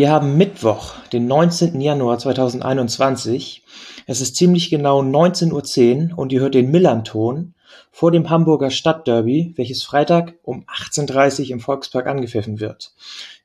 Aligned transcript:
Wir 0.00 0.10
haben 0.10 0.38
Mittwoch, 0.38 0.94
den 1.12 1.26
19. 1.26 1.78
Januar 1.78 2.18
2021. 2.18 3.62
Es 4.06 4.22
ist 4.22 4.34
ziemlich 4.34 4.70
genau 4.70 5.02
19.10 5.02 6.12
Uhr 6.12 6.18
und 6.18 6.32
ihr 6.32 6.40
hört 6.40 6.54
den 6.54 6.70
Millanton 6.70 7.52
vor 7.90 8.10
dem 8.10 8.30
Hamburger 8.30 8.70
Stadtderby, 8.70 9.52
welches 9.56 9.82
Freitag 9.82 10.36
um 10.42 10.64
18.30 10.64 11.40
Uhr 11.42 11.50
im 11.50 11.60
Volkspark 11.60 12.06
angepfiffen 12.06 12.60
wird. 12.60 12.94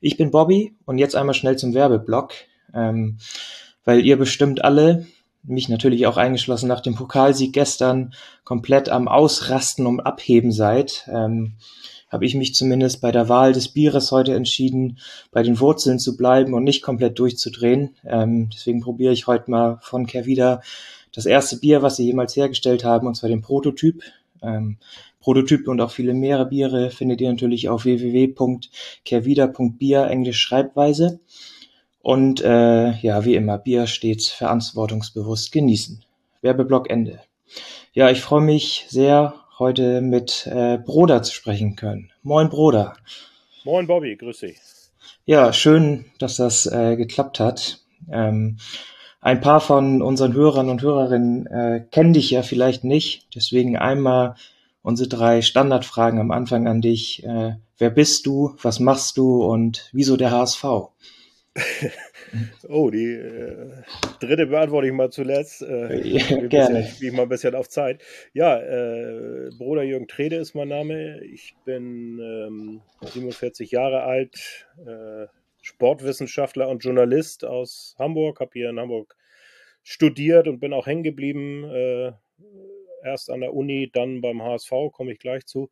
Ich 0.00 0.16
bin 0.16 0.30
Bobby 0.30 0.74
und 0.86 0.96
jetzt 0.96 1.14
einmal 1.14 1.34
schnell 1.34 1.58
zum 1.58 1.74
Werbeblock, 1.74 2.32
ähm, 2.72 3.18
weil 3.84 4.06
ihr 4.06 4.16
bestimmt 4.16 4.64
alle, 4.64 5.04
mich 5.42 5.68
natürlich 5.68 6.06
auch 6.06 6.16
eingeschlossen 6.16 6.68
nach 6.68 6.80
dem 6.80 6.94
Pokalsieg 6.94 7.52
gestern, 7.52 8.14
komplett 8.44 8.88
am 8.88 9.08
Ausrasten 9.08 9.86
und 9.86 10.00
Abheben 10.00 10.52
seid. 10.52 11.06
Ähm, 11.12 11.56
habe 12.08 12.24
ich 12.24 12.34
mich 12.34 12.54
zumindest 12.54 13.00
bei 13.00 13.12
der 13.12 13.28
Wahl 13.28 13.52
des 13.52 13.68
Bieres 13.68 14.10
heute 14.12 14.34
entschieden, 14.34 14.98
bei 15.32 15.42
den 15.42 15.60
Wurzeln 15.60 15.98
zu 15.98 16.16
bleiben 16.16 16.54
und 16.54 16.64
nicht 16.64 16.80
komplett 16.82 17.18
durchzudrehen. 17.18 17.96
Ähm, 18.04 18.48
deswegen 18.52 18.80
probiere 18.80 19.12
ich 19.12 19.26
heute 19.26 19.50
mal 19.50 19.78
von 19.82 20.06
Kervida 20.06 20.62
das 21.12 21.26
erste 21.26 21.58
Bier, 21.58 21.82
was 21.82 21.96
sie 21.96 22.04
jemals 22.04 22.34
hergestellt 22.36 22.84
haben, 22.84 23.06
und 23.06 23.16
zwar 23.16 23.28
den 23.28 23.42
Prototyp. 23.42 24.02
Ähm, 24.42 24.78
Prototyp 25.20 25.66
und 25.66 25.80
auch 25.80 25.90
viele 25.90 26.12
mehrere 26.14 26.46
Biere 26.46 26.90
findet 26.90 27.20
ihr 27.20 27.30
natürlich 27.30 27.68
auf 27.68 27.84
www.kervida.bier, 27.84 30.06
englisch 30.06 30.38
Schreibweise. 30.38 31.18
Und 32.00 32.40
äh, 32.42 32.92
ja, 33.00 33.24
wie 33.24 33.34
immer, 33.34 33.58
Bier 33.58 33.88
stets 33.88 34.28
verantwortungsbewusst 34.28 35.50
genießen. 35.50 36.04
Werbeblock 36.42 36.88
Ende. 36.88 37.18
Ja, 37.92 38.10
ich 38.10 38.20
freue 38.20 38.42
mich 38.42 38.86
sehr, 38.88 39.34
heute 39.58 40.00
mit 40.00 40.46
äh, 40.46 40.78
Broder 40.78 41.22
zu 41.22 41.32
sprechen 41.32 41.76
können. 41.76 42.10
Moin 42.22 42.48
Broder. 42.48 42.96
Moin 43.64 43.86
Bobby, 43.86 44.16
grüß 44.16 44.40
dich. 44.40 44.58
Ja, 45.24 45.52
schön, 45.52 46.04
dass 46.18 46.36
das 46.36 46.66
äh, 46.66 46.96
geklappt 46.96 47.40
hat. 47.40 47.80
Ähm, 48.10 48.58
ein 49.20 49.40
paar 49.40 49.60
von 49.60 50.02
unseren 50.02 50.34
Hörern 50.34 50.68
und 50.68 50.82
Hörerinnen 50.82 51.46
äh, 51.46 51.84
kennen 51.90 52.12
dich 52.12 52.30
ja 52.30 52.42
vielleicht 52.42 52.84
nicht. 52.84 53.26
Deswegen 53.34 53.76
einmal 53.76 54.36
unsere 54.82 55.08
drei 55.08 55.42
Standardfragen 55.42 56.20
am 56.20 56.30
Anfang 56.30 56.68
an 56.68 56.80
dich. 56.80 57.24
Äh, 57.24 57.56
wer 57.78 57.90
bist 57.90 58.26
du, 58.26 58.54
was 58.62 58.78
machst 58.78 59.16
du 59.16 59.44
und 59.44 59.88
wieso 59.92 60.16
der 60.16 60.30
HSV? 60.30 60.64
oh, 62.68 62.90
die 62.90 63.12
äh, 63.12 63.72
dritte 64.20 64.46
beantworte 64.46 64.88
ich 64.88 64.92
mal 64.92 65.10
zuletzt. 65.10 65.62
Äh, 65.62 66.00
ja, 66.06 66.46
gerne. 66.46 66.88
Ich 67.00 67.12
mal 67.12 67.22
ein 67.22 67.28
bisschen 67.28 67.54
auf 67.54 67.68
Zeit. 67.68 68.02
Ja, 68.32 68.58
äh, 68.60 69.50
Bruder 69.58 69.82
Jürgen 69.82 70.08
Trede 70.08 70.36
ist 70.36 70.54
mein 70.54 70.68
Name. 70.68 71.22
Ich 71.24 71.54
bin 71.64 72.18
ähm, 72.20 72.82
47 73.02 73.70
Jahre 73.70 74.02
alt, 74.02 74.66
äh, 74.86 75.26
Sportwissenschaftler 75.62 76.68
und 76.68 76.84
Journalist 76.84 77.44
aus 77.44 77.94
Hamburg, 77.98 78.40
habe 78.40 78.50
hier 78.52 78.70
in 78.70 78.78
Hamburg 78.78 79.16
studiert 79.82 80.48
und 80.48 80.60
bin 80.60 80.72
auch 80.72 80.86
hängen 80.86 81.02
geblieben. 81.02 81.64
Äh, 81.64 82.12
erst 83.02 83.30
an 83.30 83.40
der 83.40 83.54
Uni, 83.54 83.90
dann 83.92 84.20
beim 84.20 84.42
HSV, 84.42 84.70
komme 84.92 85.12
ich 85.12 85.18
gleich 85.18 85.46
zu. 85.46 85.70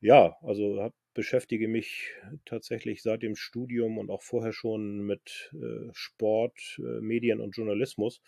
Ja, 0.00 0.36
also 0.42 0.80
hab, 0.80 0.92
beschäftige 1.14 1.68
mich 1.68 2.10
tatsächlich 2.44 3.02
seit 3.02 3.22
dem 3.22 3.36
Studium 3.36 3.98
und 3.98 4.10
auch 4.10 4.22
vorher 4.22 4.52
schon 4.52 5.00
mit 5.00 5.52
äh, 5.54 5.90
Sport, 5.92 6.78
äh, 6.78 7.00
Medien 7.00 7.40
und 7.40 7.56
Journalismus 7.56 8.20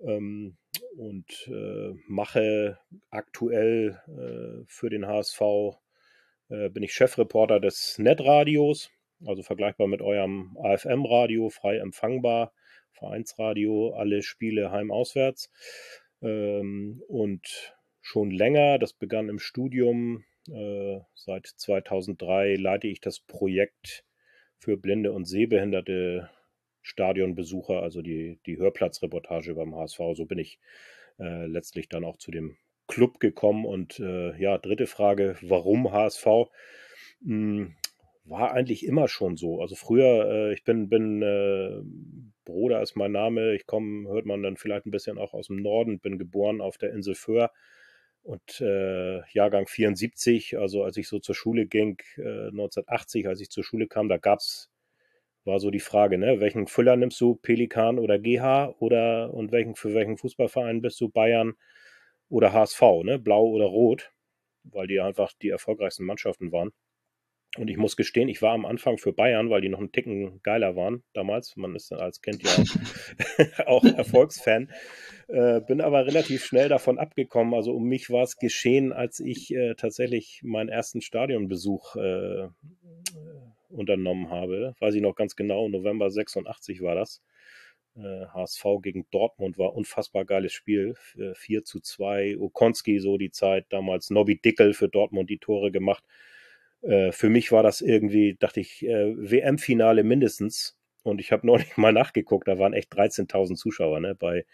ähm, 0.00 0.56
und 0.96 1.48
äh, 1.48 1.94
mache 2.06 2.78
aktuell 3.10 4.00
äh, 4.08 4.64
für 4.66 4.90
den 4.90 5.06
HSV, 5.06 5.40
äh, 6.48 6.68
bin 6.70 6.82
ich 6.82 6.92
Chefreporter 6.92 7.60
des 7.60 7.98
Netradios 7.98 8.90
also 9.24 9.42
vergleichbar 9.42 9.86
mit 9.86 10.02
eurem 10.02 10.56
AFM-Radio, 10.62 11.48
frei 11.48 11.78
empfangbar, 11.78 12.52
Vereinsradio, 12.92 13.94
alle 13.94 14.22
Spiele 14.22 14.70
heim-auswärts. 14.70 15.50
Ähm, 16.22 17.02
und 17.08 17.74
schon 18.00 18.30
länger, 18.30 18.78
das 18.78 18.92
begann 18.92 19.28
im 19.28 19.38
Studium, 19.38 20.24
seit 21.14 21.46
2003 21.46 22.56
leite 22.56 22.86
ich 22.86 23.00
das 23.00 23.20
Projekt 23.20 24.04
für 24.58 24.76
blinde 24.76 25.12
und 25.12 25.26
sehbehinderte 25.26 26.30
Stadionbesucher, 26.82 27.82
also 27.82 28.00
die, 28.00 28.38
die 28.46 28.58
Hörplatzreportage 28.58 29.54
beim 29.54 29.74
HSV. 29.74 29.98
So 30.14 30.24
bin 30.24 30.38
ich 30.38 30.60
äh, 31.18 31.46
letztlich 31.46 31.88
dann 31.88 32.04
auch 32.04 32.16
zu 32.16 32.30
dem 32.30 32.56
Club 32.86 33.18
gekommen. 33.18 33.64
Und 33.64 33.98
äh, 33.98 34.36
ja, 34.40 34.58
dritte 34.58 34.86
Frage, 34.86 35.36
warum 35.42 35.90
HSV? 35.90 36.26
Hm, 37.24 37.74
war 38.24 38.52
eigentlich 38.52 38.86
immer 38.86 39.08
schon 39.08 39.36
so. 39.36 39.60
Also 39.60 39.74
früher, 39.74 40.30
äh, 40.30 40.52
ich 40.52 40.64
bin, 40.64 40.88
bin 40.88 41.22
äh, 41.22 41.82
Bruder 42.44 42.82
ist 42.82 42.96
mein 42.96 43.12
Name, 43.12 43.54
ich 43.54 43.66
komme, 43.66 44.08
hört 44.08 44.26
man 44.26 44.42
dann 44.42 44.56
vielleicht 44.56 44.86
ein 44.86 44.92
bisschen 44.92 45.18
auch 45.18 45.34
aus 45.34 45.48
dem 45.48 45.62
Norden, 45.62 45.98
bin 45.98 46.18
geboren 46.18 46.60
auf 46.60 46.78
der 46.78 46.92
Insel 46.92 47.16
Föhr 47.16 47.50
und 48.26 48.60
äh, 48.60 49.20
Jahrgang 49.32 49.66
74, 49.68 50.58
also 50.58 50.82
als 50.84 50.96
ich 50.96 51.08
so 51.08 51.18
zur 51.20 51.34
Schule 51.34 51.66
ging, 51.66 51.98
äh, 52.18 52.50
1980, 52.52 53.28
als 53.28 53.40
ich 53.40 53.50
zur 53.50 53.64
Schule 53.64 53.86
kam, 53.88 54.08
da 54.08 54.16
gab's 54.18 54.70
war 55.44 55.60
so 55.60 55.70
die 55.70 55.80
Frage, 55.80 56.18
ne, 56.18 56.40
welchen 56.40 56.66
Füller 56.66 56.96
nimmst 56.96 57.20
du, 57.20 57.36
Pelikan 57.36 57.98
oder 57.98 58.18
GH 58.18 58.74
oder 58.80 59.32
und 59.32 59.52
welchen 59.52 59.76
für 59.76 59.94
welchen 59.94 60.18
Fußballverein 60.18 60.82
bist 60.82 61.00
du, 61.00 61.08
Bayern 61.08 61.54
oder 62.28 62.52
HSV, 62.52 62.82
ne, 63.04 63.18
blau 63.18 63.46
oder 63.46 63.66
rot, 63.66 64.12
weil 64.64 64.88
die 64.88 65.00
einfach 65.00 65.32
die 65.42 65.50
erfolgreichsten 65.50 66.04
Mannschaften 66.04 66.52
waren. 66.52 66.72
Und 67.56 67.68
ich 67.68 67.76
muss 67.78 67.96
gestehen, 67.96 68.28
ich 68.28 68.42
war 68.42 68.52
am 68.52 68.66
Anfang 68.66 68.98
für 68.98 69.12
Bayern, 69.12 69.48
weil 69.48 69.62
die 69.62 69.68
noch 69.68 69.78
einen 69.78 69.92
Ticken 69.92 70.42
geiler 70.42 70.76
waren 70.76 71.02
damals. 71.14 71.56
Man 71.56 71.74
ist 71.74 71.92
als 71.92 72.20
Kind 72.20 72.42
ja 72.42 72.50
auch 73.66 73.84
Erfolgsfan. 73.84 74.70
Äh, 75.28 75.60
bin 75.62 75.80
aber 75.80 76.06
relativ 76.06 76.44
schnell 76.44 76.68
davon 76.68 76.98
abgekommen. 76.98 77.54
Also 77.54 77.72
um 77.74 77.84
mich 77.84 78.10
war 78.10 78.22
es 78.22 78.36
geschehen, 78.36 78.92
als 78.92 79.20
ich 79.20 79.54
äh, 79.54 79.74
tatsächlich 79.74 80.42
meinen 80.44 80.68
ersten 80.68 81.00
Stadionbesuch 81.00 81.96
äh, 81.96 82.48
unternommen 83.70 84.30
habe. 84.30 84.74
Weiß 84.80 84.94
ich 84.94 85.02
noch 85.02 85.14
ganz 85.14 85.34
genau, 85.34 85.68
November 85.68 86.10
86 86.10 86.82
war 86.82 86.94
das. 86.94 87.22
HSV 87.98 88.64
äh, 88.64 88.78
gegen 88.82 89.06
Dortmund 89.10 89.56
war 89.56 89.74
unfassbar 89.74 90.26
geiles 90.26 90.52
Spiel. 90.52 90.94
4 91.34 91.64
zu 91.64 91.80
2. 91.80 92.36
Okonski 92.38 92.98
so 92.98 93.16
die 93.16 93.30
Zeit, 93.30 93.64
damals 93.70 94.10
Nobby 94.10 94.38
Dickel 94.38 94.74
für 94.74 94.90
Dortmund 94.90 95.30
die 95.30 95.38
Tore 95.38 95.70
gemacht 95.70 96.04
äh, 96.86 97.12
für 97.12 97.28
mich 97.28 97.52
war 97.52 97.62
das 97.62 97.80
irgendwie, 97.80 98.36
dachte 98.38 98.60
ich, 98.60 98.84
äh, 98.84 99.14
WM-Finale 99.16 100.04
mindestens. 100.04 100.78
Und 101.02 101.20
ich 101.20 101.32
habe 101.32 101.46
neulich 101.46 101.76
mal 101.76 101.92
nachgeguckt, 101.92 102.48
da 102.48 102.58
waren 102.58 102.72
echt 102.72 102.92
13.000 102.92 103.56
Zuschauer 103.56 104.00
ne, 104.00 104.14
bei 104.14 104.44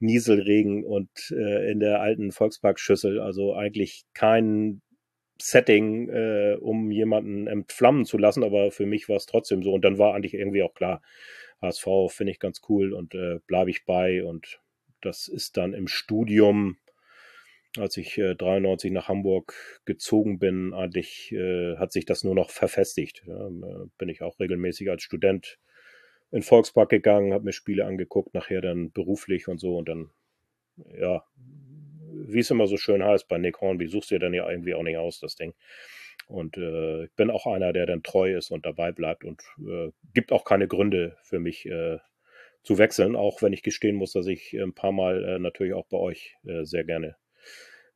Nieselregen 0.00 0.84
und 0.84 1.10
äh, 1.30 1.70
in 1.70 1.80
der 1.80 2.00
alten 2.00 2.32
Volksparkschüssel. 2.32 3.20
Also 3.20 3.54
eigentlich 3.54 4.04
kein 4.14 4.82
Setting, 5.40 6.08
äh, 6.08 6.56
um 6.60 6.90
jemanden 6.90 7.46
entflammen 7.46 8.04
zu 8.04 8.18
lassen, 8.18 8.42
aber 8.42 8.72
für 8.72 8.86
mich 8.86 9.08
war 9.08 9.16
es 9.16 9.26
trotzdem 9.26 9.62
so. 9.62 9.72
Und 9.72 9.84
dann 9.84 9.98
war 9.98 10.14
eigentlich 10.14 10.34
irgendwie 10.34 10.62
auch 10.62 10.74
klar, 10.74 11.00
HSV 11.62 11.86
finde 12.08 12.32
ich 12.32 12.38
ganz 12.40 12.60
cool 12.68 12.92
und 12.92 13.14
äh, 13.14 13.38
bleibe 13.46 13.70
ich 13.70 13.84
bei. 13.84 14.24
Und 14.24 14.60
das 15.00 15.28
ist 15.28 15.56
dann 15.56 15.74
im 15.74 15.86
Studium 15.86 16.76
als 17.76 17.96
ich 17.96 18.16
äh, 18.18 18.34
93 18.34 18.90
nach 18.92 19.08
Hamburg 19.08 19.54
gezogen 19.84 20.38
bin, 20.38 20.72
eigentlich 20.72 21.32
äh, 21.32 21.76
hat 21.76 21.92
sich 21.92 22.06
das 22.06 22.24
nur 22.24 22.34
noch 22.34 22.50
verfestigt. 22.50 23.22
Ja, 23.26 23.48
äh, 23.48 23.86
bin 23.98 24.08
ich 24.08 24.22
auch 24.22 24.38
regelmäßig 24.40 24.90
als 24.90 25.02
Student 25.02 25.58
in 26.30 26.42
Volkspark 26.42 26.88
gegangen, 26.88 27.32
habe 27.32 27.44
mir 27.44 27.52
Spiele 27.52 27.84
angeguckt, 27.84 28.34
nachher 28.34 28.60
dann 28.60 28.92
beruflich 28.92 29.48
und 29.48 29.58
so 29.58 29.76
und 29.76 29.88
dann, 29.88 30.10
ja, 30.98 31.24
wie 32.26 32.40
es 32.40 32.50
immer 32.50 32.66
so 32.66 32.76
schön 32.76 33.04
heißt 33.04 33.28
bei 33.28 33.38
Nick 33.38 33.60
Hornby, 33.60 33.86
suchst 33.88 34.10
du 34.10 34.16
dir 34.16 34.20
dann 34.20 34.34
ja 34.34 34.48
irgendwie 34.48 34.74
auch 34.74 34.82
nicht 34.82 34.98
aus, 34.98 35.20
das 35.20 35.36
Ding. 35.36 35.54
Und 36.26 36.58
äh, 36.58 37.04
ich 37.04 37.12
bin 37.14 37.30
auch 37.30 37.46
einer, 37.46 37.72
der 37.72 37.86
dann 37.86 38.02
treu 38.02 38.36
ist 38.36 38.50
und 38.50 38.66
dabei 38.66 38.92
bleibt 38.92 39.24
und 39.24 39.42
äh, 39.66 39.90
gibt 40.12 40.32
auch 40.32 40.44
keine 40.44 40.68
Gründe 40.68 41.16
für 41.22 41.38
mich 41.38 41.64
äh, 41.66 41.98
zu 42.62 42.76
wechseln, 42.76 43.16
auch 43.16 43.40
wenn 43.40 43.54
ich 43.54 43.62
gestehen 43.62 43.96
muss, 43.96 44.12
dass 44.12 44.26
ich 44.26 44.52
ein 44.52 44.74
paar 44.74 44.92
Mal 44.92 45.24
äh, 45.24 45.38
natürlich 45.38 45.72
auch 45.72 45.86
bei 45.86 45.96
euch 45.96 46.36
äh, 46.44 46.64
sehr 46.64 46.84
gerne 46.84 47.16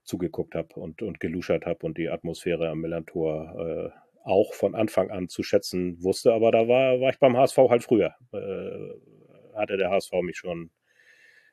zugeguckt 0.04 0.54
habe 0.54 0.74
und, 0.74 1.02
und 1.02 1.20
geluschert 1.20 1.66
habe 1.66 1.86
und 1.86 1.98
die 1.98 2.08
Atmosphäre 2.08 2.68
am 2.68 2.80
Millantor 2.80 3.92
äh, 3.94 3.98
auch 4.24 4.54
von 4.54 4.74
Anfang 4.74 5.10
an 5.10 5.28
zu 5.28 5.42
schätzen 5.42 6.02
wusste. 6.02 6.32
Aber 6.32 6.50
da 6.50 6.68
war, 6.68 7.00
war 7.00 7.10
ich 7.10 7.18
beim 7.18 7.36
HSV 7.36 7.58
halt 7.68 7.82
früher. 7.82 8.14
Äh, 8.32 9.56
hatte 9.56 9.76
der 9.76 9.90
HSV 9.90 10.12
mich 10.22 10.38
schon 10.38 10.70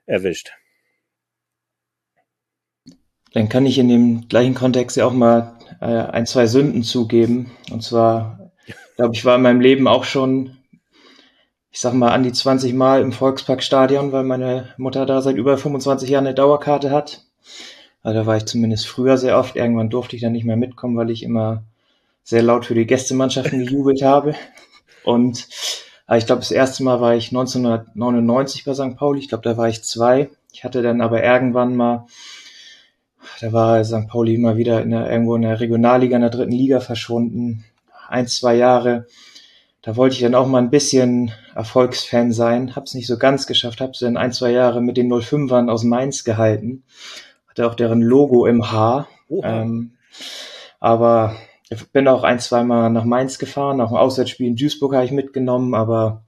erwischt. 0.06 0.54
Dann 3.34 3.50
kann 3.50 3.66
ich 3.66 3.78
in 3.78 3.90
dem 3.90 4.28
gleichen 4.28 4.56
Kontext 4.56 4.98
ja 4.98 5.06
auch 5.06 5.14
mal 5.14 5.60
äh, 5.82 5.86
ein, 5.86 6.26
zwei 6.26 6.48
Sünden 6.48 6.82
zugeben. 6.82 7.52
Und 7.72 7.84
zwar, 7.84 8.52
glaube 8.96 9.14
ich, 9.14 9.26
war 9.26 9.36
in 9.36 9.44
meinem 9.44 9.62
Leben 9.62 9.88
auch 9.88 10.04
schon 10.04 10.60
ich 11.72 11.80
sag 11.82 11.94
mal, 11.94 12.12
an 12.12 12.24
die 12.24 12.32
20 12.32 12.74
Mal 12.74 13.02
im 13.02 13.12
Volksparkstadion, 13.12 14.12
weil 14.12 14.24
meine 14.24 14.74
Mutter 14.78 15.06
da 15.06 15.22
seit 15.22 15.36
über 15.36 15.58
25 15.58 16.10
Jahren 16.10 16.26
eine 16.26 16.36
Dauerkarte 16.36 16.92
hat. 16.92 17.26
Also 18.02 18.20
da 18.20 18.26
war 18.26 18.38
ich 18.38 18.46
zumindest 18.46 18.88
früher 18.88 19.18
sehr 19.18 19.38
oft. 19.38 19.56
Irgendwann 19.56 19.90
durfte 19.90 20.16
ich 20.16 20.22
dann 20.22 20.32
nicht 20.32 20.46
mehr 20.46 20.58
mitkommen, 20.58 20.98
weil 20.98 21.10
ich 21.10 21.24
immer 21.24 21.64
sehr 22.24 22.44
laut 22.44 22.66
für 22.66 22.76
die 22.76 22.86
Gästemannschaften 22.86 23.60
gejubelt 23.66 24.02
habe. 24.02 24.36
Und 25.04 25.48
äh, 26.08 26.18
ich 26.18 26.26
glaube, 26.26 26.42
das 26.42 26.52
erste 26.52 26.84
Mal 26.84 27.02
war 27.02 27.16
ich 27.16 27.30
1999 27.30 28.66
bei 28.66 28.74
St. 28.74 28.96
Pauli. 28.96 29.20
Ich 29.20 29.30
glaube, 29.30 29.44
da 29.44 29.58
war 29.58 29.68
ich 29.68 29.84
zwei. 29.84 30.30
Ich 30.52 30.64
hatte 30.64 30.82
dann 30.82 31.02
aber 31.02 31.24
irgendwann 31.24 31.76
mal, 31.76 32.08
da 33.42 33.54
war 33.54 33.84
St. 33.84 34.08
Pauli 34.08 34.36
immer 34.36 34.58
wieder 34.58 34.82
in 34.82 34.92
der, 34.92 35.10
irgendwo 35.10 35.36
in 35.36 35.44
der 35.44 35.60
Regionalliga, 35.60 36.16
in 36.16 36.22
der 36.22 36.32
dritten 36.32 36.52
Liga 36.52 36.80
verschwunden. 36.80 37.66
Ein, 38.08 38.28
zwei 38.28 38.56
Jahre. 38.56 39.06
Da 39.82 39.96
wollte 39.96 40.16
ich 40.16 40.22
dann 40.22 40.36
auch 40.36 40.48
mal 40.48 40.58
ein 40.58 40.72
bisschen 40.72 41.32
Erfolgsfan 41.56 42.32
sein. 42.32 42.76
Hab's 42.76 42.96
nicht 42.96 43.08
so 43.08 43.18
ganz 43.18 43.48
geschafft. 43.48 43.80
Hab's 43.82 44.00
dann 44.00 44.18
ein, 44.18 44.34
zwei 44.34 44.52
Jahre 44.52 44.82
mit 44.82 44.98
den 44.98 45.12
05ern 45.12 45.70
aus 45.70 45.84
Mainz 45.84 46.24
gehalten. 46.24 46.84
Auch 47.62 47.76
deren 47.76 48.02
Logo 48.02 48.46
im 48.46 48.72
Haar. 48.72 49.08
Ähm, 49.44 49.92
aber 50.80 51.36
ich 51.70 51.88
bin 51.92 52.08
auch 52.08 52.24
ein, 52.24 52.40
zwei 52.40 52.64
Mal 52.64 52.90
nach 52.90 53.06
Mainz 53.06 53.38
gefahren. 53.38 53.82
Auch 53.82 53.92
ein 53.92 53.98
Auswärtsspiel 53.98 54.48
in 54.48 54.56
Duisburg 54.56 54.94
habe 54.94 55.06
ich 55.06 55.12
mitgenommen. 55.12 55.76
Aber 55.76 56.24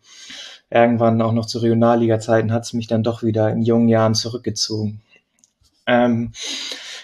irgendwann 0.69 1.21
auch 1.21 1.33
noch 1.33 1.45
zu 1.45 1.59
Regionalliga-Zeiten 1.59 2.51
hat 2.51 2.63
es 2.63 2.73
mich 2.73 2.87
dann 2.87 3.03
doch 3.03 3.23
wieder 3.23 3.49
in 3.49 3.61
jungen 3.61 3.89
Jahren 3.89 4.15
zurückgezogen. 4.15 5.01
Ähm, 5.85 6.31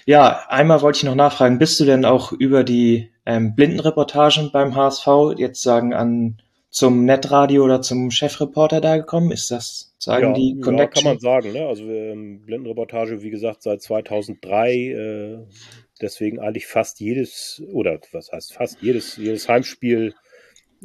ja, 0.06 0.44
einmal 0.48 0.82
wollte 0.82 0.98
ich 0.98 1.04
noch 1.04 1.16
nachfragen, 1.16 1.60
bist 1.60 1.80
du 1.80 1.86
denn 1.86 2.06
auch 2.06 2.32
über 2.32 2.64
die 2.64 3.12
ähm, 3.26 3.56
Blindenreportagen 3.56 4.52
beim 4.52 4.76
HSV 4.76 5.08
jetzt 5.36 5.62
sagen 5.62 5.94
an 5.94 6.38
zum 6.78 7.06
Netradio 7.06 7.64
oder 7.64 7.82
zum 7.82 8.12
Chefreporter 8.12 8.82
da 8.82 8.98
gekommen? 8.98 9.32
Ist 9.32 9.50
das 9.50 9.96
sagen 9.98 10.28
ja, 10.28 10.34
die 10.34 10.60
Connection? 10.62 10.78
Ja, 10.78 10.88
kann 10.88 11.04
man 11.06 11.20
sagen. 11.20 11.54
Ne? 11.54 11.66
Also 11.66 11.84
ähm, 11.84 12.44
Blindenreportage, 12.46 13.24
wie 13.24 13.32
gesagt, 13.32 13.64
seit 13.64 13.82
2003. 13.82 14.76
Äh, 14.76 15.38
deswegen 16.00 16.40
eigentlich 16.40 16.68
fast 16.68 17.00
jedes 17.00 17.64
oder 17.74 18.00
was 18.12 18.32
heißt 18.32 18.54
fast 18.54 18.80
jedes 18.84 19.18
jedes 19.18 19.50
Heimspiel 19.50 20.14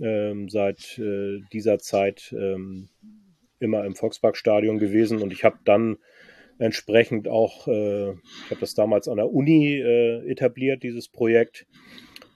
ähm, 0.01 0.49
seit 0.49 0.99
äh, 0.99 1.41
dieser 1.53 1.79
Zeit 1.79 2.35
ähm, 2.39 2.89
immer 3.59 3.85
im 3.85 3.95
Volksparkstadion 3.95 4.79
gewesen 4.79 5.21
und 5.21 5.31
ich 5.31 5.45
habe 5.45 5.59
dann 5.67 5.99
entsprechend 6.59 7.29
auch, 7.29 7.69
äh, 7.69 8.13
ich 8.13 8.51
habe 8.51 8.61
das 8.61 8.75
damals 8.75 9.09
an 9.09 9.17
der 9.17 9.31
Uni 9.31 9.75
äh, 9.75 10.27
etabliert, 10.27 10.83
dieses 10.83 11.09
Projekt. 11.09 11.67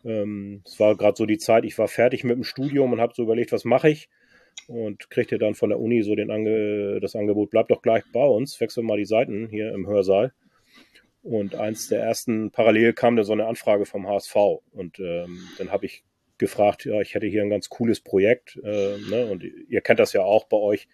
Ähm, 0.07 0.63
es 0.65 0.79
war 0.79 0.97
gerade 0.97 1.17
so 1.17 1.27
die 1.27 1.39
Zeit, 1.39 1.65
ich 1.65 1.77
war 1.79 1.89
fertig 1.89 2.25
mit 2.25 2.37
dem 2.37 2.45
Studium 2.45 2.93
und 2.93 3.01
habe 3.01 3.15
so 3.15 3.23
überlegt, 3.23 3.53
was 3.53 3.65
mache 3.65 3.91
ich 3.91 4.09
und 4.69 5.11
kriegte 5.11 5.39
dann 5.39 5.55
von 5.55 5.71
der 5.71 5.81
Uni 5.81 6.03
so 6.03 6.15
den 6.15 6.31
Ange 6.31 7.01
das 7.01 7.17
Angebot, 7.17 7.51
bleib 7.51 7.69
doch 7.69 7.83
gleich 7.83 8.05
bei 8.13 8.25
uns, 8.25 8.61
wechsel 8.61 8.83
mal 8.83 8.99
die 8.99 9.05
Seiten 9.05 9.49
hier 9.49 9.73
im 9.73 9.87
Hörsaal. 9.87 10.33
Und 11.23 11.57
eins 11.57 11.89
der 11.89 12.03
ersten 12.03 12.53
parallel 12.53 12.93
kam 12.93 13.17
da 13.17 13.25
so 13.25 13.33
eine 13.33 13.47
Anfrage 13.47 13.85
vom 13.85 14.07
HSV 14.07 14.37
und 14.73 15.01
ähm, 15.01 15.41
dann 15.59 15.73
habe 15.73 15.87
ich 15.87 16.05
gefragt, 16.39 16.85
ja, 16.85 17.01
ich 17.01 17.15
hätte 17.15 17.27
hier 17.27 17.43
ein 17.43 17.51
ganz 17.51 17.69
cooles 17.69 18.01
Projekt, 18.01 18.61
äh, 18.63 18.99
ne? 19.11 19.27
und 19.27 19.43
ihr 19.43 19.81
kennt 19.81 19.99
das 19.99 20.13
ja 20.13 20.23
auch 20.23 20.45
bei 20.45 20.57
euch. 20.57 20.87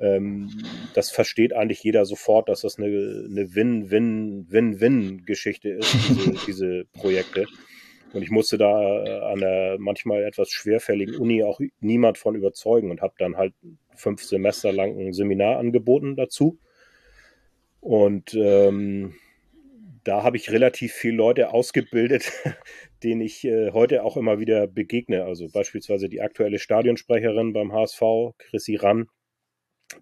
Ähm, 0.00 0.50
das 0.94 1.10
versteht 1.10 1.52
eigentlich 1.52 1.82
jeder 1.82 2.06
sofort, 2.06 2.48
dass 2.48 2.62
das 2.62 2.78
eine, 2.78 2.86
eine 2.86 3.54
Win-Win-Win-Win-Geschichte 3.54 5.68
ist, 5.70 5.94
diese, 6.08 6.32
diese 6.46 6.86
Projekte. 6.92 7.46
Und 8.12 8.22
ich 8.22 8.30
musste 8.30 8.58
da 8.58 9.04
äh, 9.04 9.20
an 9.32 9.40
der 9.40 9.76
manchmal 9.78 10.22
etwas 10.24 10.50
schwerfälligen 10.50 11.16
Uni 11.16 11.42
auch 11.42 11.60
niemand 11.80 12.18
von 12.18 12.34
überzeugen 12.34 12.90
und 12.90 13.02
habe 13.02 13.14
dann 13.18 13.36
halt 13.36 13.54
fünf 13.94 14.22
Semester 14.22 14.72
lang 14.72 14.98
ein 14.98 15.12
Seminar 15.12 15.58
angeboten 15.58 16.16
dazu. 16.16 16.58
Und 17.80 18.34
ähm, 18.34 19.14
da 20.04 20.22
habe 20.22 20.36
ich 20.36 20.50
relativ 20.50 20.92
viele 20.94 21.16
Leute 21.16 21.52
ausgebildet, 21.52 22.32
denen 23.02 23.20
ich 23.20 23.44
äh, 23.44 23.72
heute 23.72 24.04
auch 24.04 24.16
immer 24.16 24.38
wieder 24.38 24.66
begegne. 24.66 25.24
Also 25.24 25.48
beispielsweise 25.52 26.08
die 26.08 26.22
aktuelle 26.22 26.58
Stadionsprecherin 26.58 27.52
beim 27.52 27.72
HSV, 27.72 28.00
Chrissy 28.38 28.76
Rann, 28.76 29.08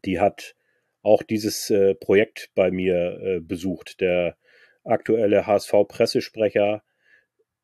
die 0.05 0.20
hat 0.20 0.55
auch 1.03 1.23
dieses 1.23 1.70
äh, 1.70 1.94
Projekt 1.94 2.50
bei 2.55 2.70
mir 2.70 3.20
äh, 3.20 3.41
besucht. 3.41 4.00
Der 4.00 4.37
aktuelle 4.85 5.47
HSV-Pressesprecher 5.47 6.82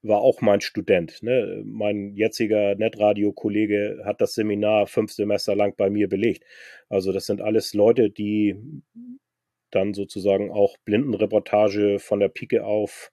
war 0.02 0.20
auch 0.20 0.40
mein 0.40 0.60
Student. 0.60 1.22
Ne? 1.22 1.62
Mein 1.64 2.14
jetziger 2.16 2.74
Netradio-Kollege 2.74 4.02
hat 4.04 4.20
das 4.20 4.34
Seminar 4.34 4.86
fünf 4.86 5.12
Semester 5.12 5.54
lang 5.54 5.74
bei 5.76 5.90
mir 5.90 6.08
belegt. 6.08 6.44
Also 6.88 7.12
das 7.12 7.26
sind 7.26 7.40
alles 7.40 7.74
Leute, 7.74 8.10
die 8.10 8.56
dann 9.70 9.94
sozusagen 9.94 10.50
auch 10.50 10.76
Blindenreportage 10.84 11.98
von 11.98 12.20
der 12.20 12.28
Pike 12.28 12.64
auf 12.64 13.12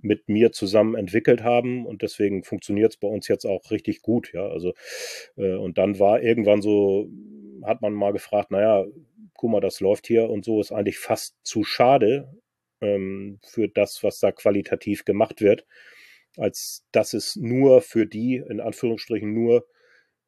mit 0.00 0.28
mir 0.28 0.52
zusammen 0.52 0.94
entwickelt 0.94 1.42
haben 1.42 1.84
und 1.84 2.02
deswegen 2.02 2.44
funktioniert 2.44 2.92
es 2.92 2.96
bei 2.98 3.08
uns 3.08 3.26
jetzt 3.28 3.44
auch 3.44 3.70
richtig 3.70 4.02
gut, 4.02 4.32
ja. 4.32 4.46
Also 4.46 4.74
äh, 5.36 5.54
und 5.54 5.76
dann 5.78 5.98
war 5.98 6.22
irgendwann 6.22 6.62
so, 6.62 7.08
hat 7.64 7.82
man 7.82 7.94
mal 7.94 8.12
gefragt, 8.12 8.50
naja, 8.50 8.86
guck 9.34 9.50
mal, 9.50 9.60
das 9.60 9.80
läuft 9.80 10.06
hier 10.06 10.30
und 10.30 10.44
so 10.44 10.60
ist 10.60 10.72
eigentlich 10.72 10.98
fast 10.98 11.36
zu 11.42 11.64
schade 11.64 12.32
ähm, 12.80 13.38
für 13.42 13.68
das, 13.68 14.02
was 14.04 14.20
da 14.20 14.32
qualitativ 14.32 15.04
gemacht 15.04 15.40
wird, 15.40 15.66
als 16.38 16.86
dass 16.92 17.14
es 17.14 17.36
nur 17.36 17.80
für 17.80 18.06
die, 18.06 18.36
in 18.36 18.60
Anführungsstrichen 18.60 19.32
nur 19.32 19.66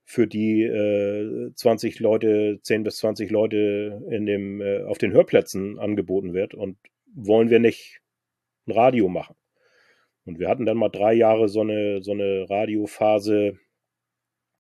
für 0.04 0.26
die 0.26 0.62
äh, 0.62 1.52
20 1.54 2.00
Leute, 2.00 2.58
10 2.62 2.82
bis 2.82 2.96
20 2.98 3.30
Leute 3.30 4.02
in 4.10 4.26
dem, 4.26 4.60
äh, 4.60 4.82
auf 4.82 4.98
den 4.98 5.12
Hörplätzen 5.12 5.78
angeboten 5.78 6.34
wird. 6.34 6.52
Und 6.52 6.78
wollen 7.14 7.48
wir 7.48 7.60
nicht 7.60 8.00
ein 8.66 8.72
Radio 8.72 9.08
machen? 9.08 9.36
Und 10.24 10.38
wir 10.38 10.48
hatten 10.48 10.66
dann 10.66 10.76
mal 10.76 10.88
drei 10.88 11.12
Jahre 11.12 11.48
so 11.48 11.60
eine, 11.60 12.02
so 12.02 12.12
eine 12.12 12.48
Radiophase, 12.50 13.58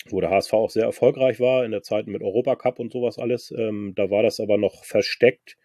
wo 0.08 0.20
der 0.20 0.30
HSV 0.30 0.52
auch 0.52 0.70
sehr 0.70 0.84
erfolgreich 0.84 1.40
war, 1.40 1.64
in 1.64 1.72
der 1.72 1.82
Zeit 1.82 2.06
mit 2.06 2.22
Europacup 2.22 2.78
und 2.78 2.92
sowas 2.92 3.18
alles. 3.18 3.52
Ähm, 3.56 3.92
da 3.96 4.08
war 4.08 4.22
das 4.22 4.40
aber 4.40 4.56
noch 4.56 4.84
versteckt 4.84 5.56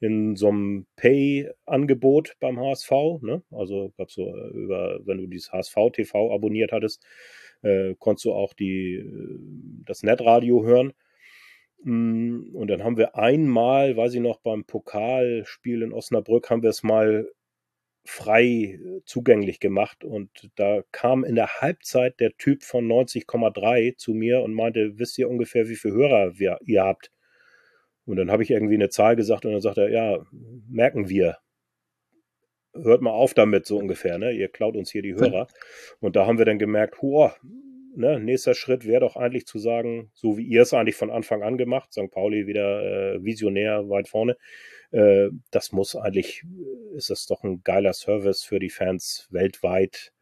in 0.00 0.36
so 0.36 0.48
einem 0.48 0.86
Pay-Angebot 0.96 2.36
beim 2.40 2.58
HSV. 2.60 2.90
Ne? 3.22 3.42
Also 3.50 3.92
gab 3.96 4.10
so 4.10 4.34
äh, 4.34 4.48
über, 4.50 5.00
wenn 5.04 5.18
du 5.18 5.26
dieses 5.26 5.52
HSV-TV 5.52 6.34
abonniert 6.34 6.72
hattest, 6.72 7.04
äh, 7.62 7.94
konntest 7.98 8.26
du 8.26 8.32
auch 8.32 8.52
die, 8.54 8.96
äh, 8.96 9.38
das 9.86 10.02
Netradio 10.02 10.64
hören. 10.64 10.92
Mm, 11.82 12.54
und 12.54 12.68
dann 12.68 12.84
haben 12.84 12.96
wir 12.96 13.16
einmal, 13.16 13.96
weiß 13.96 14.14
ich 14.14 14.20
noch, 14.20 14.40
beim 14.40 14.64
Pokalspiel 14.64 15.82
in 15.82 15.92
Osnabrück 15.92 16.50
haben 16.50 16.62
wir 16.62 16.70
es 16.70 16.82
mal 16.82 17.30
frei 18.04 18.44
äh, 18.44 19.00
zugänglich 19.04 19.60
gemacht. 19.60 20.04
Und 20.04 20.50
da 20.56 20.82
kam 20.92 21.24
in 21.24 21.34
der 21.34 21.60
Halbzeit 21.60 22.20
der 22.20 22.36
Typ 22.36 22.62
von 22.64 22.86
90,3 22.86 23.96
zu 23.96 24.14
mir 24.14 24.42
und 24.42 24.54
meinte, 24.54 24.98
wisst 24.98 25.18
ihr 25.18 25.28
ungefähr, 25.28 25.68
wie 25.68 25.76
viele 25.76 25.94
Hörer 25.94 26.38
wir, 26.38 26.58
ihr 26.64 26.84
habt? 26.84 27.10
Und 28.06 28.16
dann 28.16 28.30
habe 28.30 28.42
ich 28.42 28.50
irgendwie 28.50 28.74
eine 28.74 28.88
Zahl 28.88 29.16
gesagt 29.16 29.44
und 29.44 29.52
dann 29.52 29.60
sagt 29.60 29.78
er, 29.78 29.90
ja, 29.90 30.24
merken 30.68 31.08
wir 31.08 31.38
hört 32.82 33.02
mal 33.02 33.10
auf 33.10 33.34
damit, 33.34 33.66
so 33.66 33.78
ungefähr, 33.78 34.18
ne? 34.18 34.32
Ihr 34.32 34.48
klaut 34.48 34.76
uns 34.76 34.90
hier 34.90 35.02
die 35.02 35.14
Hörer. 35.14 35.46
Und 36.00 36.16
da 36.16 36.26
haben 36.26 36.38
wir 36.38 36.44
dann 36.44 36.58
gemerkt, 36.58 37.00
huah, 37.02 37.34
ne, 37.94 38.20
nächster 38.20 38.54
Schritt 38.54 38.86
wäre 38.86 39.00
doch 39.00 39.16
eigentlich 39.16 39.46
zu 39.46 39.58
sagen, 39.58 40.10
so 40.14 40.36
wie 40.36 40.44
ihr 40.44 40.62
es 40.62 40.74
eigentlich 40.74 40.96
von 40.96 41.10
Anfang 41.10 41.42
an 41.42 41.58
gemacht, 41.58 41.92
St. 41.92 42.10
Pauli 42.10 42.46
wieder 42.46 43.14
äh, 43.14 43.24
visionär 43.24 43.88
weit 43.88 44.08
vorne, 44.08 44.36
äh, 44.90 45.28
das 45.50 45.72
muss 45.72 45.96
eigentlich, 45.96 46.44
ist 46.94 47.10
das 47.10 47.26
doch 47.26 47.42
ein 47.42 47.62
geiler 47.64 47.92
Service 47.92 48.42
für 48.42 48.58
die 48.58 48.70
Fans 48.70 49.28
weltweit, 49.30 50.12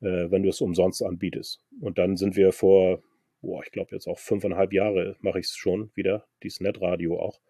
äh, 0.00 0.30
wenn 0.30 0.42
du 0.42 0.48
es 0.48 0.60
umsonst 0.60 1.02
anbietest. 1.02 1.60
Und 1.80 1.98
dann 1.98 2.16
sind 2.16 2.36
wir 2.36 2.52
vor, 2.52 3.02
boah, 3.40 3.62
ich 3.64 3.72
glaube 3.72 3.90
jetzt 3.92 4.06
auch 4.06 4.18
fünfeinhalb 4.18 4.72
Jahre 4.72 5.16
mache 5.20 5.40
ich 5.40 5.46
es 5.46 5.56
schon 5.56 5.90
wieder, 5.94 6.26
dieses 6.42 6.60
Netradio 6.60 7.18
auch 7.18 7.40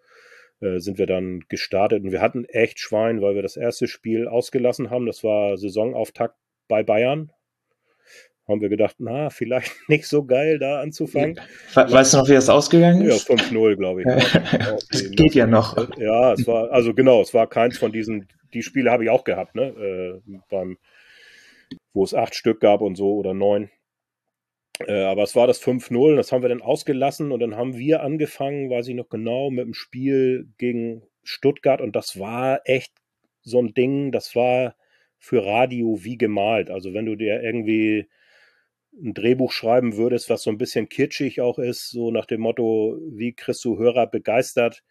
äh, 0.61 0.79
sind 0.79 0.99
wir 0.99 1.07
dann 1.07 1.41
gestartet 1.49 2.05
und 2.05 2.13
wir 2.13 2.21
hatten 2.21 2.45
echt 2.45 2.79
Schwein, 2.79 3.23
weil 3.23 3.35
wir 3.35 3.43
das 3.43 3.57
erste 3.57 3.89
Spiel 3.89 4.29
ausgelassen 4.29 4.91
haben. 4.91 5.07
Das 5.07 5.25
war 5.25 5.57
Saisonauftakt 5.57 6.37
bei 6.69 6.83
Bayern. 6.83 7.33
Haben 8.47 8.61
wir 8.61 8.69
gedacht, 8.69 8.97
na, 8.99 9.31
vielleicht 9.31 9.73
nicht 9.89 10.07
so 10.07 10.25
geil 10.25 10.59
da 10.59 10.81
anzufangen. 10.81 11.41
Weißt 11.75 12.13
du 12.13 12.19
noch, 12.19 12.29
wie 12.29 12.35
das 12.35 12.49
ausgegangen 12.49 13.03
ist? 13.03 13.29
Ja, 13.29 13.35
5-0, 13.37 13.77
glaube 13.77 14.03
ich. 14.03 14.07
das 14.91 15.11
geht 15.13 15.35
ja 15.35 15.47
noch. 15.47 15.77
Ja, 15.99 16.33
es 16.33 16.47
war, 16.47 16.71
also 16.73 16.93
genau, 16.95 17.23
es 17.23 17.33
war 17.33 17.47
keins 17.47 17.79
von 17.79 17.93
diesen, 17.93 18.29
die 18.53 18.63
Spiele 18.63 18.91
habe 18.91 19.05
ich 19.05 19.11
auch 19.11 19.25
gehabt, 19.25 19.55
ne? 19.55 20.21
Äh, 20.27 20.39
beim, 20.51 20.79
wo 21.95 22.03
es 22.03 22.13
acht 22.13 22.35
Stück 22.35 22.61
gab 22.61 22.81
und 22.81 22.97
so 22.97 23.15
oder 23.15 23.35
neun. 23.35 23.71
Äh, 24.87 25.05
aber 25.05 25.23
es 25.23 25.37
war 25.37 25.47
das 25.47 25.59
5-0, 25.59 26.17
das 26.17 26.33
haben 26.33 26.43
wir 26.43 26.49
dann 26.49 26.63
ausgelassen 26.63 27.33
und 27.33 27.41
dann 27.41 27.57
haben 27.57 27.77
wir 27.77 28.03
angefangen, 28.03 28.71
weiß 28.71 28.89
ich 28.89 28.95
noch 28.95 29.09
genau, 29.09 29.51
mit 29.51 29.67
dem 29.67 29.75
Spiel 29.75 30.49
gegen 30.59 31.03
Stuttgart 31.23 31.81
und 31.81 31.97
das 31.97 32.19
war 32.19 32.61
echt 32.65 32.93
so 33.43 33.61
ein 33.61 33.75
Ding, 33.75 34.13
das 34.13 34.35
war 34.35 34.75
für 35.19 35.45
Radio 35.45 36.03
wie 36.03 36.17
gemalt. 36.17 36.71
Also 36.71 36.95
wenn 36.95 37.07
du 37.07 37.17
dir 37.17 37.43
irgendwie 37.43 38.09
ein 39.03 39.15
Drehbuch 39.15 39.53
schreiben 39.53 39.97
würdest, 39.97 40.31
was 40.31 40.43
so 40.43 40.51
ein 40.51 40.59
bisschen 40.59 40.89
kitschig 40.89 41.41
auch 41.41 41.59
ist, 41.59 41.91
so 41.91 42.11
nach 42.11 42.27
dem 42.27 42.41
Motto, 42.41 42.99
wie 43.13 43.35
kriegst 43.35 43.65
du 43.65 43.79
Hörer 43.79 44.07
begeistert, 44.07 44.83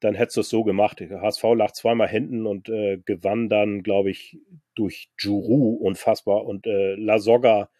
dann 0.00 0.14
hättest 0.14 0.36
du 0.36 0.40
es 0.42 0.48
so 0.50 0.64
gemacht. 0.64 1.00
HSV 1.00 1.42
lag 1.54 1.72
zweimal 1.72 2.08
hinten 2.08 2.46
und 2.46 2.68
äh, 2.68 2.98
gewann 3.04 3.48
dann, 3.48 3.82
glaube 3.82 4.10
ich, 4.10 4.38
durch 4.74 5.10
Juru 5.18 5.74
unfassbar 5.76 6.44
und 6.44 6.66
äh, 6.66 6.94
La 6.96 7.18
Soga 7.18 7.70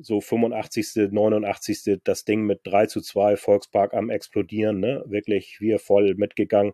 so 0.00 0.20
85., 0.20 1.10
89. 1.10 2.00
das 2.04 2.24
Ding 2.24 2.42
mit 2.42 2.60
3 2.64 2.86
zu 2.86 3.00
2, 3.00 3.36
Volkspark 3.36 3.94
am 3.94 4.10
explodieren, 4.10 4.80
ne? 4.80 5.02
Wirklich 5.06 5.60
wir 5.60 5.78
voll 5.78 6.14
mitgegangen. 6.14 6.72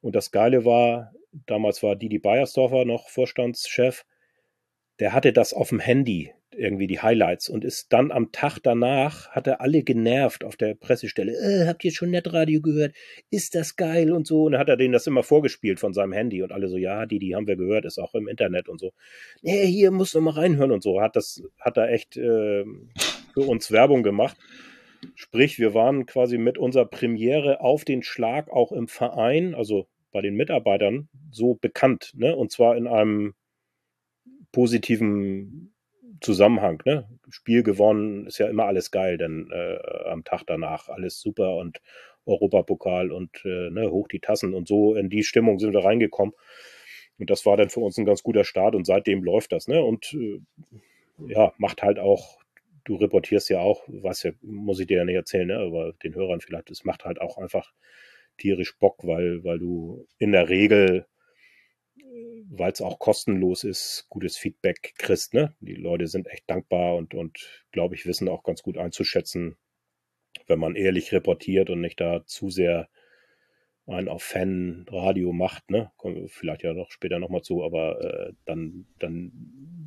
Und 0.00 0.14
das 0.14 0.30
Geile 0.30 0.64
war, 0.64 1.12
damals 1.46 1.82
war 1.82 1.96
Didi 1.96 2.18
Beiersdorfer 2.18 2.84
noch 2.84 3.08
Vorstandschef, 3.08 4.04
der 4.98 5.12
hatte 5.12 5.32
das 5.32 5.52
auf 5.52 5.70
dem 5.70 5.80
Handy, 5.80 6.32
irgendwie 6.54 6.86
die 6.86 7.00
Highlights 7.00 7.48
und 7.48 7.64
ist 7.64 7.92
dann 7.92 8.10
am 8.10 8.32
Tag 8.32 8.58
danach, 8.62 9.30
hat 9.30 9.46
er 9.46 9.60
alle 9.60 9.82
genervt 9.82 10.44
auf 10.44 10.56
der 10.56 10.74
Pressestelle. 10.74 11.32
Äh, 11.32 11.66
habt 11.66 11.84
ihr 11.84 11.92
schon 11.92 12.10
Netradio 12.10 12.60
gehört? 12.60 12.94
Ist 13.30 13.54
das 13.54 13.76
geil 13.76 14.12
und 14.12 14.26
so? 14.26 14.44
Und 14.44 14.52
dann 14.52 14.60
hat 14.60 14.68
er 14.68 14.76
denen 14.76 14.92
das 14.92 15.06
immer 15.06 15.22
vorgespielt 15.22 15.80
von 15.80 15.92
seinem 15.92 16.12
Handy 16.12 16.42
und 16.42 16.52
alle 16.52 16.68
so, 16.68 16.76
ja, 16.76 17.06
die, 17.06 17.18
die 17.18 17.34
haben 17.34 17.46
wir 17.46 17.56
gehört, 17.56 17.84
ist 17.84 17.98
auch 17.98 18.14
im 18.14 18.28
Internet 18.28 18.68
und 18.68 18.78
so. 18.78 18.92
Nee, 19.42 19.66
hier 19.66 19.90
muss 19.90 20.14
noch 20.14 20.20
mal 20.20 20.34
reinhören 20.34 20.72
und 20.72 20.82
so. 20.82 21.00
Hat 21.00 21.16
das, 21.16 21.42
hat 21.58 21.76
er 21.76 21.90
echt 21.90 22.16
äh, 22.16 22.64
für 23.34 23.40
uns 23.40 23.70
Werbung 23.70 24.02
gemacht. 24.02 24.36
Sprich, 25.14 25.58
wir 25.58 25.74
waren 25.74 26.06
quasi 26.06 26.38
mit 26.38 26.58
unserer 26.58 26.86
Premiere 26.86 27.60
auf 27.60 27.84
den 27.84 28.02
Schlag 28.02 28.50
auch 28.50 28.72
im 28.72 28.86
Verein, 28.88 29.54
also 29.54 29.88
bei 30.12 30.20
den 30.20 30.36
Mitarbeitern, 30.36 31.08
so 31.30 31.54
bekannt, 31.54 32.12
ne? 32.14 32.36
Und 32.36 32.52
zwar 32.52 32.76
in 32.76 32.86
einem 32.86 33.34
positiven 34.52 35.71
Zusammenhang. 36.22 36.82
Ne? 36.84 37.08
Spiel 37.30 37.62
gewonnen 37.62 38.26
ist 38.26 38.38
ja 38.38 38.48
immer 38.48 38.64
alles 38.64 38.90
geil, 38.90 39.18
denn 39.18 39.50
äh, 39.52 39.78
am 40.08 40.24
Tag 40.24 40.44
danach 40.46 40.88
alles 40.88 41.20
super 41.20 41.56
und 41.56 41.80
Europapokal 42.26 43.10
und 43.10 43.44
äh, 43.44 43.70
ne, 43.70 43.90
hoch 43.90 44.08
die 44.08 44.20
Tassen 44.20 44.54
und 44.54 44.68
so 44.68 44.94
in 44.94 45.10
die 45.10 45.24
Stimmung 45.24 45.58
sind 45.58 45.72
wir 45.72 45.84
reingekommen. 45.84 46.34
Und 47.18 47.30
das 47.30 47.44
war 47.46 47.56
dann 47.56 47.68
für 47.68 47.80
uns 47.80 47.98
ein 47.98 48.04
ganz 48.04 48.22
guter 48.22 48.44
Start 48.44 48.74
und 48.74 48.86
seitdem 48.86 49.22
läuft 49.22 49.52
das. 49.52 49.68
Ne? 49.68 49.82
Und 49.82 50.14
äh, 50.14 50.40
ja, 51.26 51.52
macht 51.58 51.82
halt 51.82 51.98
auch, 51.98 52.38
du 52.84 52.96
reportierst 52.96 53.50
ja 53.50 53.60
auch, 53.60 53.82
was 53.88 54.22
ja, 54.22 54.32
muss 54.40 54.80
ich 54.80 54.86
dir 54.86 54.98
ja 54.98 55.04
nicht 55.04 55.16
erzählen, 55.16 55.48
ne? 55.48 55.58
aber 55.58 55.92
den 56.02 56.14
Hörern 56.14 56.40
vielleicht, 56.40 56.70
es 56.70 56.84
macht 56.84 57.04
halt 57.04 57.20
auch 57.20 57.38
einfach 57.38 57.72
tierisch 58.38 58.78
Bock, 58.78 59.06
weil, 59.06 59.44
weil 59.44 59.58
du 59.58 60.06
in 60.18 60.32
der 60.32 60.48
Regel 60.48 61.06
weil 62.50 62.72
es 62.72 62.80
auch 62.80 62.98
kostenlos 62.98 63.64
ist, 63.64 64.06
gutes 64.08 64.36
Feedback 64.36 64.94
kriegst. 64.96 65.34
Ne? 65.34 65.54
Die 65.60 65.74
Leute 65.74 66.06
sind 66.06 66.28
echt 66.28 66.44
dankbar 66.48 66.96
und, 66.96 67.14
und 67.14 67.64
glaube 67.70 67.94
ich, 67.94 68.06
wissen 68.06 68.28
auch 68.28 68.42
ganz 68.42 68.62
gut 68.62 68.78
einzuschätzen, 68.78 69.56
wenn 70.46 70.58
man 70.58 70.76
ehrlich 70.76 71.12
reportiert 71.12 71.70
und 71.70 71.80
nicht 71.80 72.00
da 72.00 72.24
zu 72.26 72.50
sehr 72.50 72.88
einen 73.86 74.08
auf 74.08 74.22
Fan-Radio 74.22 75.32
macht, 75.32 75.70
ne? 75.70 75.90
Kommen 75.96 76.14
wir 76.14 76.28
vielleicht 76.28 76.62
ja 76.62 76.72
noch 76.72 76.92
später 76.92 77.18
nochmal 77.18 77.42
zu, 77.42 77.64
aber 77.64 78.00
äh, 78.00 78.32
dann, 78.44 78.86
dann 78.98 79.32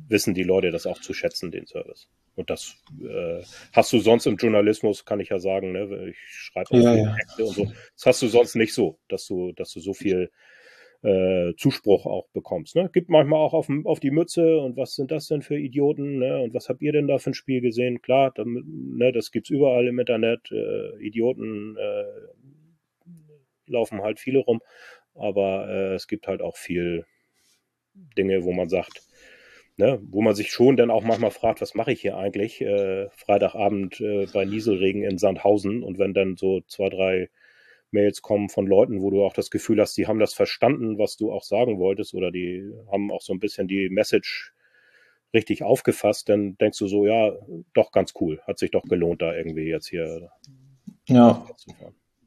wissen 0.08 0.34
die 0.34 0.42
Leute 0.42 0.70
das 0.70 0.86
auch 0.86 1.00
zu 1.00 1.14
schätzen, 1.14 1.50
den 1.50 1.66
Service. 1.66 2.08
Und 2.34 2.50
das 2.50 2.76
äh, 3.02 3.42
hast 3.72 3.92
du 3.94 3.98
sonst 3.98 4.26
im 4.26 4.36
Journalismus, 4.36 5.06
kann 5.06 5.20
ich 5.20 5.30
ja 5.30 5.38
sagen, 5.38 5.72
ne? 5.72 6.10
Ich 6.10 6.18
schreibe 6.28 6.72
auch 6.72 6.78
Ja, 6.78 6.94
ja. 6.94 7.14
Texte 7.14 7.44
und 7.46 7.54
so. 7.54 7.72
Das 7.94 8.06
hast 8.06 8.22
du 8.22 8.28
sonst 8.28 8.54
nicht 8.54 8.74
so, 8.74 8.98
dass 9.08 9.26
du, 9.26 9.52
dass 9.52 9.72
du 9.72 9.80
so 9.80 9.94
viel 9.94 10.30
äh, 11.02 11.54
Zuspruch 11.56 12.06
auch 12.06 12.28
bekommst. 12.30 12.76
Ne? 12.76 12.90
Gibt 12.92 13.10
manchmal 13.10 13.40
auch 13.40 13.54
auf, 13.54 13.68
auf 13.84 14.00
die 14.00 14.10
Mütze 14.10 14.58
und 14.58 14.76
was 14.76 14.94
sind 14.94 15.10
das 15.10 15.28
denn 15.28 15.42
für 15.42 15.58
Idioten 15.58 16.18
ne? 16.18 16.40
und 16.42 16.54
was 16.54 16.68
habt 16.68 16.82
ihr 16.82 16.92
denn 16.92 17.08
da 17.08 17.18
für 17.18 17.30
ein 17.30 17.34
Spiel 17.34 17.60
gesehen? 17.60 18.02
Klar, 18.02 18.32
damit, 18.34 18.64
ne, 18.66 19.12
das 19.12 19.30
gibt's 19.30 19.50
überall 19.50 19.86
im 19.86 19.98
Internet. 19.98 20.50
Äh, 20.50 20.96
Idioten 21.04 21.76
äh, 21.76 23.10
laufen 23.66 24.02
halt 24.02 24.18
viele 24.18 24.40
rum, 24.40 24.60
aber 25.14 25.68
äh, 25.68 25.94
es 25.94 26.08
gibt 26.08 26.28
halt 26.28 26.42
auch 26.42 26.56
viel 26.56 27.04
Dinge, 28.16 28.44
wo 28.44 28.52
man 28.52 28.68
sagt, 28.68 29.02
ne, 29.76 30.00
wo 30.10 30.22
man 30.22 30.34
sich 30.34 30.50
schon 30.50 30.76
dann 30.76 30.90
auch 30.90 31.02
manchmal 31.02 31.30
fragt, 31.30 31.60
was 31.60 31.74
mache 31.74 31.92
ich 31.92 32.00
hier 32.00 32.16
eigentlich? 32.16 32.60
Äh, 32.60 33.08
Freitagabend 33.10 34.00
äh, 34.00 34.26
bei 34.32 34.44
Nieselregen 34.44 35.02
in 35.02 35.18
Sandhausen 35.18 35.82
und 35.82 35.98
wenn 35.98 36.14
dann 36.14 36.36
so 36.36 36.60
zwei, 36.62 36.88
drei 36.88 37.28
Mails 37.96 38.22
kommen 38.22 38.48
von 38.48 38.66
Leuten, 38.66 39.00
wo 39.02 39.10
du 39.10 39.24
auch 39.24 39.32
das 39.32 39.50
Gefühl 39.50 39.80
hast, 39.80 39.96
die 39.96 40.06
haben 40.06 40.20
das 40.20 40.34
verstanden, 40.34 40.98
was 40.98 41.16
du 41.16 41.32
auch 41.32 41.42
sagen 41.42 41.78
wolltest, 41.78 42.14
oder 42.14 42.30
die 42.30 42.70
haben 42.92 43.10
auch 43.10 43.22
so 43.22 43.32
ein 43.32 43.40
bisschen 43.40 43.66
die 43.68 43.88
Message 43.88 44.52
richtig 45.34 45.62
aufgefasst, 45.62 46.28
dann 46.28 46.56
denkst 46.58 46.78
du 46.78 46.86
so, 46.86 47.06
ja, 47.06 47.32
doch 47.74 47.90
ganz 47.92 48.12
cool, 48.20 48.40
hat 48.46 48.58
sich 48.58 48.70
doch 48.70 48.84
gelohnt, 48.84 49.22
da 49.22 49.34
irgendwie 49.34 49.68
jetzt 49.68 49.88
hier 49.88 50.30
Ja, 51.08 51.44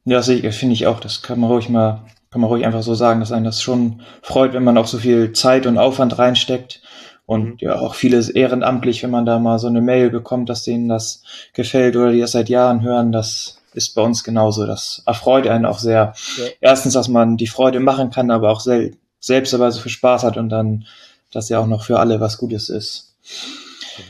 ja, 0.06 0.22
finde 0.22 0.74
ich 0.74 0.88
auch. 0.88 1.00
Das 1.00 1.22
kann 1.22 1.40
man 1.40 1.52
ruhig 1.52 1.70
mal, 1.70 2.06
kann 2.32 2.42
man 2.42 2.50
ruhig 2.50 2.66
einfach 2.66 2.84
so 2.84 2.96
sagen, 2.96 3.20
dass 3.20 3.32
einen 3.32 3.46
das 3.46 3.62
schon 3.62 4.02
freut, 4.22 4.54
wenn 4.54 4.64
man 4.64 4.78
auch 4.78 4.88
so 4.88 4.98
viel 4.98 5.34
Zeit 5.34 5.66
und 5.66 5.78
Aufwand 5.78 6.18
reinsteckt. 6.18 6.82
Und 7.26 7.46
Mhm. 7.46 7.58
ja, 7.60 7.80
auch 7.80 7.94
vieles 7.94 8.30
ehrenamtlich, 8.30 9.04
wenn 9.04 9.12
man 9.12 9.26
da 9.26 9.38
mal 9.38 9.60
so 9.60 9.68
eine 9.68 9.82
Mail 9.82 10.10
bekommt, 10.10 10.50
dass 10.50 10.64
denen 10.64 10.90
das 10.90 11.24
gefällt 11.54 11.96
oder 11.96 12.12
die 12.12 12.22
das 12.22 12.32
seit 12.32 12.50
Jahren 12.50 12.82
hören, 12.82 13.12
das 13.12 13.59
ist 13.74 13.96
bei 13.96 14.02
uns 14.02 14.24
genauso. 14.24 14.66
Das 14.66 15.04
erfreut 15.06 15.48
einen 15.48 15.66
auch 15.66 15.80
sehr. 15.80 16.14
Ja. 16.38 16.44
Erstens, 16.62 16.94
dass 16.94 17.08
man 17.08 17.38
die 17.38 17.48
Freude 17.48 17.80
machen 17.80 18.10
kann, 18.10 18.32
aber 18.32 18.52
auch 18.52 18.60
sel 18.60 18.98
selbst 19.20 19.52
dabei 19.52 19.70
so 19.70 19.82
viel 19.82 19.92
Spaß 19.92 20.24
hat 20.24 20.38
und 20.38 20.50
dann, 20.50 20.86
dass 21.32 21.50
ja 21.50 21.60
auch 21.60 21.68
noch 21.68 21.84
für 21.84 22.00
alle 22.00 22.22
was 22.22 22.38
Gutes 22.38 22.70
ist. 22.70 23.16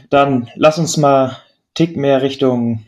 Dann 0.10 0.50
lass 0.56 0.78
uns 0.78 0.98
mal 0.98 1.38
Tick 1.74 1.98
mehr 1.98 2.22
Richtung 2.22 2.86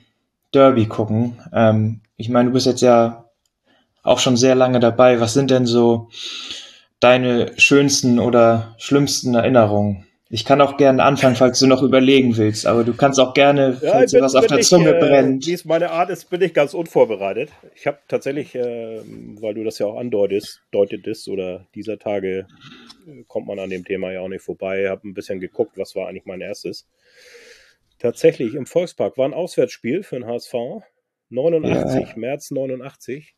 Derby 0.54 0.86
gucken. 0.86 1.42
Ähm, 1.54 2.02
ich 2.18 2.30
meine, 2.30 2.50
du 2.50 2.54
bist 2.54 2.68
jetzt 2.68 2.82
ja 2.82 3.26
auch 4.04 4.20
schon 4.20 4.38
sehr 4.38 4.56
lange 4.56 4.80
dabei. 4.80 5.20
Was 5.20 5.34
sind 5.34 5.52
denn 5.52 5.66
so 5.66 6.10
deine 7.00 7.54
schönsten 7.58 8.20
oder 8.20 8.76
schlimmsten 8.78 9.34
Erinnerungen? 9.34 10.06
Ich 10.34 10.46
kann 10.46 10.62
auch 10.62 10.78
gerne 10.78 11.04
anfangen, 11.04 11.36
falls 11.36 11.60
du 11.60 11.68
noch 11.68 11.84
überlegen 11.84 12.38
willst, 12.38 12.66
aber 12.66 12.86
du 12.86 12.94
kannst 12.94 13.20
auch 13.20 13.34
gerne, 13.34 13.78
Ja, 13.82 13.92
falls 13.92 14.14
ich 14.14 14.18
dir 14.18 14.24
was 14.24 14.34
auf 14.36 14.48
der 14.48 14.60
ich, 14.60 14.68
Zunge 14.68 14.96
äh, 14.96 15.00
brennt. 15.00 15.46
Wie 15.46 15.52
es 15.52 15.66
meine 15.66 15.92
Art 15.92 16.10
ist, 16.10 16.30
bin 16.30 16.42
ich 16.42 16.54
ganz 16.54 16.74
unvorbereitet. 16.74 17.50
Ich 17.76 17.86
habe 17.86 18.00
tatsächlich, 18.08 18.56
äh, 18.56 19.02
weil 19.42 19.54
du 19.56 19.66
das 19.66 19.78
ja 19.80 19.88
auch 19.88 19.98
andeutest, 19.98 20.62
deutetest 20.72 21.28
oder 21.28 21.68
dieser 21.76 22.00
Tage 22.00 22.48
äh, 23.08 23.24
kommt 23.28 23.48
man 23.48 23.60
an 23.60 23.70
dem 23.70 23.84
Thema 23.84 24.14
ja 24.14 24.22
auch 24.22 24.30
nicht 24.30 24.42
vorbei, 24.42 24.90
habe 24.90 25.06
ein 25.06 25.14
bisschen 25.14 25.42
geguckt, 25.42 25.74
was 25.78 25.96
war 25.98 26.08
eigentlich 26.08 26.26
mein 26.26 26.40
erstes. 26.40 26.88
Tatsächlich 28.00 28.56
im 28.56 28.66
Volkspark 28.66 29.18
war 29.18 29.26
ein 29.26 29.34
Auswärtsspiel 29.34 30.04
für 30.04 30.16
den 30.16 30.26
HSV. 30.28 30.54
89, 31.30 32.08
Ja. 32.10 32.14
März 32.16 32.52
89. 32.52 33.36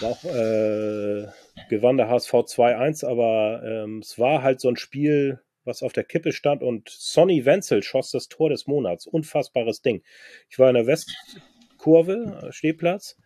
War 0.00 0.10
auch, 0.10 0.24
äh, 0.24 1.26
gewann 1.68 1.98
der 1.98 2.08
HSV 2.08 2.32
2-1, 2.32 3.04
aber 3.06 3.62
ähm, 3.64 3.98
es 3.98 4.18
war 4.18 4.42
halt 4.42 4.60
so 4.62 4.68
ein 4.68 4.76
Spiel, 4.76 5.40
was 5.64 5.82
auf 5.82 5.92
der 5.92 6.04
Kippe 6.04 6.32
stand 6.32 6.62
und 6.62 6.88
Sonny 6.88 7.44
Wenzel 7.44 7.82
schoss 7.82 8.10
das 8.10 8.28
Tor 8.28 8.50
des 8.50 8.66
Monats. 8.66 9.06
Unfassbares 9.06 9.82
Ding. 9.82 10.02
Ich 10.48 10.58
war 10.58 10.68
in 10.68 10.74
der 10.74 10.86
Westkurve, 10.86 12.46
äh, 12.48 12.52
Stehplatz, 12.52 13.16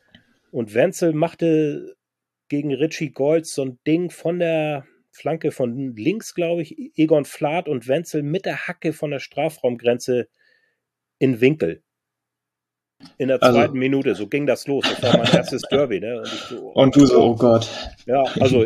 und 0.50 0.74
Wenzel 0.74 1.12
machte 1.12 1.96
gegen 2.48 2.72
Richie 2.72 3.10
Golds 3.10 3.54
so 3.54 3.64
ein 3.64 3.78
Ding 3.86 4.10
von 4.10 4.38
der 4.38 4.86
Flanke 5.10 5.50
von 5.52 5.94
links, 5.96 6.34
glaube 6.34 6.62
ich, 6.62 6.76
Egon 6.98 7.24
Flath 7.24 7.68
und 7.68 7.86
Wenzel 7.88 8.22
mit 8.22 8.44
der 8.46 8.66
Hacke 8.66 8.92
von 8.92 9.10
der 9.12 9.20
Strafraumgrenze 9.20 10.28
in 11.18 11.40
Winkel. 11.40 11.82
In 13.18 13.28
der 13.28 13.42
Also- 13.42 13.58
zweiten 13.58 13.78
Minute, 13.78 14.14
so 14.14 14.28
ging 14.28 14.46
das 14.46 14.66
los. 14.66 14.84
Das 14.88 15.02
war 15.02 15.18
mein 15.18 15.32
erstes 15.32 15.62
Derby, 15.70 16.00
ne? 16.00 16.18
Und, 16.20 16.26
so, 16.26 16.68
Und 16.72 16.96
du 16.96 17.06
so, 17.06 17.22
oh 17.22 17.34
Gott. 17.36 17.68
ja, 18.06 18.22
also 18.40 18.64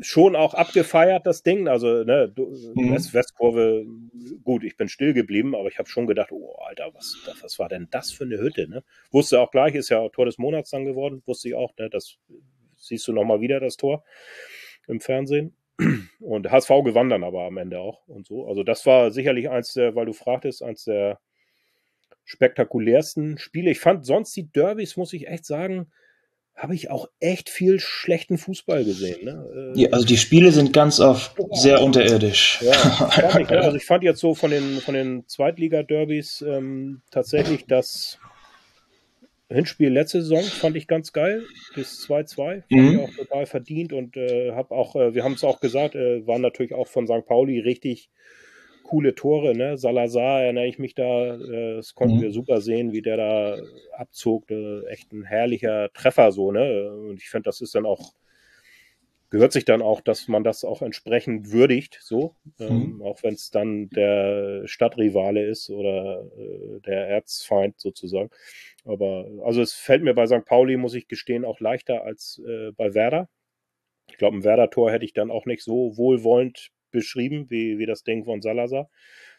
schon 0.00 0.36
auch 0.36 0.54
abgefeiert, 0.54 1.26
das 1.26 1.42
Ding. 1.42 1.68
Also, 1.68 2.04
ne, 2.04 2.28
du, 2.34 2.46
Mhm. 2.74 2.92
West 2.92 3.14
Westkurve, 3.14 3.86
gut, 4.44 4.64
ich 4.64 4.76
bin 4.76 4.88
still 4.88 5.12
geblieben, 5.12 5.54
aber 5.54 5.68
ich 5.68 5.78
habe 5.78 5.88
schon 5.88 6.06
gedacht, 6.06 6.32
oh, 6.32 6.54
Alter, 6.66 6.90
was, 6.94 7.16
was 7.42 7.58
war 7.58 7.68
denn 7.68 7.88
das 7.90 8.10
für 8.10 8.24
eine 8.24 8.38
Hütte, 8.38 8.68
ne? 8.68 8.84
Wusste 9.10 9.40
auch 9.40 9.50
gleich, 9.50 9.74
ist 9.74 9.88
ja 9.88 10.08
Tor 10.10 10.26
des 10.26 10.38
Monats 10.38 10.70
dann 10.70 10.84
geworden, 10.84 11.22
wusste 11.26 11.48
ich 11.48 11.54
auch, 11.54 11.76
ne? 11.78 11.90
Das 11.90 12.16
siehst 12.76 13.06
du 13.08 13.12
nochmal 13.12 13.40
wieder, 13.40 13.60
das 13.60 13.76
Tor 13.76 14.04
im 14.86 15.00
Fernsehen. 15.00 15.54
Und 16.20 16.50
HSV 16.50 16.70
gewann 16.84 17.08
dann 17.08 17.22
aber 17.22 17.42
am 17.42 17.56
Ende 17.56 17.78
auch 17.78 18.06
und 18.08 18.26
so. 18.26 18.46
Also, 18.46 18.62
das 18.64 18.84
war 18.86 19.10
sicherlich 19.10 19.48
eins 19.48 19.74
der, 19.74 19.94
weil 19.94 20.06
du 20.06 20.12
fragtest, 20.12 20.62
eins 20.62 20.84
der 20.84 21.20
spektakulärsten 22.24 23.38
Spiele. 23.38 23.70
Ich 23.70 23.80
fand 23.80 24.04
sonst 24.04 24.36
die 24.36 24.50
Derbys, 24.50 24.96
muss 24.96 25.12
ich 25.12 25.28
echt 25.28 25.46
sagen, 25.46 25.90
habe 26.58 26.74
ich 26.74 26.90
auch 26.90 27.08
echt 27.20 27.48
viel 27.50 27.78
schlechten 27.78 28.36
Fußball 28.36 28.84
gesehen. 28.84 29.24
Ne? 29.24 29.72
Äh, 29.76 29.80
Ja, 29.82 29.90
also 29.92 30.04
die 30.04 30.16
Spiele 30.16 30.50
sind 30.52 30.72
ganz 30.72 30.98
oft 31.00 31.36
sehr 31.52 31.80
unterirdisch. 31.80 32.58
ja, 32.62 32.72
fand 32.74 33.40
ich, 33.44 33.48
ne? 33.48 33.60
also 33.60 33.76
ich 33.76 33.84
fand 33.84 34.02
jetzt 34.02 34.18
so 34.20 34.34
von 34.34 34.50
den, 34.50 34.80
von 34.80 34.92
den 34.94 35.24
Zweitliga-Derbys 35.28 36.42
ähm, 36.46 37.00
tatsächlich 37.12 37.66
das 37.66 38.18
Hinspiel 39.50 39.88
letzte 39.90 40.20
Saison 40.20 40.42
fand 40.42 40.76
ich 40.76 40.86
ganz 40.86 41.12
geil. 41.14 41.42
Bis 41.74 42.06
2-2. 42.06 42.34
Fand 42.34 42.64
Mhm. 42.70 42.90
ich 42.90 42.98
auch 42.98 43.14
total 43.14 43.46
verdient 43.46 43.92
und 43.94 44.16
äh, 44.16 44.52
habe 44.52 44.74
auch, 44.74 44.94
äh, 44.94 45.14
wir 45.14 45.24
haben 45.24 45.32
es 45.34 45.44
auch 45.44 45.60
gesagt, 45.60 45.94
äh, 45.94 46.26
waren 46.26 46.42
natürlich 46.42 46.74
auch 46.74 46.86
von 46.88 47.06
St. 47.06 47.24
Pauli 47.26 47.58
richtig 47.60 48.10
coole 48.88 49.14
Tore, 49.14 49.54
ne? 49.54 49.76
Salazar 49.76 50.42
erinnere 50.44 50.66
ich 50.66 50.78
mich 50.78 50.94
da, 50.94 51.36
äh, 51.36 51.76
das 51.76 51.94
konnten 51.94 52.16
mhm. 52.16 52.22
wir 52.22 52.30
super 52.32 52.62
sehen, 52.62 52.92
wie 52.92 53.02
der 53.02 53.18
da 53.18 53.58
abzog. 53.92 54.50
Äh, 54.50 54.86
echt 54.86 55.12
ein 55.12 55.24
herrlicher 55.24 55.92
Treffer 55.92 56.32
so, 56.32 56.52
ne? 56.52 56.90
Und 56.90 57.20
ich 57.20 57.28
finde, 57.28 57.48
das 57.48 57.60
ist 57.60 57.74
dann 57.74 57.84
auch, 57.84 58.14
gehört 59.28 59.52
sich 59.52 59.66
dann 59.66 59.82
auch, 59.82 60.00
dass 60.00 60.26
man 60.26 60.42
das 60.42 60.64
auch 60.64 60.80
entsprechend 60.80 61.52
würdigt, 61.52 61.98
so, 62.00 62.34
ähm, 62.58 62.94
mhm. 62.94 63.02
auch 63.02 63.22
wenn 63.22 63.34
es 63.34 63.50
dann 63.50 63.90
der 63.90 64.62
Stadtrivale 64.66 65.44
ist 65.44 65.68
oder 65.68 66.24
äh, 66.38 66.80
der 66.80 67.08
Erzfeind 67.08 67.78
sozusagen. 67.78 68.30
Aber 68.86 69.26
also 69.44 69.60
es 69.60 69.74
fällt 69.74 70.02
mir 70.02 70.14
bei 70.14 70.26
St. 70.26 70.46
Pauli, 70.46 70.78
muss 70.78 70.94
ich 70.94 71.08
gestehen, 71.08 71.44
auch 71.44 71.60
leichter 71.60 72.04
als 72.04 72.40
äh, 72.48 72.72
bei 72.72 72.94
Werder. 72.94 73.28
Ich 74.10 74.16
glaube, 74.16 74.38
ein 74.38 74.44
Werder-Tor 74.44 74.90
hätte 74.90 75.04
ich 75.04 75.12
dann 75.12 75.30
auch 75.30 75.44
nicht 75.44 75.62
so 75.62 75.98
wohlwollend 75.98 76.72
beschrieben, 76.90 77.46
wie, 77.48 77.78
wie 77.78 77.86
das 77.86 78.04
Ding 78.04 78.24
von 78.24 78.42
Salazar. 78.42 78.88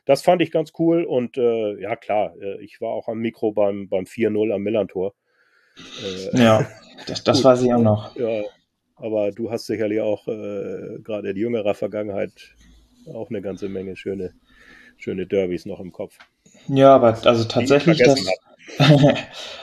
Das 0.06 0.22
fand 0.22 0.42
ich 0.42 0.52
ganz 0.52 0.72
cool 0.80 1.04
und 1.04 1.38
äh, 1.38 1.80
ja, 1.80 1.96
klar, 1.96 2.34
äh, 2.42 2.62
ich 2.64 2.82
war 2.82 2.90
auch 2.90 3.08
am 3.08 3.20
Mikro 3.20 3.52
beim, 3.52 3.90
beim 3.90 4.06
4-0 4.06 4.54
am 4.54 4.62
Millantor. 4.62 5.14
Äh, 5.78 6.42
ja, 6.42 6.68
das, 7.08 7.24
das 7.24 7.44
weiß 7.44 7.64
ich 7.64 7.74
auch 7.74 7.82
noch. 7.82 8.16
Ja, 8.16 8.44
aber 8.96 9.32
du 9.32 9.52
hast 9.52 9.66
sicherlich 9.66 10.02
auch 10.02 10.28
äh, 10.28 11.00
gerade 11.04 11.30
in 11.30 11.38
jüngerer 11.38 11.74
Vergangenheit 11.74 12.56
auch 13.14 13.30
eine 13.30 13.42
ganze 13.42 13.70
Menge 13.70 13.96
schöne, 13.96 14.34
schöne 14.98 15.26
Derbys 15.26 15.66
noch 15.66 15.80
im 15.80 15.92
Kopf. 15.92 16.18
Ja, 16.68 16.96
aber 16.96 17.18
also 17.26 17.44
tatsächlich 17.46 18.00
das, 18.00 18.20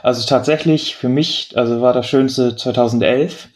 also 0.02 0.26
tatsächlich 0.26 0.96
für 0.96 1.08
mich, 1.08 1.52
also 1.56 1.80
war 1.80 1.92
das 1.92 2.06
schönste 2.06 2.56
2011, 2.56 3.48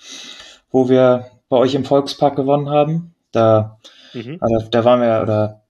wo 0.70 0.88
wir 0.88 1.30
bei 1.48 1.56
euch 1.56 1.74
im 1.74 1.84
Volkspark 1.84 2.36
gewonnen 2.36 2.68
haben. 2.68 3.14
Da, 3.32 3.78
mhm. 4.12 4.38
also, 4.40 4.66
da 4.70 4.84
waren 4.84 5.00
wir, 5.00 5.22
oder 5.22 5.62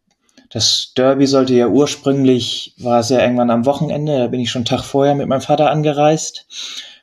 das 0.50 0.92
Derby 0.96 1.26
sollte 1.26 1.54
ja 1.54 1.68
ursprünglich, 1.68 2.74
war 2.78 3.00
es 3.00 3.08
ja 3.08 3.20
irgendwann 3.20 3.50
am 3.50 3.66
Wochenende, 3.66 4.18
da 4.18 4.26
bin 4.26 4.40
ich 4.40 4.50
schon 4.50 4.60
einen 4.60 4.66
Tag 4.66 4.82
vorher 4.82 5.14
mit 5.14 5.28
meinem 5.28 5.40
Vater 5.40 5.70
angereist. 5.70 6.46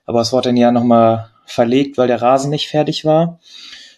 Aber 0.05 0.21
es 0.21 0.33
wurde 0.33 0.49
dann 0.49 0.57
ja 0.57 0.71
nochmal 0.71 1.29
verlegt, 1.45 1.97
weil 1.97 2.07
der 2.07 2.21
Rasen 2.21 2.49
nicht 2.49 2.67
fertig 2.67 3.05
war. 3.05 3.39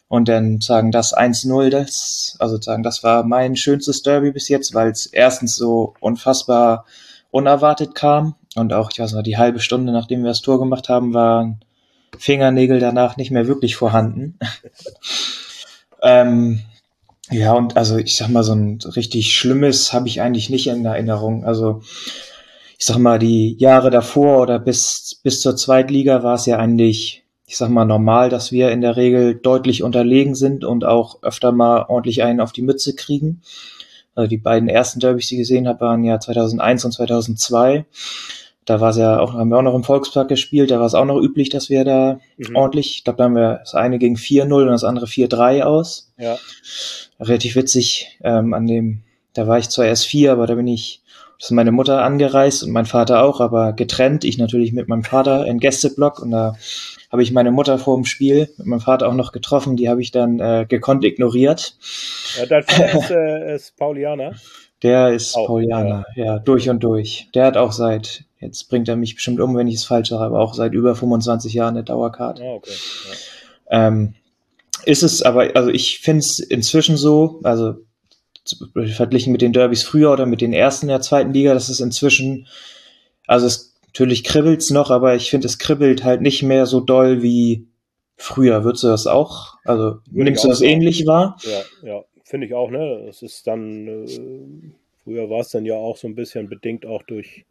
Und 0.08 0.28
dann 0.28 0.62
sagen 0.62 0.92
das 0.92 1.16
1-0, 1.16 1.70
das, 1.70 2.36
also 2.40 2.60
sagen, 2.60 2.84
das 2.84 3.04
war 3.04 3.24
mein 3.24 3.56
schönstes 3.56 4.02
Derby 4.02 4.32
bis 4.32 4.50
jetzt, 4.50 4.74
weil 4.74 4.90
es 4.90 5.06
erstens 5.06 5.56
so 5.56 5.94
unfassbar 6.00 6.86
unerwartet 7.32 7.94
kam 7.94 8.36
und 8.56 8.74
auch, 8.74 8.90
ich 8.92 9.00
weiß 9.00 9.14
noch, 9.14 9.22
die 9.22 9.38
halbe 9.38 9.60
Stunde, 9.60 9.94
nachdem 9.94 10.24
wir 10.24 10.30
das 10.30 10.42
Tor 10.42 10.60
gemacht 10.60 10.90
haben, 10.90 11.14
waren 11.14 11.60
Fingernägel 12.18 12.80
danach 12.80 13.18
nicht 13.18 13.30
mehr 13.30 13.48
wirklich 13.48 13.76
vorhanden. 13.76 14.40
ähm, 16.02 16.62
ja, 17.32 17.54
und 17.54 17.78
also 17.78 17.98
ich 17.98 18.18
sag 18.18 18.30
mal, 18.30 18.44
so 18.44 18.54
ein 18.54 18.80
richtig 18.96 19.36
Schlimmes 19.36 19.94
habe 19.94 20.08
ich 20.08 20.22
eigentlich 20.22 20.50
nicht 20.50 20.68
in 20.68 20.86
Erinnerung. 20.86 21.46
Also 21.46 21.82
ich 22.80 22.86
sag 22.86 22.98
mal, 22.98 23.20
die 23.20 23.56
Jahre 23.60 23.90
davor 23.90 24.42
oder 24.42 24.58
bis, 24.58 25.20
bis 25.22 25.42
zur 25.42 25.56
Zweitliga 25.56 26.24
war 26.24 26.36
es 26.36 26.46
ja 26.46 26.58
eigentlich, 26.58 27.26
ich 27.46 27.58
sag 27.58 27.70
mal, 27.70 27.86
normal, 27.86 28.30
dass 28.30 28.52
wir 28.52 28.72
in 28.72 28.82
der 28.82 28.96
Regel 28.96 29.36
deutlich 29.36 29.84
unterlegen 29.84 30.34
sind 30.34 30.64
und 30.64 30.86
auch 30.86 31.22
öfter 31.22 31.52
mal 31.52 31.86
ordentlich 31.88 32.24
einen 32.24 32.40
auf 32.40 32.52
die 32.52 32.62
Mütze 32.62 32.96
kriegen. 32.96 33.42
Also 34.16 34.28
die 34.28 34.38
beiden 34.38 34.70
ersten 34.70 35.00
Derbys, 35.00 35.28
die 35.28 35.36
ich 35.36 35.42
gesehen 35.42 35.68
habe, 35.68 35.82
waren 35.82 36.04
ja 36.04 36.20
2001 36.20 36.86
und 36.86 36.92
2002. 36.94 37.86
Da 38.66 38.80
war 38.80 38.92
es 38.92 38.98
ja 38.98 39.20
auch, 39.20 39.34
haben 39.34 39.50
wir 39.50 39.58
auch 39.58 39.64
noch 39.64 39.76
im 39.76 39.84
Volkspark 39.84 40.28
gespielt, 40.28 40.72
da 40.72 40.80
war 40.80 40.86
es 40.86 40.94
auch 40.94 41.06
noch 41.06 41.20
üblich, 41.20 41.50
dass 41.50 41.70
wir 41.70 41.84
da 41.84 42.20
mhm. 42.38 42.56
ordentlich, 42.56 42.98
ich 42.98 43.04
glaube, 43.04 43.18
da 43.18 43.24
haben 43.24 43.36
wir 43.36 43.60
das 43.64 43.74
eine 43.74 43.98
gegen 43.98 44.16
4-0 44.16 44.62
und 44.62 44.68
das 44.68 44.84
andere 44.84 45.06
4-3 45.06 45.64
aus. 45.64 46.12
Ja. 46.18 46.38
Relativ 47.20 47.56
witzig, 47.56 48.18
ähm, 48.24 48.54
an 48.54 48.68
dem, 48.68 49.04
da 49.34 49.48
war 49.48 49.60
ich 49.60 49.70
zwar 49.70 49.86
erst 49.86 50.08
vier, 50.08 50.32
aber 50.32 50.48
da 50.48 50.56
bin 50.56 50.68
ich, 50.68 51.02
das 51.38 51.48
ist 51.48 51.52
meine 51.52 51.72
Mutter 51.72 52.04
angereist 52.04 52.64
und 52.64 52.72
mein 52.72 52.86
Vater 52.86 53.24
auch, 53.24 53.42
aber 53.42 53.74
getrennt. 53.74 54.24
Ich 54.24 54.38
natürlich 54.38 54.74
mit 54.74 54.88
meinem 54.88 55.04
Vater 55.04 55.46
in 55.46 55.60
Gästeblock 55.60 56.20
und 56.20 56.32
da 56.32 56.56
habe 57.12 57.24
ich 57.24 57.32
meine 57.32 57.52
Mutter 57.52 57.78
vor 57.80 57.96
dem 57.96 58.06
Spiel 58.06 58.50
mit 58.58 58.68
meinem 58.68 58.82
Vater 58.82 59.08
auch 59.08 59.14
noch 59.14 59.32
getroffen, 59.32 59.76
die 59.76 59.90
habe 59.90 60.02
ich 60.02 60.12
dann 60.12 60.40
äh, 60.40 60.66
gekonnt 60.68 61.04
ignoriert. 61.04 61.78
Ja, 62.38 62.46
dein 62.46 62.64
Vater 62.64 62.94
ist, 63.00 63.12
äh, 63.12 63.56
ist 63.56 63.78
Paulianer. 63.78 64.36
Der 64.82 65.10
ist 65.10 65.36
auch, 65.36 65.48
Paulianer, 65.48 66.06
ja. 66.16 66.26
ja, 66.26 66.40
durch 66.40 66.70
und 66.70 66.84
durch. 66.84 67.28
Der 67.34 67.46
hat 67.46 67.58
auch 67.58 67.74
seit 67.74 68.24
Jetzt 68.40 68.70
bringt 68.70 68.88
er 68.88 68.96
mich 68.96 69.16
bestimmt 69.16 69.42
um, 69.42 69.56
wenn 69.58 69.68
ich 69.68 69.76
es 69.76 69.84
falsch 69.84 70.10
sage, 70.10 70.24
aber 70.24 70.40
auch 70.40 70.54
seit 70.54 70.74
über 70.74 70.96
25 70.96 71.54
Jahren 71.54 71.76
eine 71.76 71.84
Dauerkarte. 71.84 72.42
Oh, 72.44 72.56
okay. 72.56 72.72
ja. 73.70 73.88
ähm, 73.88 74.16
ist 74.86 75.04
es 75.04 75.22
aber, 75.22 75.56
also 75.56 75.70
ich 75.70 76.00
finde 76.00 76.20
es 76.20 76.40
inzwischen 76.40 76.98
so, 76.98 77.40
also 77.44 77.76
verglichen 78.94 79.32
mit 79.32 79.42
den 79.42 79.54
Derbys 79.54 79.84
früher 79.84 80.12
oder 80.12 80.26
mit 80.26 80.42
den 80.42 80.54
ersten 80.54 80.88
der 80.88 81.02
zweiten 81.02 81.34
Liga, 81.34 81.54
dass 81.54 81.70
es 81.70 81.80
inzwischen, 81.80 82.48
also 83.28 83.46
es 83.46 83.76
natürlich 83.88 84.24
kribbelt's 84.24 84.70
noch, 84.70 84.92
aber 84.92 85.16
ich 85.16 85.30
finde, 85.30 85.48
es 85.48 85.58
kribbelt 85.58 86.04
halt 86.04 86.22
nicht 86.22 86.44
mehr 86.44 86.66
so 86.66 86.80
doll 86.80 87.22
wie 87.22 87.68
früher. 88.18 88.64
Würdest 88.64 88.84
du 88.84 88.88
das 88.88 89.08
auch? 89.08 89.58
Also 89.64 90.00
Würde 90.10 90.24
nimmst 90.26 90.44
du 90.44 90.48
das 90.48 90.60
sagen. 90.60 90.72
ähnlich 90.72 91.06
wahr? 91.06 91.38
Ja, 91.44 91.88
ja, 91.88 92.04
finde 92.24 92.48
ich 92.48 92.54
auch, 92.54 92.70
ne? 92.70 93.06
Es 93.08 93.22
ist 93.22 93.48
dann, 93.48 93.88
äh, 93.88 94.72
früher 95.04 95.30
war 95.30 95.42
es 95.42 95.50
dann 95.50 95.66
ja 95.66 95.76
auch 95.76 95.98
so 95.98 96.08
ein 96.08 96.16
bisschen 96.16 96.50
bedingt 96.50 96.86
auch 96.86 97.04
durch 97.04 97.46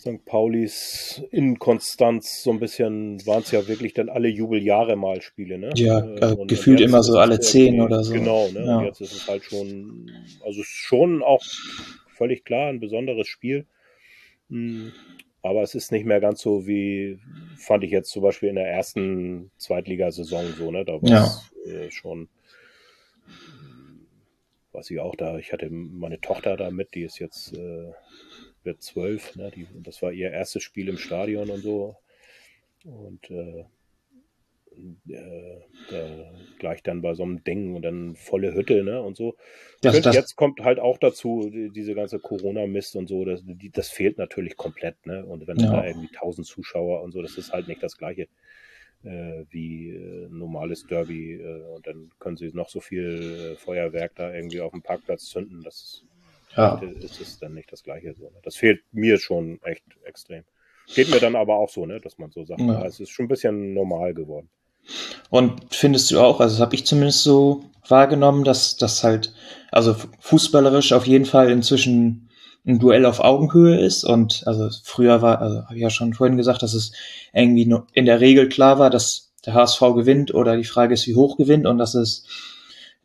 St. 0.00 0.24
Paulis 0.24 1.22
Inkonstanz 1.30 2.42
so 2.42 2.50
ein 2.50 2.58
bisschen, 2.58 3.24
waren 3.26 3.42
es 3.42 3.50
ja 3.50 3.68
wirklich 3.68 3.92
dann 3.92 4.08
alle 4.08 4.28
Jubeljahre 4.28 4.96
mal 4.96 5.20
Spiele, 5.20 5.58
ne? 5.58 5.70
Ja, 5.76 5.98
äh, 5.98 6.36
gefühlt 6.46 6.80
immer 6.80 7.02
so 7.02 7.18
alle 7.18 7.38
zehn 7.38 7.82
oder 7.82 8.02
so. 8.02 8.14
Genau, 8.14 8.48
ne? 8.48 8.64
Ja. 8.64 8.82
jetzt 8.82 9.02
ist 9.02 9.12
es 9.12 9.28
halt 9.28 9.44
schon, 9.44 10.10
also 10.42 10.62
schon 10.64 11.22
auch 11.22 11.44
völlig 12.14 12.44
klar 12.46 12.70
ein 12.70 12.80
besonderes 12.80 13.28
Spiel. 13.28 13.66
Hm, 14.48 14.92
aber 15.42 15.62
es 15.62 15.74
ist 15.74 15.92
nicht 15.92 16.06
mehr 16.06 16.20
ganz 16.20 16.40
so 16.40 16.66
wie, 16.66 17.18
fand 17.58 17.84
ich 17.84 17.90
jetzt 17.90 18.10
zum 18.10 18.22
Beispiel 18.22 18.48
in 18.48 18.54
der 18.54 18.68
ersten 18.68 19.50
Zweitligasaison 19.58 20.54
so, 20.56 20.70
ne? 20.70 20.86
Da 20.86 20.94
war 20.94 21.24
es 21.24 21.52
ja. 21.66 21.72
äh, 21.72 21.90
schon, 21.90 22.28
was 24.72 24.90
ich 24.90 24.98
auch 24.98 25.14
da, 25.14 25.36
ich 25.36 25.52
hatte 25.52 25.68
meine 25.68 26.22
Tochter 26.22 26.56
da 26.56 26.70
mit, 26.70 26.94
die 26.94 27.02
ist 27.02 27.18
jetzt 27.18 27.52
äh, 27.54 27.92
wird 28.64 28.82
zwölf. 28.82 29.36
Ne? 29.36 29.50
Die, 29.54 29.66
das 29.82 30.02
war 30.02 30.12
ihr 30.12 30.30
erstes 30.30 30.62
Spiel 30.62 30.88
im 30.88 30.98
Stadion 30.98 31.50
und 31.50 31.62
so. 31.62 31.96
Und 32.84 33.30
äh, 33.30 33.64
äh, 35.08 35.60
gleich 36.58 36.82
dann 36.82 37.02
bei 37.02 37.14
so 37.14 37.22
einem 37.22 37.44
Ding 37.44 37.74
und 37.74 37.82
dann 37.82 38.14
volle 38.14 38.54
Hütte 38.54 38.82
ne? 38.82 39.02
und 39.02 39.16
so. 39.16 39.36
Das, 39.82 39.94
find, 39.94 40.06
das, 40.06 40.14
jetzt 40.14 40.36
kommt 40.36 40.60
halt 40.60 40.78
auch 40.78 40.98
dazu, 40.98 41.50
die, 41.50 41.70
diese 41.70 41.94
ganze 41.94 42.18
Corona-Mist 42.18 42.96
und 42.96 43.08
so, 43.08 43.24
das, 43.24 43.42
die, 43.44 43.70
das 43.70 43.90
fehlt 43.90 44.18
natürlich 44.18 44.56
komplett. 44.56 45.06
Ne? 45.06 45.24
Und 45.24 45.46
wenn 45.46 45.58
ja. 45.58 45.72
da 45.72 45.86
irgendwie 45.86 46.08
tausend 46.08 46.46
Zuschauer 46.46 47.02
und 47.02 47.12
so, 47.12 47.22
das 47.22 47.36
ist 47.36 47.52
halt 47.52 47.68
nicht 47.68 47.82
das 47.82 47.96
Gleiche. 47.96 48.28
Äh, 49.02 49.46
wie 49.48 49.92
äh, 49.92 50.28
normales 50.28 50.86
Derby 50.86 51.40
äh, 51.40 51.62
und 51.74 51.86
dann 51.86 52.10
können 52.18 52.36
sie 52.36 52.50
noch 52.52 52.68
so 52.68 52.80
viel 52.80 53.56
Feuerwerk 53.58 54.14
da 54.16 54.30
irgendwie 54.30 54.60
auf 54.60 54.72
dem 54.72 54.82
Parkplatz 54.82 55.24
zünden. 55.24 55.62
Das 55.62 56.04
ja. 56.56 56.80
ist 57.00 57.20
es 57.20 57.38
dann 57.38 57.54
nicht 57.54 57.72
das 57.72 57.82
Gleiche. 57.82 58.14
So, 58.14 58.24
ne? 58.24 58.38
Das 58.42 58.56
fehlt 58.56 58.82
mir 58.92 59.18
schon 59.18 59.60
echt 59.62 59.84
extrem. 60.04 60.44
Geht 60.94 61.10
mir 61.10 61.20
dann 61.20 61.36
aber 61.36 61.56
auch 61.56 61.68
so, 61.68 61.86
ne, 61.86 62.00
dass 62.00 62.18
man 62.18 62.30
so 62.32 62.44
sagt, 62.44 62.60
ja. 62.60 62.84
es 62.84 62.98
ist 62.98 63.10
schon 63.10 63.26
ein 63.26 63.28
bisschen 63.28 63.74
normal 63.74 64.14
geworden. 64.14 64.48
Und 65.28 65.72
findest 65.72 66.10
du 66.10 66.20
auch, 66.20 66.40
also 66.40 66.54
das 66.54 66.60
habe 66.60 66.74
ich 66.74 66.86
zumindest 66.86 67.22
so 67.22 67.64
wahrgenommen, 67.86 68.44
dass 68.44 68.76
das 68.76 69.04
halt, 69.04 69.32
also 69.70 69.94
fußballerisch 70.20 70.92
auf 70.92 71.06
jeden 71.06 71.26
Fall 71.26 71.50
inzwischen 71.50 72.28
ein 72.66 72.78
Duell 72.78 73.06
auf 73.06 73.20
Augenhöhe 73.20 73.78
ist 73.78 74.04
und 74.04 74.42
also 74.46 74.68
früher 74.84 75.22
war, 75.22 75.40
also 75.40 75.64
habe 75.64 75.76
ich 75.76 75.82
ja 75.82 75.90
schon 75.90 76.12
vorhin 76.12 76.36
gesagt, 76.36 76.62
dass 76.62 76.74
es 76.74 76.92
irgendwie 77.32 77.72
in 77.94 78.04
der 78.04 78.20
Regel 78.20 78.48
klar 78.48 78.78
war, 78.78 78.90
dass 78.90 79.32
der 79.46 79.54
HSV 79.54 79.80
gewinnt 79.94 80.34
oder 80.34 80.56
die 80.56 80.64
Frage 80.64 80.94
ist, 80.94 81.06
wie 81.06 81.14
hoch 81.14 81.36
gewinnt 81.36 81.66
und 81.66 81.78
dass 81.78 81.94
es 81.94 82.26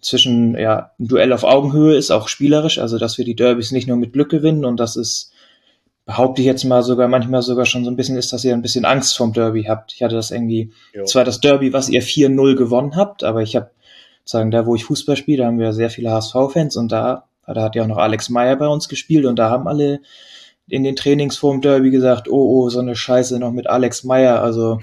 zwischen 0.05 0.55
ja, 0.55 0.91
ein 0.99 1.07
Duell 1.07 1.33
auf 1.33 1.43
Augenhöhe 1.43 1.95
ist, 1.95 2.11
auch 2.11 2.27
spielerisch, 2.27 2.77
also 2.77 2.99
dass 2.99 3.17
wir 3.17 3.25
die 3.25 3.35
Derbys 3.35 3.71
nicht 3.71 3.87
nur 3.87 3.97
mit 3.97 4.13
Glück 4.13 4.29
gewinnen 4.29 4.63
und 4.63 4.79
das 4.79 4.95
ist, 4.95 5.31
behaupte 6.05 6.41
ich 6.41 6.45
jetzt 6.45 6.63
mal 6.63 6.83
sogar 6.83 7.07
manchmal 7.07 7.41
sogar 7.41 7.65
schon 7.65 7.83
so 7.83 7.89
ein 7.89 7.95
bisschen 7.95 8.15
ist, 8.15 8.31
dass 8.31 8.45
ihr 8.45 8.53
ein 8.53 8.61
bisschen 8.61 8.85
Angst 8.85 9.17
vom 9.17 9.33
Derby 9.33 9.63
habt. 9.63 9.93
Ich 9.95 10.03
hatte 10.03 10.13
das 10.13 10.29
irgendwie, 10.29 10.71
jo. 10.93 11.05
zwar 11.05 11.23
das 11.23 11.41
Derby, 11.41 11.73
was 11.73 11.89
ihr 11.89 12.03
4-0 12.03 12.55
gewonnen 12.55 12.95
habt, 12.95 13.23
aber 13.23 13.41
ich 13.41 13.55
habe 13.55 13.71
sagen, 14.23 14.51
da 14.51 14.67
wo 14.67 14.75
ich 14.75 14.85
Fußball 14.85 15.15
spiele, 15.15 15.39
da 15.39 15.47
haben 15.47 15.57
wir 15.57 15.73
sehr 15.73 15.89
viele 15.89 16.11
HSV-Fans 16.11 16.77
und 16.77 16.91
da, 16.91 17.23
da 17.47 17.63
hat 17.63 17.75
ja 17.75 17.81
auch 17.81 17.87
noch 17.87 17.97
Alex 17.97 18.29
Meyer 18.29 18.57
bei 18.57 18.67
uns 18.67 18.87
gespielt 18.87 19.25
und 19.25 19.39
da 19.39 19.49
haben 19.49 19.67
alle 19.67 20.01
in 20.67 20.83
den 20.83 20.95
Trainings 20.95 21.35
vorm 21.37 21.61
Derby 21.61 21.89
gesagt, 21.89 22.29
oh, 22.29 22.61
oh, 22.63 22.69
so 22.69 22.79
eine 22.79 22.95
Scheiße 22.95 23.39
noch 23.39 23.51
mit 23.51 23.67
Alex 23.67 24.03
Meyer, 24.03 24.43
also 24.43 24.81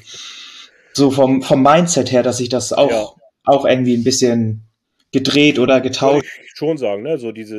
so 0.92 1.12
vom, 1.12 1.42
vom 1.42 1.62
Mindset 1.62 2.10
her, 2.10 2.24
dass 2.24 2.40
ich 2.40 2.48
das 2.48 2.72
auch, 2.72 2.90
ja. 2.90 3.06
auch 3.44 3.64
irgendwie 3.64 3.94
ein 3.94 4.04
bisschen 4.04 4.64
gedreht 5.12 5.58
oder 5.58 5.80
getauscht. 5.80 6.36
Würde 6.36 6.46
ich 6.46 6.56
schon 6.56 6.78
sagen, 6.78 7.02
ne? 7.02 7.18
So 7.18 7.32
diese, 7.32 7.56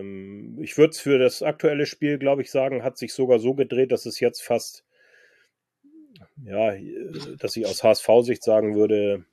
ähm, 0.00 0.58
ich 0.60 0.78
würde 0.78 0.90
es 0.90 1.00
für 1.00 1.18
das 1.18 1.42
aktuelle 1.42 1.86
Spiel, 1.86 2.18
glaube 2.18 2.42
ich, 2.42 2.50
sagen, 2.50 2.82
hat 2.82 2.96
sich 2.96 3.12
sogar 3.12 3.38
so 3.38 3.54
gedreht, 3.54 3.92
dass 3.92 4.06
es 4.06 4.20
jetzt 4.20 4.42
fast, 4.42 4.84
ja, 6.44 6.74
dass 7.38 7.56
ich 7.56 7.66
aus 7.66 7.82
HSV-Sicht 7.82 8.42
sagen 8.42 8.76
würde, 8.76 9.24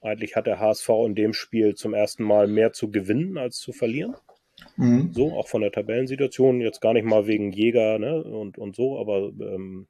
eigentlich 0.00 0.36
hat 0.36 0.46
der 0.46 0.58
HSV 0.58 0.88
in 1.06 1.14
dem 1.14 1.32
Spiel 1.32 1.74
zum 1.74 1.94
ersten 1.94 2.24
Mal 2.24 2.46
mehr 2.46 2.72
zu 2.72 2.90
gewinnen 2.90 3.36
als 3.36 3.58
zu 3.58 3.72
verlieren. 3.72 4.16
Mhm. 4.76 5.12
So, 5.12 5.32
auch 5.32 5.48
von 5.48 5.62
der 5.62 5.72
Tabellensituation, 5.72 6.60
jetzt 6.60 6.80
gar 6.80 6.92
nicht 6.92 7.04
mal 7.04 7.26
wegen 7.26 7.52
Jäger 7.52 7.98
ne, 7.98 8.22
und, 8.22 8.58
und 8.58 8.76
so, 8.76 8.98
aber 8.98 9.32
ähm, 9.40 9.88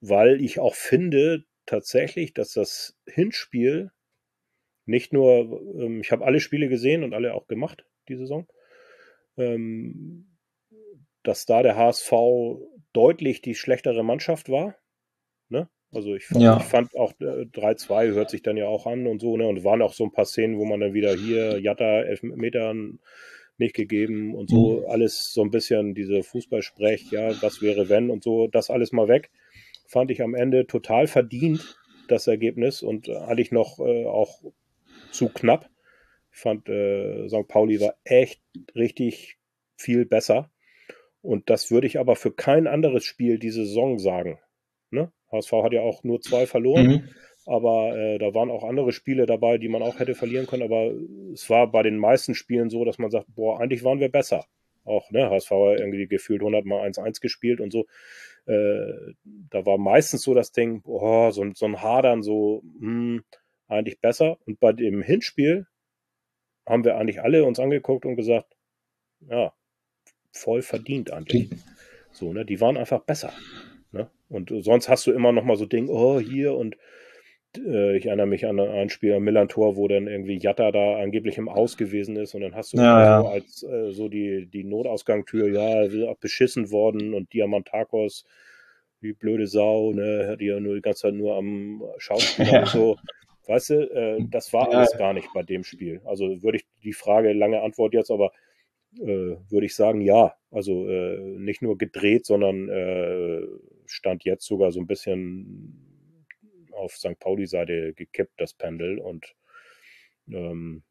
weil 0.00 0.40
ich 0.42 0.58
auch 0.58 0.74
finde 0.74 1.44
tatsächlich, 1.66 2.34
dass 2.34 2.52
das 2.52 2.96
Hinspiel 3.06 3.90
nicht 4.86 5.12
nur, 5.12 5.62
ähm, 5.78 6.00
ich 6.00 6.12
habe 6.12 6.24
alle 6.24 6.40
Spiele 6.40 6.68
gesehen 6.68 7.04
und 7.04 7.14
alle 7.14 7.34
auch 7.34 7.46
gemacht, 7.46 7.84
die 8.08 8.16
Saison, 8.16 8.46
ähm, 9.36 10.36
dass 11.22 11.46
da 11.46 11.62
der 11.62 11.76
HSV 11.76 12.12
deutlich 12.92 13.42
die 13.42 13.54
schlechtere 13.54 14.04
Mannschaft 14.04 14.48
war. 14.48 14.76
Ne? 15.48 15.68
Also 15.92 16.14
ich 16.14 16.26
fand, 16.26 16.42
ja. 16.42 16.58
ich 16.58 16.64
fand 16.64 16.94
auch 16.96 17.12
äh, 17.20 17.46
3-2 17.46 18.12
hört 18.12 18.30
sich 18.30 18.42
dann 18.42 18.56
ja 18.56 18.66
auch 18.66 18.86
an 18.86 19.06
und 19.06 19.20
so, 19.20 19.36
ne? 19.36 19.46
Und 19.46 19.64
waren 19.64 19.82
auch 19.82 19.94
so 19.94 20.04
ein 20.04 20.12
paar 20.12 20.26
Szenen, 20.26 20.58
wo 20.58 20.64
man 20.64 20.80
dann 20.80 20.92
wieder 20.92 21.14
hier 21.14 21.58
Jatta 21.60 22.02
elf 22.02 22.22
Metern 22.22 22.98
nicht 23.56 23.74
gegeben 23.74 24.34
und 24.34 24.50
so, 24.50 24.80
mhm. 24.80 24.86
alles 24.88 25.30
so 25.32 25.42
ein 25.42 25.50
bisschen 25.50 25.94
diese 25.94 26.24
Fußballsprech, 26.24 27.12
ja, 27.12 27.40
was 27.40 27.62
wäre 27.62 27.88
wenn 27.88 28.10
und 28.10 28.24
so, 28.24 28.48
das 28.48 28.70
alles 28.70 28.90
mal 28.90 29.06
weg. 29.06 29.30
Fand 29.86 30.10
ich 30.10 30.22
am 30.22 30.34
Ende 30.34 30.66
total 30.66 31.06
verdient, 31.06 31.78
das 32.08 32.26
Ergebnis 32.26 32.82
und 32.82 33.08
eigentlich 33.08 33.52
noch 33.52 33.78
äh, 33.78 34.06
auch 34.06 34.42
zu 35.14 35.28
knapp. 35.28 35.70
Ich 36.32 36.38
fand, 36.38 36.68
äh, 36.68 37.28
St. 37.28 37.46
Pauli 37.48 37.80
war 37.80 37.94
echt 38.04 38.42
richtig 38.74 39.38
viel 39.76 40.04
besser. 40.04 40.50
Und 41.22 41.48
das 41.48 41.70
würde 41.70 41.86
ich 41.86 41.98
aber 41.98 42.16
für 42.16 42.32
kein 42.32 42.66
anderes 42.66 43.04
Spiel 43.04 43.38
diese 43.38 43.64
Saison 43.64 43.98
sagen. 43.98 44.38
Ne? 44.90 45.10
HSV 45.32 45.52
hat 45.52 45.72
ja 45.72 45.80
auch 45.80 46.04
nur 46.04 46.20
zwei 46.20 46.46
verloren, 46.46 46.86
mhm. 46.86 47.08
aber 47.46 47.96
äh, 47.96 48.18
da 48.18 48.34
waren 48.34 48.50
auch 48.50 48.62
andere 48.62 48.92
Spiele 48.92 49.24
dabei, 49.24 49.56
die 49.56 49.68
man 49.68 49.82
auch 49.82 49.98
hätte 49.98 50.14
verlieren 50.14 50.46
können. 50.46 50.62
Aber 50.62 50.92
es 51.32 51.48
war 51.48 51.70
bei 51.70 51.82
den 51.82 51.96
meisten 51.96 52.34
Spielen 52.34 52.68
so, 52.68 52.84
dass 52.84 52.98
man 52.98 53.10
sagt, 53.10 53.26
boah, 53.34 53.60
eigentlich 53.60 53.84
waren 53.84 54.00
wir 54.00 54.10
besser. 54.10 54.44
Auch, 54.84 55.10
ne, 55.10 55.30
HSV 55.30 55.50
hat 55.50 55.80
irgendwie 55.80 56.06
gefühlt 56.06 56.42
100 56.42 56.66
mal 56.66 56.86
1-1 56.86 57.20
gespielt 57.20 57.60
und 57.60 57.72
so. 57.72 57.86
Äh, 58.46 59.14
da 59.24 59.64
war 59.64 59.78
meistens 59.78 60.22
so 60.22 60.34
das 60.34 60.52
Ding, 60.52 60.82
boah, 60.82 61.32
so, 61.32 61.44
so 61.54 61.64
ein 61.64 61.80
Hadern, 61.80 62.22
so, 62.22 62.62
hm, 62.78 63.24
eigentlich 63.68 64.00
besser. 64.00 64.38
Und 64.46 64.60
bei 64.60 64.72
dem 64.72 65.02
Hinspiel 65.02 65.66
haben 66.66 66.84
wir 66.84 66.96
eigentlich 66.96 67.22
alle 67.22 67.44
uns 67.44 67.58
angeguckt 67.58 68.06
und 68.06 68.16
gesagt, 68.16 68.56
ja, 69.28 69.52
voll 70.32 70.62
verdient 70.62 71.10
eigentlich. 71.10 71.50
So, 72.12 72.32
ne? 72.32 72.44
Die 72.44 72.60
waren 72.60 72.76
einfach 72.76 73.00
besser. 73.00 73.32
Ne? 73.92 74.10
Und 74.28 74.52
sonst 74.64 74.88
hast 74.88 75.06
du 75.06 75.12
immer 75.12 75.32
noch 75.32 75.44
mal 75.44 75.56
so 75.56 75.66
Ding, 75.66 75.88
oh, 75.88 76.20
hier 76.20 76.54
und 76.54 76.76
äh, 77.58 77.96
ich 77.96 78.06
erinnere 78.06 78.26
mich 78.26 78.46
an 78.46 78.58
ein 78.58 78.88
Spiel 78.88 79.14
am 79.14 79.24
Millantor, 79.24 79.76
wo 79.76 79.88
dann 79.88 80.06
irgendwie 80.06 80.38
Jatta 80.38 80.70
da 80.72 80.98
angeblich 80.98 81.38
im 81.38 81.48
Aus 81.48 81.76
gewesen 81.76 82.16
ist 82.16 82.34
und 82.34 82.40
dann 82.40 82.54
hast 82.54 82.72
du 82.72 82.78
ja, 82.78 83.20
so 83.20 83.28
als 83.28 83.62
äh, 83.62 83.92
so 83.92 84.08
die, 84.08 84.46
die 84.46 84.64
Notausgangtür, 84.64 85.48
ja, 85.48 86.14
beschissen 86.20 86.70
worden 86.70 87.14
und 87.14 87.32
Diamantakos, 87.32 88.24
wie 89.00 89.12
blöde 89.12 89.46
Sau, 89.46 89.92
ne, 89.92 90.26
hat 90.28 90.40
die 90.40 90.46
ja 90.46 90.60
nur 90.60 90.74
die 90.74 90.82
ganze 90.82 91.02
Zeit 91.02 91.14
nur 91.14 91.36
am 91.36 91.82
Schauspiel 91.98 92.46
ja. 92.46 92.60
und 92.60 92.68
so. 92.68 92.96
Weißt 93.46 93.70
du, 93.70 93.74
äh, 93.90 94.24
das 94.30 94.52
war 94.52 94.70
alles 94.72 94.96
gar 94.96 95.12
nicht 95.12 95.28
bei 95.34 95.42
dem 95.42 95.64
Spiel. 95.64 96.00
Also 96.04 96.42
würde 96.42 96.58
ich 96.58 96.66
die 96.82 96.92
Frage, 96.92 97.32
lange 97.32 97.60
Antwort 97.62 97.92
jetzt, 97.92 98.10
aber 98.10 98.32
äh, 99.00 99.36
würde 99.48 99.66
ich 99.66 99.74
sagen, 99.74 100.00
ja. 100.00 100.34
Also 100.50 100.88
äh, 100.88 101.18
nicht 101.18 101.62
nur 101.62 101.76
gedreht, 101.76 102.26
sondern 102.26 102.68
äh, 102.68 103.42
stand 103.86 104.24
jetzt 104.24 104.46
sogar 104.46 104.72
so 104.72 104.80
ein 104.80 104.86
bisschen 104.86 106.70
auf 106.72 106.96
St. 106.96 107.18
Pauli-Seite 107.18 107.92
gekippt, 107.94 108.40
das 108.40 108.54
Pendel. 108.54 108.98
Und 108.98 109.34
ähm, 110.28 110.82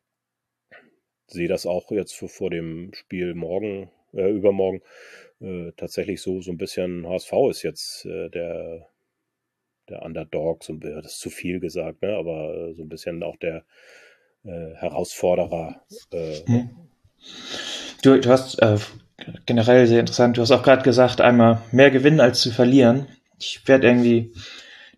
sehe 1.27 1.47
das 1.47 1.65
auch 1.65 1.91
jetzt 1.91 2.13
vor, 2.13 2.49
dem 2.49 2.93
Spiel 2.93 3.33
morgen, 3.33 3.89
äh, 4.13 4.29
übermorgen, 4.29 4.81
äh, 5.39 5.71
tatsächlich 5.75 6.21
so, 6.21 6.41
so 6.41 6.51
ein 6.51 6.57
bisschen 6.57 7.07
HSV 7.07 7.33
ist 7.49 7.63
jetzt 7.63 8.05
der, 8.05 8.92
der 9.89 10.01
Underdog, 10.03 10.63
so, 10.63 10.73
das 10.73 11.05
ist 11.05 11.19
zu 11.19 11.29
viel 11.29 11.59
gesagt, 11.59 12.01
ne? 12.01 12.15
aber 12.15 12.73
so 12.75 12.83
ein 12.83 12.89
bisschen 12.89 13.23
auch 13.23 13.37
der 13.37 13.63
äh, 14.45 14.75
Herausforderer. 14.75 15.81
Äh, 16.11 16.45
hm. 16.45 16.69
Du, 18.01 18.19
du 18.19 18.29
hast 18.29 18.61
äh, 18.61 18.77
generell 19.45 19.87
sehr 19.87 19.99
interessant, 19.99 20.37
du 20.37 20.41
hast 20.41 20.51
auch 20.51 20.63
gerade 20.63 20.83
gesagt, 20.83 21.21
einmal 21.21 21.61
mehr 21.71 21.91
gewinnen 21.91 22.19
als 22.19 22.41
zu 22.41 22.51
verlieren. 22.51 23.07
Ich 23.39 23.67
werde 23.67 23.87
irgendwie 23.87 24.33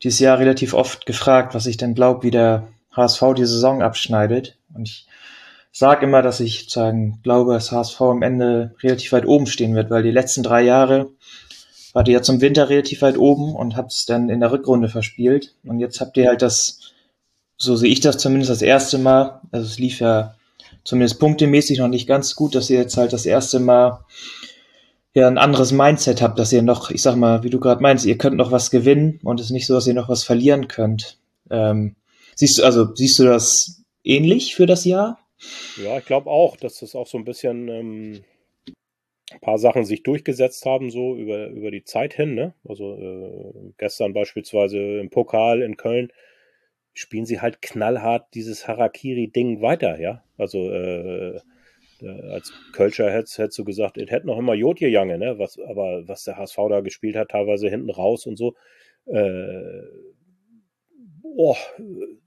dieses 0.04 0.20
Jahr 0.20 0.40
relativ 0.40 0.74
oft 0.74 1.06
gefragt, 1.06 1.56
was 1.56 1.66
ich 1.66 1.78
denn 1.78 1.96
glaube, 1.96 2.24
wie 2.24 2.32
der 2.32 2.68
HSV 2.92 3.24
die 3.38 3.46
Saison 3.46 3.82
abschneidet. 3.82 4.58
Und 4.74 4.88
ich 4.88 5.08
sage 5.72 6.06
immer, 6.06 6.22
dass 6.22 6.40
ich 6.40 6.70
sagen, 6.70 7.20
glaube, 7.24 7.54
dass 7.54 7.72
HSV 7.72 8.00
am 8.02 8.22
Ende 8.22 8.76
relativ 8.82 9.12
weit 9.12 9.26
oben 9.26 9.48
stehen 9.48 9.76
wird, 9.76 9.90
weil 9.90 10.04
die 10.04 10.12
letzten 10.12 10.44
drei 10.44 10.62
Jahre 10.62 11.10
war 11.96 12.04
die 12.04 12.12
ja 12.12 12.22
zum 12.22 12.42
Winter 12.42 12.68
relativ 12.68 13.02
weit 13.04 13.18
oben 13.18 13.56
und 13.56 13.78
habt 13.78 13.94
es 13.94 14.06
dann 14.06 14.28
in 14.28 14.42
der 14.42 14.52
Rückrunde 14.52 14.90
verspielt. 14.90 15.56
Und 15.64 15.80
jetzt 15.80 16.02
habt 16.02 16.18
ihr 16.18 16.28
halt 16.28 16.42
das, 16.42 16.92
so 17.56 17.78
sehe 17.78 17.90
ich 17.90 18.02
das 18.02 18.18
zumindest 18.18 18.52
das 18.52 18.62
erste 18.62 18.98
Mal, 18.98 19.40
also 19.54 19.66
es 19.66 19.80
lief 19.80 20.02
ja 20.02 20.36
zumindest 20.84 21.22
punktemäßig 21.22 21.80
noch 21.80 21.88
nicht 21.88 22.06
ganz 22.06 22.36
gut, 22.36 22.54
dass 22.54 22.70
ihr 22.70 22.78
jetzt 22.78 22.98
halt 22.98 23.14
das 23.14 23.26
erste 23.26 23.62
Mal 23.62 24.04
ja 25.14 25.26
ein 25.26 25.38
anderes 25.38 25.72
Mindset 25.72 26.22
habt, 26.22 26.38
dass 26.38 26.52
ihr 26.52 26.64
noch, 26.64 26.92
ich 26.92 27.02
sag 27.02 27.16
mal, 27.16 27.44
wie 27.44 27.50
du 27.50 27.62
gerade 27.62 27.82
meinst, 27.82 28.06
ihr 28.06 28.18
könnt 28.18 28.36
noch 28.36 28.52
was 28.52 28.72
gewinnen 28.72 29.22
und 29.24 29.40
es 29.40 29.46
ist 29.46 29.52
nicht 29.54 29.66
so, 29.66 29.76
dass 29.76 29.88
ihr 29.88 29.94
noch 29.94 30.10
was 30.10 30.26
verlieren 30.26 30.68
könnt. 30.68 31.18
Ähm, 31.50 31.96
siehst 32.36 32.58
du, 32.58 32.66
also 32.66 32.94
siehst 32.94 33.18
du 33.20 33.24
das 33.24 33.84
ähnlich 34.04 34.54
für 34.54 34.66
das 34.66 34.84
Jahr? 34.84 35.18
Ja, 35.82 35.98
ich 35.98 36.06
glaube 36.06 36.30
auch, 36.30 36.58
dass 36.58 36.80
das 36.80 36.94
auch 36.94 37.08
so 37.08 37.18
ein 37.18 37.24
bisschen 37.24 37.70
ähm, 37.70 38.24
ein 39.36 39.42
paar 39.42 39.58
Sachen 39.58 39.86
sich 39.86 40.04
durchgesetzt 40.04 40.66
haben, 40.66 40.90
so 40.90 41.16
über, 41.16 41.48
über 41.48 41.72
die 41.72 41.84
Zeit 41.84 42.14
hin. 42.14 42.36
Ne? 42.36 42.54
Also 42.68 42.96
äh, 42.98 43.74
gestern 43.78 44.14
beispielsweise 44.14 45.00
im 45.00 45.10
Pokal 45.10 45.62
in 45.62 45.78
Köln 45.78 46.12
spielen 46.94 47.26
sie 47.26 47.42
halt 47.42 47.62
knallhart 47.62 48.34
dieses 48.34 48.68
Harakiri-Ding 48.68 49.62
weiter, 49.62 50.00
ja. 50.00 50.24
Also 50.38 50.72
äh, 50.72 51.40
als 52.02 52.54
Kölscher 52.74 53.12
hättest, 53.12 53.38
hättest 53.38 53.60
du 53.60 53.66
gesagt, 53.66 53.98
es 53.98 54.10
hätte 54.10 54.28
noch 54.28 54.38
immer 54.38 54.54
Jotje 54.54 54.88
Jange, 54.88 55.18
ne? 55.18 55.38
Was, 55.38 55.60
aber 55.60 56.08
was 56.08 56.24
der 56.24 56.38
HSV 56.38 56.58
da 56.70 56.82
gespielt 56.82 57.16
hat, 57.16 57.30
teilweise 57.30 57.70
hinten 57.70 57.90
raus 57.90 58.26
und 58.26 58.38
so. 58.38 58.56
Äh, 59.06 59.82
oh, 61.24 61.56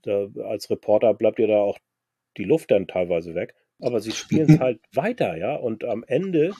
da, 0.03 0.27
als 0.45 0.69
Reporter 0.69 1.13
bleibt 1.13 1.39
dir 1.39 1.47
da 1.47 1.57
auch 1.57 1.79
die 2.37 2.45
Luft 2.45 2.71
dann 2.71 2.87
teilweise 2.87 3.35
weg. 3.35 3.55
Aber 3.79 3.99
sie 3.99 4.11
spielen 4.11 4.49
es 4.49 4.59
halt 4.59 4.79
weiter, 4.93 5.37
ja. 5.37 5.55
Und 5.55 5.83
am 5.83 6.03
Ende 6.07 6.53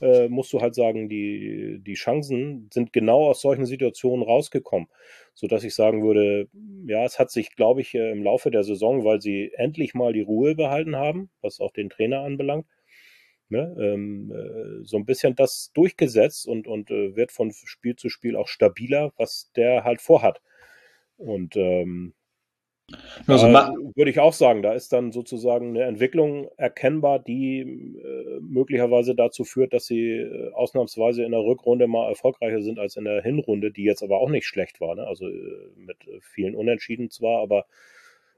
äh, 0.00 0.28
musst 0.28 0.52
du 0.52 0.60
halt 0.60 0.74
sagen, 0.74 1.08
die, 1.08 1.78
die 1.80 1.94
Chancen 1.94 2.68
sind 2.72 2.92
genau 2.92 3.28
aus 3.28 3.40
solchen 3.40 3.66
Situationen 3.66 4.24
rausgekommen 4.24 4.88
so 5.34 5.48
dass 5.48 5.64
ich 5.64 5.74
sagen 5.74 6.04
würde, 6.04 6.48
ja, 6.86 7.04
es 7.04 7.18
hat 7.18 7.30
sich, 7.30 7.56
glaube 7.56 7.80
ich, 7.80 7.94
äh, 7.94 8.12
im 8.12 8.22
Laufe 8.22 8.50
der 8.50 8.62
Saison, 8.62 9.04
weil 9.04 9.20
sie 9.20 9.50
endlich 9.54 9.92
mal 9.92 10.12
die 10.12 10.22
Ruhe 10.22 10.54
behalten 10.54 10.96
haben, 10.96 11.28
was 11.42 11.60
auch 11.60 11.72
den 11.72 11.90
Trainer 11.90 12.20
anbelangt, 12.20 12.66
ne, 13.48 13.74
ähm, 13.78 14.32
äh, 14.32 14.84
so 14.84 14.96
ein 14.96 15.04
bisschen 15.04 15.34
das 15.34 15.72
durchgesetzt 15.74 16.46
und, 16.46 16.68
und 16.68 16.90
äh, 16.90 17.16
wird 17.16 17.32
von 17.32 17.52
Spiel 17.52 17.96
zu 17.96 18.08
Spiel 18.08 18.36
auch 18.36 18.48
stabiler, 18.48 19.12
was 19.16 19.50
der 19.56 19.82
halt 19.84 20.00
vorhat. 20.00 20.40
Und 21.16 21.56
ähm, 21.56 22.14
also 23.26 23.46
würde 23.46 24.10
ich 24.10 24.18
auch 24.18 24.32
sagen, 24.32 24.62
da 24.62 24.72
ist 24.74 24.92
dann 24.92 25.12
sozusagen 25.12 25.70
eine 25.70 25.84
Entwicklung 25.84 26.50
erkennbar, 26.56 27.18
die 27.18 27.60
äh, 27.60 28.40
möglicherweise 28.40 29.14
dazu 29.14 29.44
führt, 29.44 29.72
dass 29.72 29.86
sie 29.86 30.16
äh, 30.18 30.52
ausnahmsweise 30.52 31.24
in 31.24 31.32
der 31.32 31.40
Rückrunde 31.40 31.86
mal 31.86 32.08
erfolgreicher 32.08 32.60
sind 32.60 32.78
als 32.78 32.96
in 32.96 33.04
der 33.04 33.22
Hinrunde, 33.22 33.70
die 33.70 33.84
jetzt 33.84 34.02
aber 34.02 34.18
auch 34.18 34.28
nicht 34.28 34.46
schlecht 34.46 34.80
war. 34.80 34.94
Ne? 34.94 35.06
Also 35.06 35.26
äh, 35.28 35.70
mit 35.76 35.96
vielen 36.20 36.54
Unentschieden 36.54 37.10
zwar, 37.10 37.40
aber 37.40 37.66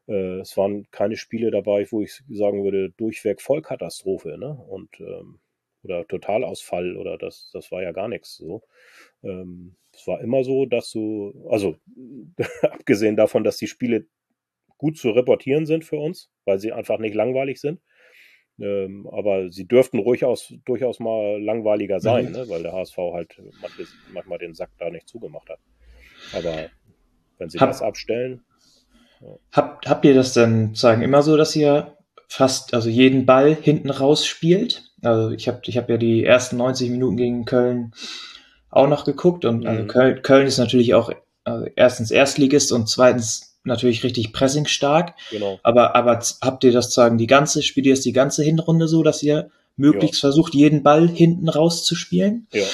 äh, 0.07 0.39
es 0.41 0.57
waren 0.57 0.89
keine 0.91 1.17
Spiele 1.17 1.51
dabei, 1.51 1.87
wo 1.91 2.03
ich 2.03 2.23
sagen 2.31 2.63
würde, 2.63 2.91
durchweg 2.91 3.43
Vollkatastrophe 3.43 4.39
ne? 4.39 4.65
und 4.69 5.01
ähm, 5.01 5.41
oder 5.83 6.07
Totalausfall 6.07 6.97
oder 6.97 7.17
das, 7.17 7.51
das 7.53 7.71
war 7.71 7.83
ja 7.83 7.93
gar 7.93 8.09
nichts 8.09 8.37
so. 8.37 8.63
Ähm, 9.23 9.77
es 9.93 10.07
war 10.07 10.21
immer 10.21 10.45
so, 10.45 10.67
dass 10.67 10.91
du, 10.91 11.47
also 11.49 11.77
abgesehen 12.63 13.17
davon, 13.17 13.45
dass 13.45 13.57
die 13.57 13.69
Spiele 13.69 14.07
gut 14.79 14.99
zu 14.99 15.11
reportieren 15.11 15.67
sind 15.67 15.85
für 15.85 15.97
uns, 15.97 16.31
weil 16.45 16.59
sie 16.59 16.73
einfach 16.73 16.99
nicht 16.99 17.15
langweilig 17.15 17.61
sind. 17.61 17.81
Ähm, 18.59 19.07
aber 19.13 19.51
sie 19.51 19.69
dürften 19.69 20.03
durchaus, 20.03 20.55
durchaus 20.65 20.99
mal 20.99 21.43
langweiliger 21.43 22.01
sein, 22.01 22.27
mhm. 22.27 22.33
ne? 22.33 22.49
weil 22.49 22.63
der 22.63 22.73
HSV 22.73 22.97
halt 23.13 23.37
manchmal 24.13 24.39
den 24.39 24.55
Sack 24.55 24.71
da 24.79 24.89
nicht 24.89 25.09
zugemacht 25.09 25.49
hat. 25.51 25.59
Aber 26.33 26.71
wenn 27.39 27.51
sie 27.51 27.59
Hab, 27.59 27.69
das 27.69 27.83
abstellen. 27.83 28.43
Ja. 29.21 29.37
Habt, 29.53 29.89
habt 29.89 30.05
ihr 30.05 30.15
das 30.15 30.33
denn 30.33 30.75
sagen 30.75 31.03
immer 31.03 31.23
so, 31.23 31.37
dass 31.37 31.55
ihr 31.55 31.97
fast 32.29 32.73
also 32.73 32.89
jeden 32.89 33.27
Ball 33.27 33.55
hinten 33.55 33.91
raus 33.91 34.27
spielt? 34.27 34.91
Also 35.03 35.31
ich 35.31 35.49
habe 35.49 35.61
ich 35.67 35.77
hab 35.77 35.91
ja 35.91 35.99
die 35.99 36.25
ersten 36.25 36.57
90 36.57 36.91
Minuten 36.91 37.17
gegen 37.17 37.45
Köln 37.45 37.93
auch 38.71 38.89
noch 38.89 39.05
geguckt 39.05 39.45
und 39.45 39.67
also 39.67 39.83
mhm. 39.83 39.91
also 39.91 39.93
Köln, 39.93 40.23
Köln 40.23 40.47
ist 40.47 40.59
natürlich 40.59 40.95
auch 40.95 41.13
also 41.45 41.67
erstens 41.77 42.11
Erstligist 42.11 42.73
und 42.73 42.89
zweitens 42.89 43.56
natürlich 43.67 44.05
richtig 44.05 44.33
pressingstark. 44.33 45.15
Genau. 45.31 45.59
Aber, 45.63 45.95
aber 45.95 46.21
habt 46.41 46.65
ihr 46.65 46.73
das 46.73 46.93
sagen, 46.93 47.19
die 47.19 47.27
ganze, 47.27 47.63
spielt 47.63 47.87
ihr 47.87 47.93
es 47.93 48.01
die 48.01 48.13
ganze 48.13 48.43
Hinrunde 48.43 48.89
so, 48.89 49.03
dass 49.03 49.23
ihr 49.23 49.51
möglichst 49.77 50.23
ja. 50.23 50.29
versucht, 50.29 50.55
jeden 50.55 50.83
Ball 50.83 51.09
hinten 51.09 51.49
rauszuspielen? 51.49 52.47
Ja. 52.53 52.65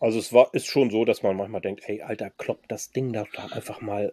Also 0.00 0.18
es 0.18 0.32
war, 0.32 0.52
ist 0.52 0.66
schon 0.66 0.90
so, 0.90 1.04
dass 1.04 1.22
man 1.22 1.36
manchmal 1.36 1.60
denkt, 1.60 1.82
hey, 1.86 2.02
Alter, 2.02 2.30
kloppt 2.30 2.70
das 2.70 2.90
Ding 2.90 3.12
da 3.12 3.24
einfach 3.50 3.80
mal 3.80 4.12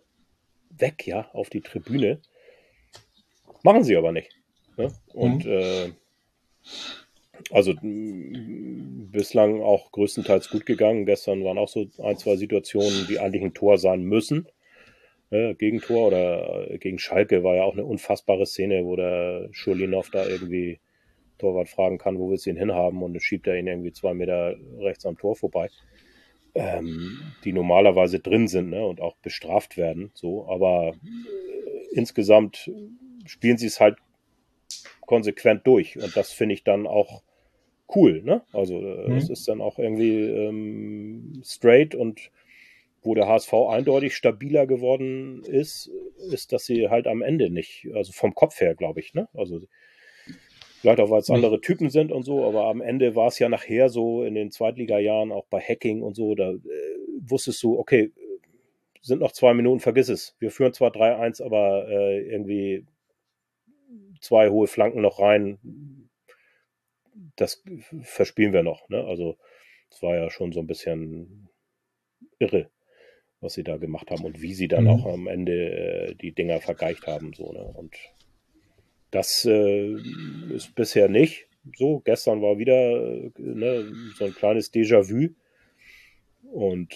weg, 0.69 1.05
ja, 1.05 1.29
auf 1.33 1.49
die 1.49 1.61
Tribüne. 1.61 2.21
Machen 3.63 3.83
sie 3.83 3.95
aber 3.95 4.11
nicht. 4.11 4.29
Ne? 4.77 4.91
Und 5.13 5.45
mhm. 5.45 5.51
äh, 5.51 5.91
also 7.49 7.73
bislang 7.81 9.61
auch 9.61 9.91
größtenteils 9.91 10.49
gut 10.49 10.65
gegangen. 10.65 11.05
Gestern 11.05 11.43
waren 11.43 11.57
auch 11.57 11.67
so 11.67 11.87
ein, 12.03 12.17
zwei 12.17 12.35
Situationen, 12.35 13.07
die 13.07 13.19
eigentlich 13.19 13.43
ein 13.43 13.53
Tor 13.53 13.77
sein 13.77 14.03
müssen. 14.03 14.47
Ne? 15.31 15.55
Gegentor 15.55 16.07
oder 16.07 16.69
äh, 16.69 16.77
gegen 16.77 16.99
Schalke 16.99 17.43
war 17.43 17.55
ja 17.55 17.63
auch 17.63 17.73
eine 17.73 17.85
unfassbare 17.85 18.45
Szene, 18.45 18.85
wo 18.85 18.95
der 18.95 19.47
Schulinov 19.51 20.09
da 20.11 20.27
irgendwie 20.27 20.79
Torwart 21.37 21.69
fragen 21.69 21.97
kann, 21.97 22.19
wo 22.19 22.29
wir 22.29 22.35
es 22.35 22.45
ihn 22.45 22.57
hinhaben 22.57 23.01
und 23.01 23.13
dann 23.13 23.21
schiebt 23.21 23.47
er 23.47 23.57
ihn 23.57 23.67
irgendwie 23.67 23.93
zwei 23.93 24.13
Meter 24.13 24.55
rechts 24.79 25.05
am 25.05 25.17
Tor 25.17 25.35
vorbei. 25.35 25.69
Ähm, 26.53 27.19
die 27.45 27.53
normalerweise 27.53 28.19
drin 28.19 28.49
sind 28.49 28.71
ne, 28.71 28.85
und 28.85 28.99
auch 28.99 29.15
bestraft 29.17 29.77
werden. 29.77 30.11
So, 30.13 30.49
aber 30.49 30.89
äh, 30.89 31.95
insgesamt 31.95 32.69
spielen 33.25 33.57
sie 33.57 33.67
es 33.67 33.79
halt 33.79 33.97
konsequent 34.99 35.65
durch 35.65 35.97
und 35.97 36.15
das 36.17 36.33
finde 36.33 36.55
ich 36.55 36.65
dann 36.65 36.87
auch 36.87 37.23
cool. 37.95 38.21
Ne? 38.21 38.41
Also 38.51 38.79
äh, 38.79 39.09
mhm. 39.09 39.15
es 39.15 39.29
ist 39.29 39.47
dann 39.47 39.61
auch 39.61 39.79
irgendwie 39.79 40.23
ähm, 40.23 41.41
straight 41.43 41.95
und 41.95 42.31
wo 43.01 43.15
der 43.15 43.27
HSV 43.27 43.53
eindeutig 43.69 44.15
stabiler 44.15 44.67
geworden 44.67 45.43
ist, 45.43 45.89
ist, 46.31 46.53
dass 46.53 46.65
sie 46.65 46.89
halt 46.89 47.07
am 47.07 47.21
Ende 47.21 47.49
nicht, 47.49 47.87
also 47.93 48.11
vom 48.11 48.35
Kopf 48.35 48.59
her, 48.61 48.75
glaube 48.75 48.99
ich, 48.99 49.13
ne? 49.13 49.27
Also 49.33 49.61
vielleicht 50.81 50.99
auch, 50.99 51.09
weil 51.09 51.19
es 51.19 51.29
andere 51.29 51.61
Typen 51.61 51.89
sind 51.89 52.11
und 52.11 52.23
so, 52.23 52.45
aber 52.45 52.65
am 52.65 52.81
Ende 52.81 53.15
war 53.15 53.27
es 53.27 53.39
ja 53.39 53.49
nachher 53.49 53.89
so 53.89 54.23
in 54.23 54.35
den 54.35 54.51
Zweitliga-Jahren, 54.51 55.31
auch 55.31 55.45
bei 55.47 55.59
Hacking 55.59 56.01
und 56.01 56.15
so, 56.15 56.35
da 56.35 56.51
äh, 56.51 56.59
wusstest 57.21 57.61
du, 57.63 57.77
okay, 57.77 58.11
sind 59.01 59.19
noch 59.19 59.31
zwei 59.31 59.53
Minuten, 59.53 59.79
vergiss 59.79 60.09
es. 60.09 60.35
Wir 60.39 60.51
führen 60.51 60.73
zwar 60.73 60.91
3-1, 60.91 61.43
aber 61.43 61.87
äh, 61.89 62.21
irgendwie 62.21 62.85
zwei 64.21 64.49
hohe 64.49 64.67
Flanken 64.67 65.01
noch 65.01 65.19
rein, 65.19 66.09
das 67.35 67.63
verspielen 68.03 68.53
wir 68.53 68.63
noch. 68.63 68.87
Ne? 68.89 69.03
Also 69.03 69.37
es 69.89 70.01
war 70.01 70.15
ja 70.15 70.29
schon 70.29 70.51
so 70.51 70.59
ein 70.59 70.67
bisschen 70.67 71.49
irre, 72.39 72.69
was 73.41 73.54
sie 73.54 73.63
da 73.63 73.77
gemacht 73.77 74.12
haben 74.12 74.23
und 74.23 74.41
wie 74.41 74.54
sie 74.54 74.67
dann 74.67 74.86
mhm. 74.86 74.89
auch 74.89 75.06
am 75.08 75.27
Ende 75.27 75.54
äh, 75.54 76.15
die 76.15 76.32
Dinger 76.32 76.62
vergeicht 76.62 77.08
haben. 77.08 77.34
So, 77.34 77.51
ne? 77.51 77.63
Und 77.63 77.95
das 79.10 79.45
äh, 79.45 79.95
ist 80.54 80.73
bisher 80.75 81.10
nicht 81.10 81.47
so. 81.75 81.99
Gestern 81.99 82.41
war 82.41 82.58
wieder 82.58 82.73
äh, 82.73 83.32
ne, 83.38 83.91
so 84.15 84.25
ein 84.25 84.34
kleines 84.34 84.71
Déjà-vu. 84.73 85.30
Und 86.51 86.95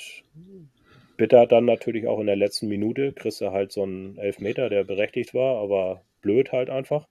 bitter 1.17 1.47
dann 1.47 1.65
natürlich 1.65 2.07
auch 2.07 2.19
in 2.19 2.27
der 2.27 2.35
letzten 2.35 2.67
Minute 2.67 3.13
kriegst 3.13 3.41
du 3.41 3.51
halt 3.51 3.71
so 3.71 3.83
einen 3.83 4.17
Elfmeter, 4.17 4.69
der 4.69 4.83
berechtigt 4.83 5.33
war, 5.33 5.61
aber 5.61 6.03
blöd 6.21 6.51
halt 6.51 6.69
einfach. 6.69 7.07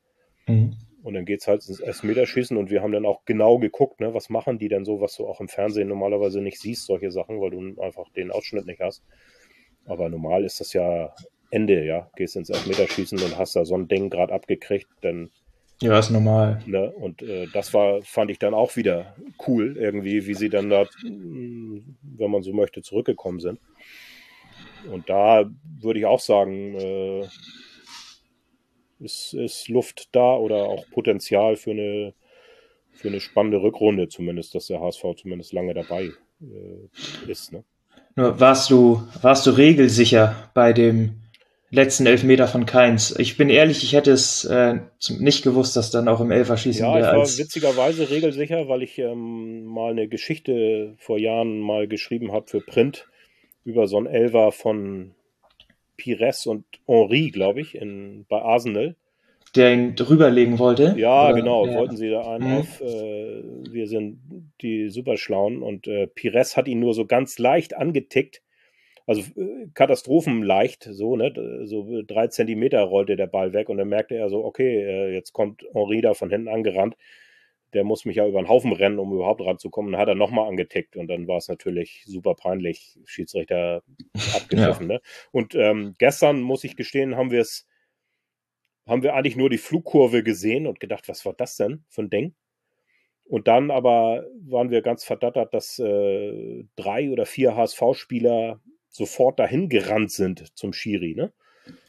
Mhm. 0.47 0.77
Und 1.05 1.13
dann 1.13 1.27
geht 1.27 1.43
es 1.43 1.47
halt 1.47 1.69
ins 1.69 1.81
Elfmeterschießen 1.81 2.57
und 2.57 2.71
wir 2.71 2.83
haben 2.83 2.93
dann 2.93 3.05
auch 3.05 3.27
genau 3.27 3.59
geguckt, 3.59 4.01
ne, 4.01 4.15
was 4.15 4.31
machen 4.31 4.59
die 4.59 4.69
denn 4.69 4.87
so, 4.87 5.03
was 5.03 5.15
du 5.17 5.27
auch 5.27 5.39
im 5.39 5.49
Fernsehen 5.49 5.87
normalerweise 5.87 6.41
nicht 6.41 6.59
siehst, 6.59 6.87
solche 6.87 7.11
Sachen, 7.11 7.43
weil 7.43 7.51
du 7.51 7.79
einfach 7.83 8.09
den 8.17 8.31
Ausschnitt 8.31 8.65
nicht 8.65 8.81
hast. 8.81 9.03
Aber 9.85 10.09
normal 10.09 10.45
ist 10.45 10.61
das 10.61 10.73
ja 10.73 11.15
Ende, 11.51 11.85
ja. 11.85 12.11
Gehst 12.17 12.37
ins 12.37 12.49
Elfmeterschießen 12.49 13.21
und 13.21 13.37
hast 13.37 13.55
da 13.55 13.67
so 13.67 13.77
ein 13.77 13.87
Ding 13.87 14.09
gerade 14.09 14.33
abgekriegt, 14.33 14.89
dann. 15.03 15.31
Ja, 15.83 15.99
ist 15.99 16.09
normal. 16.09 16.63
Ne, 16.65 16.91
und 16.91 17.21
äh, 17.21 17.49
das 17.53 17.75
war, 17.75 18.01
fand 18.01 18.31
ich 18.31 18.39
dann 18.39 18.55
auch 18.55 18.75
wieder 18.77 19.15
cool, 19.47 19.77
irgendwie, 19.77 20.27
wie 20.27 20.35
sie 20.35 20.49
dann 20.49 20.71
da, 20.71 20.87
hm, 21.03 21.97
wenn 22.03 22.31
man 22.31 22.43
so 22.43 22.55
möchte, 22.55 22.81
zurückgekommen 22.81 23.41
sind. 23.41 23.61
Und 24.91 25.11
da 25.11 25.45
würde 25.83 25.99
ich 25.99 26.07
auch 26.07 26.21
sagen, 26.21 26.75
äh, 26.77 27.29
ist, 29.05 29.35
ist 29.35 29.69
Luft 29.69 30.09
da 30.13 30.37
oder 30.37 30.65
auch 30.65 30.85
Potenzial 30.91 31.57
für 31.57 31.71
eine, 31.71 32.15
für 32.93 33.09
eine 33.09 33.21
spannende 33.21 33.63
Rückrunde, 33.63 34.09
zumindest, 34.09 34.55
dass 34.55 34.67
der 34.67 34.81
HSV 34.81 35.05
zumindest 35.17 35.53
lange 35.53 35.75
dabei 35.75 36.11
äh, 36.41 37.31
ist. 37.31 37.53
Ne? 37.53 37.65
Nur 38.17 38.41
warst 38.41 38.71
du, 38.71 39.03
warst 39.23 39.47
du 39.47 39.51
regelsicher 39.51 40.51
bei 40.55 40.73
dem 40.73 41.21
letzten 41.71 42.07
Elfmeter 42.07 42.47
von 42.47 42.67
Keins? 42.67 43.15
Ich 43.19 43.37
bin 43.37 43.51
ehrlich, 43.51 43.83
ich 43.83 43.93
hätte 43.93 44.13
es 44.13 44.45
äh, 44.45 44.79
nicht 45.19 45.43
gewusst, 45.43 45.77
dass 45.77 45.91
dann 45.91 46.09
auch 46.09 46.21
im 46.21 46.31
Elferschießen 46.31 46.85
Ja, 46.85 46.99
ich 46.99 47.05
war 47.05 47.39
witzigerweise 47.39 48.11
regelsicher, 48.11 48.69
weil 48.69 48.83
ich 48.83 48.99
ähm, 48.99 49.65
mal 49.65 49.91
eine 49.91 50.09
Geschichte 50.09 50.95
vor 50.99 51.19
Jahren 51.19 51.59
mal 51.59 51.89
geschrieben 51.89 52.33
habe 52.33 52.47
für 52.47 52.61
Print 52.61 53.09
über 53.65 53.89
so 53.89 53.97
einen 53.97 54.07
Elfer 54.07 54.53
von 54.53 55.15
Pires 55.97 56.47
und 56.47 56.65
Henri, 56.87 57.31
glaube 57.31 57.61
ich, 57.61 57.75
in, 57.75 58.27
bei 58.29 58.41
Arsenal. 58.41 58.97
Der 59.55 59.73
ihn 59.73 59.95
drüberlegen 59.95 60.59
wollte? 60.59 60.95
Ja, 60.97 61.27
oder? 61.27 61.35
genau. 61.35 61.67
Ja. 61.67 61.75
Wollten 61.75 61.97
sie 61.97 62.11
da 62.11 62.23
einen 62.23 62.49
mhm. 62.49 62.57
auf, 62.59 62.81
äh, 62.81 63.43
wir 63.71 63.87
sind 63.87 64.19
die 64.61 64.89
Superschlauen 64.89 65.63
und 65.63 65.87
äh, 65.87 66.07
Pires 66.09 66.57
hat 66.57 66.67
ihn 66.67 66.81
nur 66.81 66.95
so 66.95 67.07
ganz 67.07 67.39
leicht 67.39 67.77
angetickt. 67.77 68.43
Also 69.07 69.23
äh, 69.37 69.69
katastrophenleicht, 69.75 70.89
so, 70.91 71.15
ne? 71.15 71.33
So 71.67 72.03
drei 72.07 72.29
Zentimeter 72.29 72.81
rollte 72.81 73.17
der 73.17 73.27
Ball 73.27 73.53
weg 73.53 73.69
und 73.69 73.77
dann 73.77 73.89
merkte 73.89 74.17
er 74.17 74.29
so, 74.31 74.45
okay, 74.45 74.83
äh, 74.83 75.15
jetzt 75.15 75.33
kommt 75.33 75.63
Henri 75.73 76.01
da 76.01 76.15
von 76.15 76.31
hinten 76.31 76.49
angerannt 76.49 76.97
der 77.75 77.85
muss 77.85 78.05
mich 78.05 78.17
ja 78.17 78.27
über 78.27 78.41
den 78.41 78.49
Haufen 78.49 78.73
rennen, 78.73 78.99
um 78.99 79.13
überhaupt 79.13 79.41
ranzukommen. 79.41 79.93
Dann 79.93 80.01
hat 80.01 80.09
er 80.09 80.15
nochmal 80.15 80.49
angetickt 80.49 80.97
und 80.97 81.09
dann 81.09 81.27
war 81.27 81.39
es 81.39 81.49
natürlich 81.49 82.05
super 82.07 82.35
peinlich, 82.35 82.99
Schiedsrichter 83.05 83.83
abgegriffen. 84.35 84.89
ja. 84.89 84.97
ne? 84.97 85.01
Und 85.33 85.55
ähm, 85.55 85.95
gestern, 85.99 86.41
muss 86.41 86.65
ich 86.65 86.77
gestehen, 86.77 87.17
haben 87.17 87.31
wir 87.31 87.41
es, 87.41 87.67
haben 88.87 89.03
wir 89.03 89.15
eigentlich 89.15 89.37
nur 89.37 89.51
die 89.51 89.59
Flugkurve 89.59 90.23
gesehen 90.23 90.67
und 90.67 90.81
gedacht, 90.81 91.09
was 91.09 91.25
war 91.27 91.35
das 91.35 91.57
denn 91.57 91.85
für 91.89 92.03
ein 92.03 92.11
Ding? 92.11 92.35
Und 93.25 93.49
dann 93.49 93.71
aber 93.71 94.27
waren 94.47 94.71
wir 94.71 94.83
ganz 94.83 95.03
verdattert, 95.03 95.55
dass 95.55 95.79
äh, 95.79 96.65
drei 96.77 97.11
oder 97.11 97.25
vier 97.25 97.57
HSV-Spieler 97.57 98.61
sofort 98.91 99.39
dahin 99.39 99.69
gerannt 99.69 100.13
sind 100.13 100.57
zum 100.57 100.73
Schiri, 100.73 101.15
ne? 101.15 101.33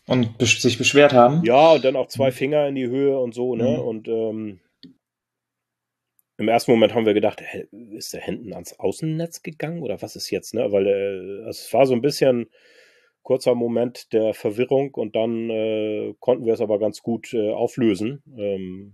Und 0.08 0.40
sich 0.40 0.78
beschwert 0.78 1.14
haben? 1.14 1.44
Ja, 1.44 1.74
und 1.74 1.84
dann 1.84 1.96
auch 1.96 2.08
zwei 2.08 2.30
mhm. 2.30 2.34
Finger 2.34 2.68
in 2.68 2.76
die 2.76 2.88
Höhe 2.88 3.18
und 3.18 3.34
so, 3.34 3.56
ne? 3.56 3.78
Mhm. 3.78 3.80
Und 3.80 4.08
ähm, 4.08 4.60
im 6.38 6.48
ersten 6.48 6.72
Moment 6.72 6.94
haben 6.94 7.06
wir 7.06 7.14
gedacht, 7.14 7.42
ist 7.72 8.14
der 8.14 8.22
hinten 8.22 8.54
ans 8.54 8.78
Außennetz 8.80 9.42
gegangen 9.42 9.82
oder 9.82 10.02
was 10.02 10.16
ist 10.16 10.30
jetzt, 10.32 10.54
ne? 10.54 10.72
Weil 10.72 10.88
äh, 10.88 11.50
es 11.50 11.72
war 11.74 11.86
so 11.86 11.94
ein 11.94 12.02
bisschen 12.02 12.50
kurzer 13.24 13.56
Moment 13.56 14.14
der 14.14 14.34
Verwirrung 14.34 14.94
und 14.94 15.16
dann 15.16 15.50
äh, 15.50 16.14
konnten 16.20 16.46
wir 16.46 16.54
es 16.54 16.62
aber 16.62 16.78
ganz 16.78 17.02
gut 17.02 17.34
äh, 17.34 17.52
auflösen. 17.52 18.22
Ähm, 18.38 18.94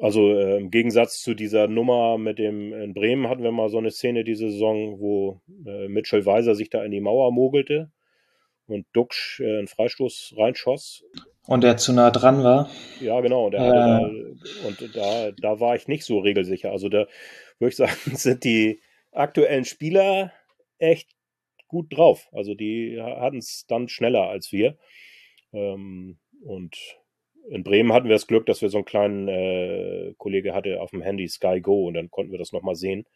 also 0.00 0.32
äh, 0.32 0.56
im 0.56 0.70
Gegensatz 0.70 1.20
zu 1.20 1.34
dieser 1.34 1.66
Nummer 1.66 2.18
mit 2.18 2.38
dem 2.38 2.72
in 2.72 2.94
Bremen 2.94 3.28
hatten 3.28 3.42
wir 3.42 3.50
mal 3.50 3.68
so 3.68 3.78
eine 3.78 3.90
Szene 3.90 4.22
diese 4.22 4.50
Saison, 4.50 5.00
wo 5.00 5.40
äh, 5.66 5.88
Mitchell 5.88 6.24
Weiser 6.24 6.54
sich 6.54 6.70
da 6.70 6.84
in 6.84 6.92
die 6.92 7.00
Mauer 7.00 7.32
mogelte 7.32 7.90
und 8.68 8.86
Duxch 8.92 9.40
äh, 9.40 9.58
einen 9.58 9.66
Freistoß 9.66 10.34
reinschoss. 10.36 11.04
Und 11.48 11.64
der 11.64 11.78
zu 11.78 11.94
nah 11.94 12.10
dran 12.10 12.44
war. 12.44 12.68
Ja, 13.00 13.18
genau. 13.22 13.46
Und, 13.46 13.54
äh. 13.54 13.58
da, 13.58 13.98
und 14.66 14.94
da, 14.94 15.30
da 15.30 15.60
war 15.60 15.76
ich 15.76 15.88
nicht 15.88 16.04
so 16.04 16.18
regelsicher. 16.18 16.70
Also 16.70 16.90
da 16.90 17.06
würde 17.58 17.70
ich 17.70 17.76
sagen, 17.76 17.96
sind 18.16 18.44
die 18.44 18.82
aktuellen 19.12 19.64
Spieler 19.64 20.30
echt 20.76 21.08
gut 21.66 21.96
drauf. 21.96 22.28
Also 22.32 22.54
die 22.54 23.00
hatten 23.00 23.38
es 23.38 23.64
dann 23.66 23.88
schneller 23.88 24.28
als 24.28 24.52
wir. 24.52 24.76
Ähm, 25.54 26.18
und 26.44 26.76
in 27.48 27.64
Bremen 27.64 27.94
hatten 27.94 28.08
wir 28.08 28.14
das 28.14 28.26
Glück, 28.26 28.44
dass 28.44 28.60
wir 28.60 28.68
so 28.68 28.76
einen 28.76 28.84
kleinen 28.84 29.28
äh, 29.28 30.14
Kollege 30.18 30.52
hatte 30.52 30.82
auf 30.82 30.90
dem 30.90 31.00
Handy 31.00 31.28
Sky 31.28 31.62
Go 31.62 31.88
und 31.88 31.94
dann 31.94 32.10
konnten 32.10 32.30
wir 32.30 32.38
das 32.38 32.52
nochmal 32.52 32.74
sehen 32.74 33.06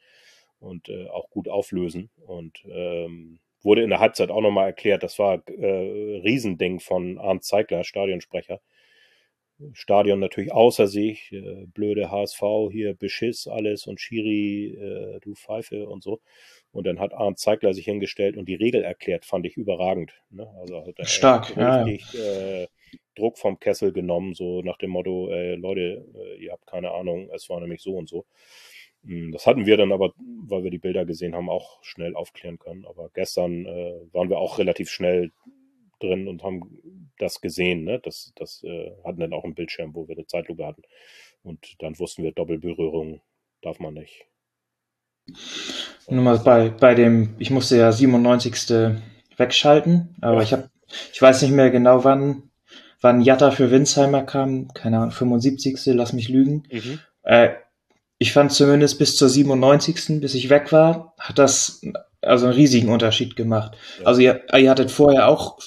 und 0.59 0.89
äh, 0.89 1.07
auch 1.09 1.29
gut 1.29 1.49
auflösen. 1.49 2.09
Und 2.27 2.65
ähm, 2.67 3.41
wurde 3.63 3.83
in 3.83 3.91
der 3.91 4.01
Halbzeit 4.01 4.31
auch 4.31 4.41
nochmal 4.41 4.67
erklärt, 4.67 5.03
das 5.03 5.19
war 5.19 5.43
äh, 5.49 6.21
Riesending 6.25 6.81
von 6.81 7.19
Arndt 7.19 7.45
Zeigler, 7.45 7.85
Stadionsprecher. 7.85 8.61
Stadion 9.73 10.19
natürlich 10.19 10.53
außer 10.53 10.89
sich, 10.89 11.33
äh, 11.33 11.67
blöde 11.67 12.11
HSV 12.11 12.43
hier, 12.71 12.95
Beschiss, 12.95 13.47
alles 13.47 13.87
und 13.87 14.01
Schiri, 14.01 14.75
äh, 14.75 15.21
du 15.21 15.35
Pfeife 15.35 15.87
und 15.87 16.03
so. 16.03 16.21
Und 16.73 16.87
dann 16.87 16.99
hat 16.99 17.13
Arndt 17.13 17.39
Zeigler 17.39 17.75
sich 17.75 17.85
hingestellt 17.85 18.37
und 18.37 18.47
die 18.47 18.55
Regel 18.55 18.83
erklärt, 18.83 19.25
fand 19.25 19.47
ich 19.47 19.57
überragend. 19.57 20.13
Ne? 20.31 20.49
Also 20.61 20.87
hat 20.87 20.99
er 20.99 21.05
Stark, 21.05 21.57
richtig 21.57 22.13
ja, 22.15 22.63
Äh, 22.63 22.67
Druck 23.15 23.39
vom 23.39 23.59
Kessel 23.59 23.93
genommen, 23.93 24.35
so 24.35 24.63
nach 24.63 24.79
dem 24.79 24.91
Motto, 24.91 25.31
äh, 25.31 25.55
Leute, 25.55 26.07
äh, 26.15 26.43
ihr 26.43 26.53
habt 26.53 26.67
keine 26.67 26.93
Ahnung, 26.93 27.31
es 27.35 27.49
war 27.51 27.61
nämlich 27.61 27.83
so 27.83 27.95
und 27.95 28.09
so. 28.09 28.25
Hm, 29.05 29.33
das 29.33 29.47
hatten 29.47 29.67
wir 29.67 29.77
dann 29.77 29.93
aber, 29.93 30.13
weil 30.47 30.65
wir 30.65 30.71
die 30.71 30.79
Bilder 30.79 31.05
gesehen 31.05 31.35
haben, 31.35 31.51
auch 31.51 31.83
schnell 31.83 32.15
aufklären 32.15 32.59
können. 32.59 32.87
Aber 32.87 33.11
gestern 33.15 33.67
äh, 33.67 34.01
waren 34.13 34.31
wir 34.31 34.39
auch 34.39 34.59
relativ 34.59 34.91
schnell 34.91 35.33
drin 36.01 36.29
und 36.29 36.43
haben 36.43 37.13
das 37.19 37.41
gesehen. 37.41 37.85
Ne? 37.85 38.01
Das, 38.01 38.33
das 38.37 38.63
äh, 38.65 38.93
hatten 39.05 39.21
dann 39.21 39.33
auch 39.33 39.45
einen 39.45 39.55
Bildschirm, 39.55 39.95
wo 39.95 40.09
wir 40.09 40.17
eine 40.17 40.27
Zeitlupe 40.27 40.67
hatten. 40.67 40.83
Und 41.43 41.77
dann 41.81 41.99
wussten 41.99 42.23
wir, 42.23 42.33
Doppelberührung 42.33 43.21
darf 43.63 43.79
man 43.79 43.95
nicht. 43.95 44.27
Nur 46.09 46.23
mal 46.23 46.39
bei, 46.39 46.69
bei 46.69 46.95
dem, 46.95 47.37
ich 47.39 47.51
musste 47.51 47.77
ja 47.77 47.93
97. 47.93 48.99
wegschalten, 49.37 50.17
aber 50.21 50.39
ja. 50.39 50.43
ich 50.43 50.53
habe, 50.53 50.71
ich 51.13 51.23
weiß 51.23 51.43
nicht 51.43 51.53
mehr 51.53 51.71
genau 51.71 52.05
wann, 52.05 52.51
wann 53.01 53.23
Jatta 53.23 53.51
für 53.51 53.71
Winsheimer 53.71 54.25
kam, 54.25 54.69
keine 54.75 54.99
Ahnung, 54.99 55.13
75. 55.13 55.79
lass 55.95 56.13
mich 56.13 56.29
lügen. 56.29 56.65
Mhm. 56.71 56.99
Äh, 57.23 57.51
ich 58.23 58.33
fand 58.33 58.53
zumindest 58.53 58.99
bis 58.99 59.17
zur 59.17 59.29
97. 59.29 60.21
bis 60.21 60.35
ich 60.35 60.49
weg 60.49 60.71
war, 60.71 61.15
hat 61.19 61.39
das 61.39 61.83
also 62.21 62.47
einen 62.47 62.55
riesigen 62.55 62.89
Unterschied 62.89 63.35
gemacht. 63.35 63.77
Ja. 63.99 64.07
Also 64.07 64.21
ihr, 64.21 64.43
ihr 64.57 64.71
hattet 64.71 64.93
vorher 64.93 65.29
auch 65.29 65.59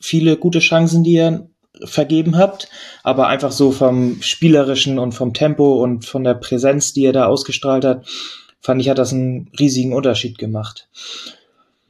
viele 0.00 0.36
gute 0.36 0.60
Chancen, 0.60 1.02
die 1.02 1.14
ihr 1.14 1.50
vergeben 1.84 2.36
habt, 2.36 2.68
aber 3.02 3.26
einfach 3.26 3.50
so 3.50 3.72
vom 3.72 4.22
spielerischen 4.22 5.00
und 5.00 5.12
vom 5.12 5.34
Tempo 5.34 5.82
und 5.82 6.04
von 6.04 6.22
der 6.22 6.34
Präsenz, 6.34 6.92
die 6.92 7.02
ihr 7.02 7.12
da 7.12 7.26
ausgestrahlt 7.26 7.84
habt, 7.84 8.06
fand 8.60 8.80
ich, 8.80 8.88
hat 8.88 8.98
das 8.98 9.12
einen 9.12 9.50
riesigen 9.58 9.92
Unterschied 9.92 10.38
gemacht. 10.38 10.88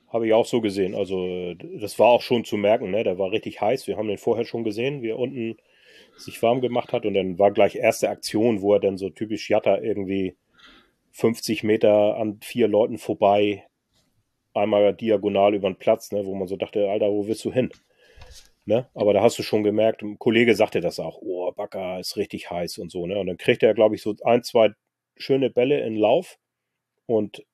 Habe 0.08 0.26
ich 0.26 0.32
auch 0.32 0.46
so 0.46 0.62
gesehen. 0.62 0.94
Also 0.94 1.54
das 1.78 1.98
war 1.98 2.08
auch 2.08 2.22
schon 2.22 2.44
zu 2.44 2.56
merken, 2.56 2.90
ne? 2.90 3.04
Der 3.04 3.18
war 3.18 3.32
richtig 3.32 3.60
heiß. 3.60 3.86
Wir 3.86 3.98
haben 3.98 4.08
den 4.08 4.18
vorher 4.18 4.46
schon 4.46 4.64
gesehen, 4.64 5.02
wie 5.02 5.10
er 5.10 5.18
unten 5.18 5.56
sich 6.20 6.42
warm 6.42 6.60
gemacht 6.60 6.92
hat 6.92 7.06
und 7.06 7.14
dann 7.14 7.38
war 7.38 7.50
gleich 7.50 7.76
erste 7.76 8.08
Aktion, 8.08 8.62
wo 8.62 8.74
er 8.74 8.80
dann 8.80 8.98
so 8.98 9.10
typisch 9.10 9.48
Jatta 9.50 9.78
irgendwie 9.78 10.36
50 11.12 11.64
Meter 11.64 12.16
an 12.16 12.38
vier 12.42 12.68
Leuten 12.68 12.98
vorbei, 12.98 13.64
einmal 14.54 14.94
diagonal 14.94 15.54
über 15.54 15.68
den 15.70 15.76
Platz, 15.76 16.12
ne? 16.12 16.24
wo 16.26 16.34
man 16.34 16.48
so 16.48 16.56
dachte, 16.56 16.88
Alter, 16.88 17.10
wo 17.10 17.26
willst 17.26 17.44
du 17.44 17.52
hin? 17.52 17.70
Ne? 18.66 18.88
Aber 18.94 19.12
da 19.12 19.22
hast 19.22 19.38
du 19.38 19.42
schon 19.42 19.64
gemerkt, 19.64 20.02
ein 20.02 20.18
Kollege 20.18 20.54
sagte 20.54 20.80
das 20.80 21.00
auch, 21.00 21.18
oh, 21.22 21.50
Backer 21.52 21.98
ist 21.98 22.16
richtig 22.16 22.50
heiß 22.50 22.78
und 22.78 22.90
so. 22.90 23.06
Ne? 23.06 23.18
Und 23.18 23.26
dann 23.26 23.36
kriegt 23.36 23.62
er, 23.62 23.74
glaube 23.74 23.94
ich, 23.94 24.02
so 24.02 24.14
ein, 24.24 24.42
zwei 24.42 24.70
schöne 25.16 25.50
Bälle 25.50 25.80
in 25.80 25.96
Lauf 25.96 26.38
und 27.06 27.44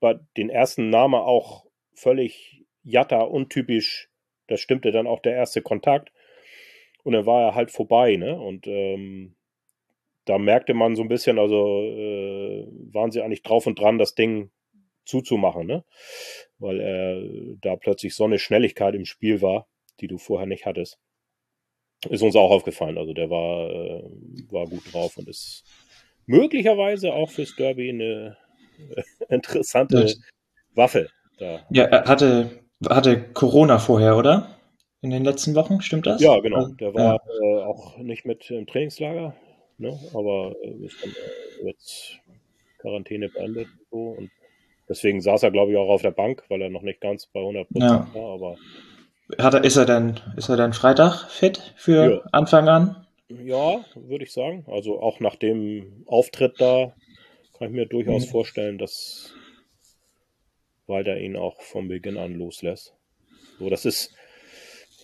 bei 0.00 0.18
den 0.36 0.50
ersten 0.50 0.90
Name 0.90 1.22
auch 1.22 1.66
völlig 1.94 2.64
Jatta 2.82 3.20
untypisch. 3.20 4.08
Das 4.46 4.60
stimmte 4.60 4.90
dann 4.90 5.06
auch 5.06 5.20
der 5.20 5.34
erste 5.34 5.62
Kontakt. 5.62 6.12
Und 7.10 7.14
dann 7.14 7.26
war 7.26 7.42
er 7.42 7.54
halt 7.56 7.72
vorbei, 7.72 8.14
ne? 8.14 8.40
Und 8.40 8.68
ähm, 8.68 9.34
da 10.26 10.38
merkte 10.38 10.74
man 10.74 10.94
so 10.94 11.02
ein 11.02 11.08
bisschen, 11.08 11.40
also 11.40 11.82
äh, 11.82 12.68
waren 12.92 13.10
sie 13.10 13.20
eigentlich 13.20 13.42
drauf 13.42 13.66
und 13.66 13.80
dran, 13.80 13.98
das 13.98 14.14
Ding 14.14 14.52
zuzumachen, 15.04 15.66
ne? 15.66 15.84
Weil 16.60 16.80
äh, 16.80 17.56
da 17.60 17.74
plötzlich 17.74 18.14
so 18.14 18.26
eine 18.26 18.38
Schnelligkeit 18.38 18.94
im 18.94 19.06
Spiel 19.06 19.42
war, 19.42 19.66
die 19.98 20.06
du 20.06 20.18
vorher 20.18 20.46
nicht 20.46 20.66
hattest. 20.66 21.00
Ist 22.08 22.22
uns 22.22 22.36
auch 22.36 22.52
aufgefallen. 22.52 22.96
Also 22.96 23.12
der 23.12 23.28
war, 23.28 23.68
äh, 23.70 24.04
war 24.50 24.66
gut 24.66 24.92
drauf 24.92 25.16
und 25.16 25.26
ist 25.26 25.64
möglicherweise 26.26 27.12
auch 27.12 27.30
fürs 27.32 27.56
Derby 27.56 27.90
eine 27.90 28.36
äh, 28.94 29.02
interessante. 29.34 30.14
Waffe. 30.76 31.08
Da. 31.38 31.66
Ja, 31.72 31.86
er 31.86 32.04
hatte, 32.04 32.62
hatte 32.88 33.32
Corona 33.32 33.80
vorher, 33.80 34.16
oder? 34.16 34.59
In 35.02 35.10
den 35.10 35.24
letzten 35.24 35.54
Wochen, 35.54 35.80
stimmt 35.80 36.06
das? 36.06 36.20
Ja, 36.20 36.38
genau. 36.40 36.68
Der 36.68 36.92
war 36.94 37.02
ja. 37.02 37.18
äh, 37.42 37.64
auch 37.64 37.96
nicht 37.98 38.26
mit 38.26 38.50
im 38.50 38.66
Trainingslager, 38.66 39.34
ne? 39.78 39.98
aber 40.12 40.54
äh, 40.62 40.84
ist 40.84 41.02
dann 41.02 41.10
äh, 41.10 41.68
jetzt 41.68 42.18
Quarantäne 42.78 43.30
beendet 43.30 43.68
und 43.68 43.86
so. 43.90 44.10
Und 44.18 44.30
deswegen 44.88 45.22
saß 45.22 45.42
er, 45.42 45.50
glaube 45.50 45.72
ich, 45.72 45.78
auch 45.78 45.88
auf 45.88 46.02
der 46.02 46.10
Bank, 46.10 46.44
weil 46.48 46.60
er 46.60 46.68
noch 46.68 46.82
nicht 46.82 47.00
ganz 47.00 47.26
bei 47.26 47.40
100 47.40 47.66
ja. 47.70 48.08
war. 48.12 48.34
Aber 48.34 48.56
Hat 49.38 49.54
er, 49.54 49.64
ist, 49.64 49.76
er 49.76 49.86
denn, 49.86 50.20
ist 50.36 50.50
er 50.50 50.56
denn 50.56 50.74
Freitag 50.74 51.30
fit 51.30 51.74
für 51.76 52.12
ja. 52.12 52.20
Anfang 52.32 52.68
an? 52.68 53.06
Ja, 53.28 53.84
würde 53.94 54.24
ich 54.24 54.32
sagen. 54.32 54.66
Also 54.68 55.00
auch 55.00 55.20
nach 55.20 55.36
dem 55.36 56.04
Auftritt 56.06 56.60
da 56.60 56.92
kann 57.56 57.68
ich 57.68 57.74
mir 57.74 57.86
durchaus 57.86 58.26
mhm. 58.26 58.30
vorstellen, 58.30 58.78
dass 58.78 59.34
Walter 60.86 61.16
ihn 61.18 61.36
auch 61.36 61.60
von 61.62 61.88
Beginn 61.88 62.18
an 62.18 62.34
loslässt. 62.34 62.94
So, 63.58 63.70
das 63.70 63.84
ist, 63.84 64.14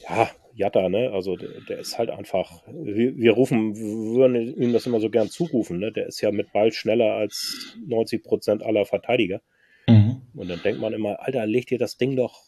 ja, 0.09 0.31
Jatta, 0.55 0.89
ne? 0.89 1.11
Also 1.13 1.37
der, 1.37 1.61
der 1.69 1.79
ist 1.79 1.99
halt 1.99 2.11
einfach, 2.11 2.63
wir, 2.67 3.17
wir, 3.17 3.33
rufen, 3.33 3.77
würden 3.77 4.57
ihm 4.57 4.73
das 4.73 4.87
immer 4.87 5.01
so 5.01 5.11
gern 5.11 5.29
zurufen, 5.29 5.79
ne? 5.79 5.93
Der 5.93 6.07
ist 6.07 6.21
ja 6.21 6.33
mit 6.33 6.53
Ball 6.53 6.73
schneller 6.73 7.13
als 7.15 7.77
90 7.87 8.23
Prozent 8.23 8.63
aller 8.63 8.87
Verteidiger. 8.87 9.43
Mhm. 9.87 10.23
Und 10.35 10.49
dann 10.49 10.63
denkt 10.63 10.81
man 10.81 10.93
immer, 10.93 11.21
Alter, 11.21 11.47
leg 11.47 11.67
dir 11.67 11.79
das 11.79 11.99
Ding 11.99 12.17
doch 12.17 12.45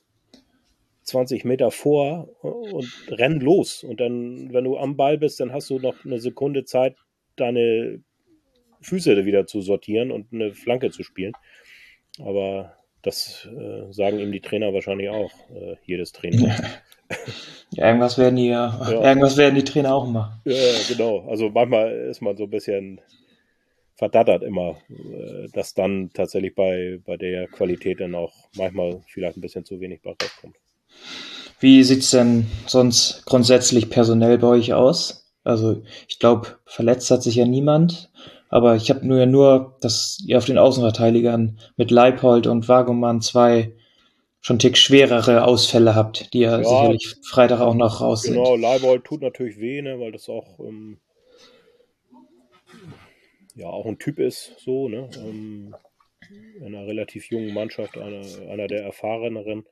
20 1.03 1.45
Meter 1.45 1.71
vor 1.71 2.29
und 2.43 2.91
renn 3.09 3.41
los. 3.41 3.83
Und 3.83 4.01
dann, 4.01 4.53
wenn 4.53 4.65
du 4.65 4.79
am 4.79 4.97
Ball 4.97 5.19
bist, 5.19 5.41
dann 5.41 5.53
hast 5.53 5.71
du 5.71 5.79
noch 5.79 6.05
eine 6.05 6.19
Sekunde 6.19 6.65
Zeit, 6.65 6.97
deine 7.37 8.03
Füße 8.81 9.25
wieder 9.25 9.47
zu 9.47 9.61
sortieren 9.61 10.11
und 10.11 10.33
eine 10.33 10.55
Flanke 10.55 10.91
zu 10.91 11.03
spielen. 11.03 11.33
Aber 12.21 12.75
das 13.03 13.47
äh, 13.47 13.93
sagen 13.93 14.19
ihm 14.19 14.33
die 14.33 14.41
Trainer 14.41 14.73
wahrscheinlich 14.73 15.09
auch, 15.09 15.33
äh, 15.51 15.77
jedes 15.85 16.13
Training. 16.13 16.51
Ja. 17.71 17.89
irgendwas 17.89 18.17
werden 18.17 18.37
die 18.37 18.47
ja, 18.47 18.81
irgendwas 18.91 19.37
werden 19.37 19.55
die 19.55 19.65
Trainer 19.65 19.95
auch 19.95 20.07
machen. 20.07 20.41
Ja, 20.47 20.55
genau. 20.89 21.29
Also 21.29 21.51
manchmal 21.51 21.93
ist 21.93 22.23
man 22.23 22.35
so 22.37 22.45
ein 22.45 22.51
bisschen 22.51 23.01
verdattert 23.95 24.43
immer, 24.43 24.77
äh, 24.89 25.49
dass 25.53 25.75
dann 25.75 26.11
tatsächlich 26.15 26.55
bei, 26.55 27.01
bei 27.05 27.17
der 27.17 27.47
Qualität 27.49 28.01
dann 28.01 28.15
auch 28.15 28.33
manchmal 28.57 29.01
vielleicht 29.09 29.37
ein 29.37 29.41
bisschen 29.41 29.65
zu 29.65 29.81
wenig 29.81 30.01
bei 30.03 30.11
rauskommt. 30.11 30.57
Wie 31.61 31.83
sieht 31.83 32.01
es 32.01 32.13
denn 32.13 32.47
sonst 32.67 33.27
grundsätzlich 33.27 33.91
personell 33.91 34.39
bei 34.39 34.47
euch 34.47 34.73
aus? 34.73 35.29
Also 35.43 35.83
ich 36.07 36.19
glaube, 36.19 36.57
verletzt 36.65 37.11
hat 37.11 37.23
sich 37.23 37.35
ja 37.35 37.47
niemand. 37.47 38.11
Aber 38.51 38.77
ich 38.77 38.89
habe 38.89 39.07
nur 39.07 39.19
ja 39.19 39.27
nur, 39.27 39.77
dass 39.81 40.23
ihr 40.25 40.39
auf 40.39 40.47
den 40.47 40.59
Außenverteidigern 40.59 41.59
mit 41.77 41.91
Leipold 41.91 42.47
und 42.47 42.69
Wagoman 42.69 43.21
zwei 43.21 43.73
schon 44.41 44.59
tick 44.59 44.77
schwerere 44.77 45.45
Ausfälle 45.45 45.95
habt, 45.95 46.33
die 46.33 46.41
ja, 46.41 46.59
ja 46.59 46.65
sicherlich 46.65 47.17
Freitag 47.27 47.61
auch 47.61 47.75
noch 47.75 48.01
raus 48.01 48.23
genau, 48.23 48.45
sind. 48.45 48.55
Genau, 48.55 48.69
Leipold 48.69 49.05
tut 49.05 49.23
natürlich 49.23 49.59
weh, 49.59 49.83
ne, 49.83 49.99
weil 49.99 50.13
das 50.13 50.29
auch 50.29 50.59
ähm, 50.61 51.01
ja 53.55 53.67
auch 53.67 53.87
ein 53.87 53.99
Typ 53.99 54.19
ist, 54.19 54.55
so, 54.59 54.89
ne? 54.89 55.11
Ähm, 55.17 55.75
in 56.59 56.75
einer 56.75 56.87
relativ 56.87 57.31
jungen 57.31 57.55
Mannschaft, 57.55 57.97
einer, 57.97 58.23
einer 58.51 58.67
der 58.67 58.83
erfahreneren. 58.83 59.67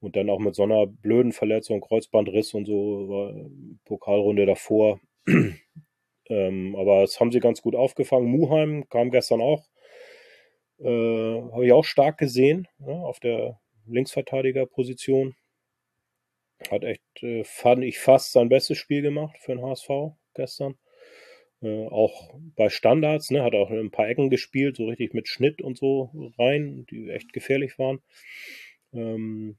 Und 0.00 0.16
dann 0.16 0.28
auch 0.28 0.38
mit 0.38 0.54
so 0.54 0.62
einer 0.64 0.86
blöden 0.86 1.32
Verletzung, 1.32 1.80
Kreuzbandriss 1.80 2.52
und 2.54 2.66
so, 2.66 3.50
Pokalrunde 3.84 4.46
davor. 4.46 5.00
Ähm, 6.30 6.74
aber 6.74 7.02
das 7.02 7.20
haben 7.20 7.32
sie 7.32 7.38
ganz 7.38 7.60
gut 7.60 7.74
aufgefangen. 7.74 8.30
Muheim 8.30 8.88
kam 8.88 9.10
gestern 9.10 9.42
auch, 9.42 9.62
äh, 10.78 11.42
habe 11.52 11.66
ich 11.66 11.72
auch 11.74 11.84
stark 11.84 12.16
gesehen, 12.16 12.66
ja, 12.78 12.94
auf 12.94 13.20
der 13.20 13.60
Linksverteidigerposition. 13.86 15.34
Hat 16.70 16.84
echt, 16.84 17.02
äh, 17.22 17.44
fand 17.44 17.84
ich, 17.84 17.98
fast 17.98 18.32
sein 18.32 18.48
bestes 18.48 18.78
Spiel 18.78 19.02
gemacht 19.02 19.36
für 19.38 19.54
den 19.54 19.62
HSV 19.62 19.88
gestern. 20.34 20.78
Äh, 21.62 21.86
auch 21.88 22.34
bei 22.56 22.68
Standards, 22.68 23.30
ne, 23.30 23.42
hat 23.42 23.54
auch 23.54 23.70
ein 23.70 23.90
paar 23.90 24.08
Ecken 24.08 24.30
gespielt, 24.30 24.76
so 24.76 24.86
richtig 24.86 25.14
mit 25.14 25.28
Schnitt 25.28 25.62
und 25.62 25.76
so 25.76 26.32
rein, 26.38 26.86
die 26.90 27.10
echt 27.10 27.32
gefährlich 27.32 27.78
waren. 27.78 28.02
Ähm, 28.92 29.58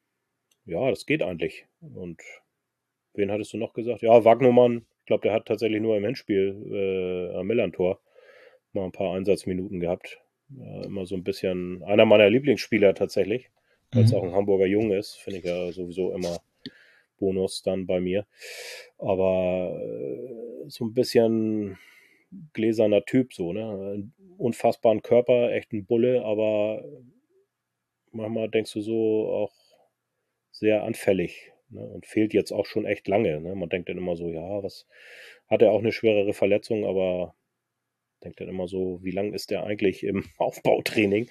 ja, 0.66 0.90
das 0.90 1.06
geht 1.06 1.22
eigentlich. 1.22 1.66
Und 1.82 2.22
wen 3.14 3.32
hattest 3.32 3.54
du 3.54 3.58
noch 3.58 3.74
gesagt? 3.74 4.02
Ja, 4.02 4.24
Wagnumann 4.26 4.86
ich 5.06 5.08
glaube, 5.08 5.22
der 5.22 5.34
hat 5.34 5.46
tatsächlich 5.46 5.84
nur 5.84 5.96
im 5.96 6.04
Endspiel 6.04 7.30
äh, 7.32 7.38
am 7.38 7.46
Millantor 7.46 8.02
mal 8.74 8.86
ein 8.86 8.92
paar 8.92 9.14
Einsatzminuten 9.14 9.80
gehabt. 9.80 10.20
Ja, 10.50 10.82
immer 10.82 11.06
so 11.06 11.14
ein 11.14 11.24
bisschen 11.24 11.84
einer 11.84 12.06
meiner 12.06 12.28
Lieblingsspieler 12.28 12.96
tatsächlich, 12.96 13.52
weil 13.92 14.04
es 14.04 14.12
mhm. 14.12 14.18
auch 14.18 14.24
ein 14.24 14.34
Hamburger 14.34 14.66
Jung 14.66 14.92
ist, 14.92 15.16
finde 15.16 15.40
ich 15.40 15.46
ja 15.46 15.72
sowieso 15.72 16.14
immer 16.14 16.40
Bonus 17.18 17.62
dann 17.62 17.86
bei 17.86 18.00
mir. 18.00 18.26
Aber 18.98 19.80
äh, 19.80 20.70
so 20.70 20.86
ein 20.86 20.94
bisschen 20.94 21.78
gläserner 22.54 23.06
Typ, 23.06 23.34
so, 23.34 23.54
ne? 23.54 24.10
Unfassbaren 24.38 25.02
Körper, 25.02 25.52
echt 25.52 25.72
ein 25.72 25.86
Bulle, 25.86 26.26
aber 26.26 26.84
manchmal 28.12 28.50
denkst 28.50 28.74
du 28.74 28.82
so 28.82 29.30
auch 29.30 29.54
sehr 30.52 30.84
anfällig 30.84 31.54
Ne? 31.70 31.86
Und 31.86 32.06
fehlt 32.06 32.34
jetzt 32.34 32.52
auch 32.52 32.66
schon 32.66 32.86
echt 32.86 33.08
lange. 33.08 33.40
Ne? 33.42 33.56
Man 33.56 33.70
denkt 33.70 33.90
dann 33.90 33.98
immer 33.98 34.16
so, 34.16 34.30
ja, 34.30 34.64
was 34.64 34.88
hat 35.48 35.62
er 35.62 35.72
auch 35.72 35.80
eine 35.80 35.92
schwerere 35.92 36.34
Verletzung, 36.34 36.86
aber 36.86 37.36
denkt 38.24 38.40
dann 38.40 38.50
immer 38.50 38.68
so, 38.68 39.00
wie 39.04 39.12
lang 39.12 39.34
ist 39.34 39.52
der 39.52 39.64
eigentlich 39.64 40.04
im 40.04 40.26
Aufbautraining? 40.38 41.30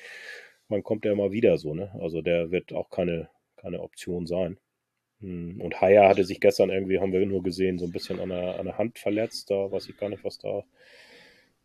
Wann 0.69 0.83
kommt 0.83 1.05
der 1.05 1.13
immer 1.13 1.33
wieder 1.33 1.59
so, 1.59 1.75
ne? 1.75 1.91
Also 2.01 2.23
der 2.23 2.51
wird 2.51 2.73
auch 2.73 2.91
keine, 2.91 3.29
keine 3.57 3.81
Option 3.81 4.27
sein. 4.27 4.59
Hm, 5.21 5.61
und 5.61 5.81
Haya 5.81 6.09
hatte 6.09 6.25
sich 6.25 6.41
gestern 6.41 6.71
irgendwie, 6.71 7.01
haben 7.01 7.13
wir 7.13 7.25
nur 7.27 7.43
gesehen, 7.43 7.79
so 7.79 7.85
ein 7.85 7.93
bisschen 7.93 8.21
an 8.21 8.31
der, 8.31 8.59
an 8.59 8.67
der 8.67 8.79
Hand 8.79 8.99
verletzt. 8.99 9.51
Da 9.51 9.71
weiß 9.71 9.89
ich 9.89 9.97
gar 9.97 10.09
nicht, 10.09 10.25
was 10.25 10.39
da 10.39 10.65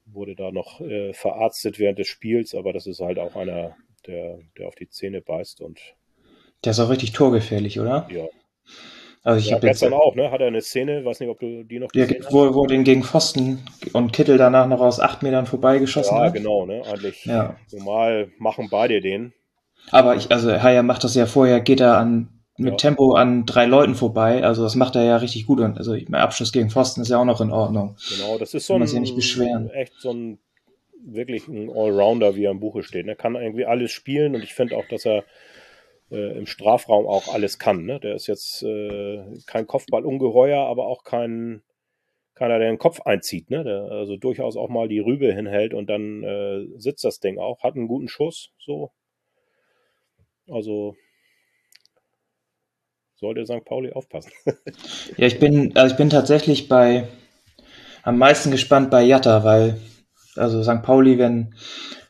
wurde 0.06 0.36
da 0.36 0.52
noch 0.52 0.82
äh, 0.82 1.14
verarztet 1.14 1.80
während 1.80 2.00
des 2.00 2.08
Spiels, 2.08 2.56
aber 2.56 2.74
das 2.74 2.88
ist 2.88 3.00
halt 3.00 3.20
auch 3.20 3.36
einer, 3.36 3.76
der, 4.08 4.40
der 4.58 4.68
auf 4.68 4.76
die 4.76 4.90
Zähne 4.90 5.22
beißt 5.22 5.62
und 5.62 5.80
der 6.64 6.72
ist 6.72 6.80
auch 6.80 6.90
richtig 6.90 7.14
torgefährlich, 7.14 7.80
oder? 7.80 8.08
Ja, 8.12 8.28
Also 9.24 9.40
ich 9.40 9.50
Ja, 9.50 9.56
habe 9.56 9.68
jetzt, 9.68 9.80
gestern 9.82 9.94
auch, 9.94 10.16
ne? 10.16 10.32
Hat 10.32 10.42
er 10.42 10.48
eine 10.48 10.62
Szene, 10.62 11.04
weiß 11.06 11.20
nicht, 11.20 11.30
ob 11.30 11.40
du 11.40 11.64
die 11.64 11.80
noch 11.80 11.92
ja, 11.94 12.06
gesehen 12.06 12.26
hast. 12.26 12.34
wo, 12.34 12.54
wo 12.54 12.66
den 12.68 12.84
gegen 12.84 13.04
Pfosten 13.04 13.60
und 13.94 14.14
Kittel 14.14 14.38
danach 14.38 14.68
noch 14.68 14.80
aus 14.80 15.00
acht 15.00 15.24
Metern 15.24 15.46
vorbeigeschossen 15.46 16.18
Ja, 16.18 16.26
hat. 16.26 16.34
genau, 16.34 16.66
ne? 16.66 16.84
Eigentlich 16.86 17.26
Ja. 17.26 17.56
normal 17.72 18.32
machen 18.38 18.68
beide 18.70 19.02
den. 19.02 19.34
Aber 19.92 20.16
ich, 20.16 20.32
also 20.32 20.62
Haya 20.62 20.84
macht 20.84 21.04
das 21.04 21.16
ja 21.16 21.26
vorher, 21.26 21.62
geht 21.62 21.80
er 21.80 21.98
an 21.98 22.30
mit 22.58 22.72
Ja. 22.72 22.78
Tempo 22.78 23.14
an 23.14 23.46
drei 23.46 23.66
Leuten 23.66 23.96
vorbei. 23.96 24.44
Also 24.44 24.64
das 24.64 24.76
macht 24.76 24.96
er 24.96 25.04
ja 25.04 25.18
richtig 25.18 25.46
gut. 25.46 25.60
Und 25.62 25.78
also 25.78 25.94
mein 26.10 26.22
Abschluss 26.22 26.52
gegen 26.52 26.70
Pfosten 26.70 27.02
ist 27.02 27.10
ja 27.10 27.18
auch 27.18 27.26
noch 27.26 27.42
in 27.42 27.52
Ordnung. 27.52 27.96
Genau, 28.10 28.38
das 28.38 28.54
ist 28.54 28.68
so 28.68 28.76
ein 28.76 28.86
ja 28.86 29.00
nicht 29.00 29.16
beschweren. 29.16 29.70
echt 29.70 29.94
so 30.00 30.12
ein 30.12 30.40
wirklich 31.02 31.48
ein 31.48 31.70
Allrounder, 31.70 32.36
wie 32.36 32.44
er 32.46 32.52
im 32.52 32.60
Buche 32.60 32.84
steht. 32.84 33.08
Er 33.08 33.16
kann 33.16 33.36
irgendwie 33.36 33.66
alles 33.66 33.92
spielen 33.92 34.36
und 34.36 34.44
ich 34.44 34.54
finde 34.54 34.76
auch, 34.78 34.86
dass 34.90 35.06
er 35.06 35.24
äh, 36.12 36.38
im 36.38 36.46
Strafraum 36.46 37.08
auch 37.08 37.34
alles 37.34 37.60
kann. 37.60 37.86
Ne? 37.86 38.00
Der 38.00 38.16
ist 38.16 38.28
jetzt 38.28 38.64
äh, 38.64 39.24
kein 39.46 39.68
Kopfballungeheuer, 39.68 40.66
aber 40.66 40.88
auch 40.88 41.04
kein 41.04 41.62
keiner, 42.40 42.58
der 42.58 42.70
den 42.70 42.78
Kopf 42.78 43.02
einzieht, 43.02 43.50
ne? 43.50 43.66
Der 43.66 43.92
also 43.92 44.16
durchaus 44.16 44.56
auch 44.56 44.70
mal 44.70 44.88
die 44.88 45.00
Rübe 45.00 45.34
hinhält 45.34 45.74
und 45.74 45.90
dann 45.90 46.24
äh, 46.24 46.68
sitzt 46.78 47.04
das 47.04 47.20
Ding 47.20 47.38
auch, 47.38 47.64
hat 47.64 47.76
einen 47.76 47.90
guten 47.90 48.08
Schuss, 48.08 48.52
so. 48.58 48.92
Also 50.48 50.96
sollte 53.16 53.46
St. 53.46 53.66
Pauli 53.66 53.92
aufpassen. 53.92 54.32
Ja, 55.18 55.28
ich 55.28 55.40
bin, 55.40 55.76
also 55.76 55.92
ich 55.92 55.98
bin 55.98 56.10
tatsächlich 56.10 56.70
bei 56.70 57.10
am 58.04 58.18
meisten 58.18 58.52
gespannt 58.52 58.90
bei 58.90 59.04
Jatta, 59.04 59.44
weil 59.44 59.82
also 60.36 60.64
St. 60.64 60.82
Pauli, 60.82 61.18
wenn 61.18 61.54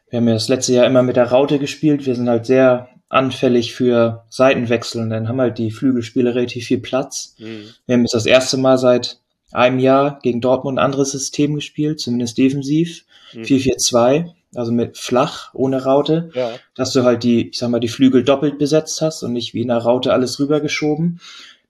wir 0.09 0.17
haben 0.17 0.27
ja 0.27 0.35
das 0.35 0.47
letzte 0.47 0.73
Jahr 0.73 0.85
immer 0.85 1.01
mit 1.01 1.15
der 1.15 1.31
Raute 1.31 1.57
gespielt, 1.57 2.05
wir 2.05 2.13
sind 2.13 2.29
halt 2.29 2.45
sehr 2.45 2.89
anfällig 3.09 3.73
für 3.73 4.23
Seitenwechsel 4.29 5.01
und 5.01 5.09
dann 5.09 5.27
haben 5.27 5.41
halt 5.41 5.57
die 5.57 5.71
Flügelspieler 5.71 6.35
relativ 6.35 6.65
viel 6.67 6.79
Platz. 6.79 7.35
Wir 7.37 7.95
haben 7.95 8.01
jetzt 8.01 8.13
das 8.13 8.25
erste 8.27 8.57
Mal 8.57 8.77
seit 8.77 9.19
einem 9.51 9.79
Jahr 9.79 10.19
gegen 10.21 10.41
Dortmund 10.41 10.77
ein 10.77 10.85
anderes 10.85 11.11
System 11.11 11.55
gespielt, 11.55 11.99
zumindest 11.99 12.37
defensiv. 12.37 13.05
Mhm. 13.33 13.41
4-4-2, 13.43 14.31
also 14.55 14.71
mit 14.71 14.97
flach, 14.97 15.53
ohne 15.53 15.83
Raute, 15.83 16.29
Ja, 16.35 16.51
dass 16.75 16.93
du 16.93 17.03
halt 17.03 17.23
die, 17.23 17.49
ich 17.49 17.57
sag 17.57 17.69
mal, 17.69 17.79
die 17.79 17.87
Flügel 17.87 18.23
doppelt 18.23 18.59
besetzt 18.59 19.01
hast 19.01 19.23
und 19.23 19.33
nicht 19.33 19.53
wie 19.53 19.61
in 19.61 19.67
der 19.69 19.77
Raute 19.77 20.13
alles 20.13 20.39
rübergeschoben. 20.39 21.19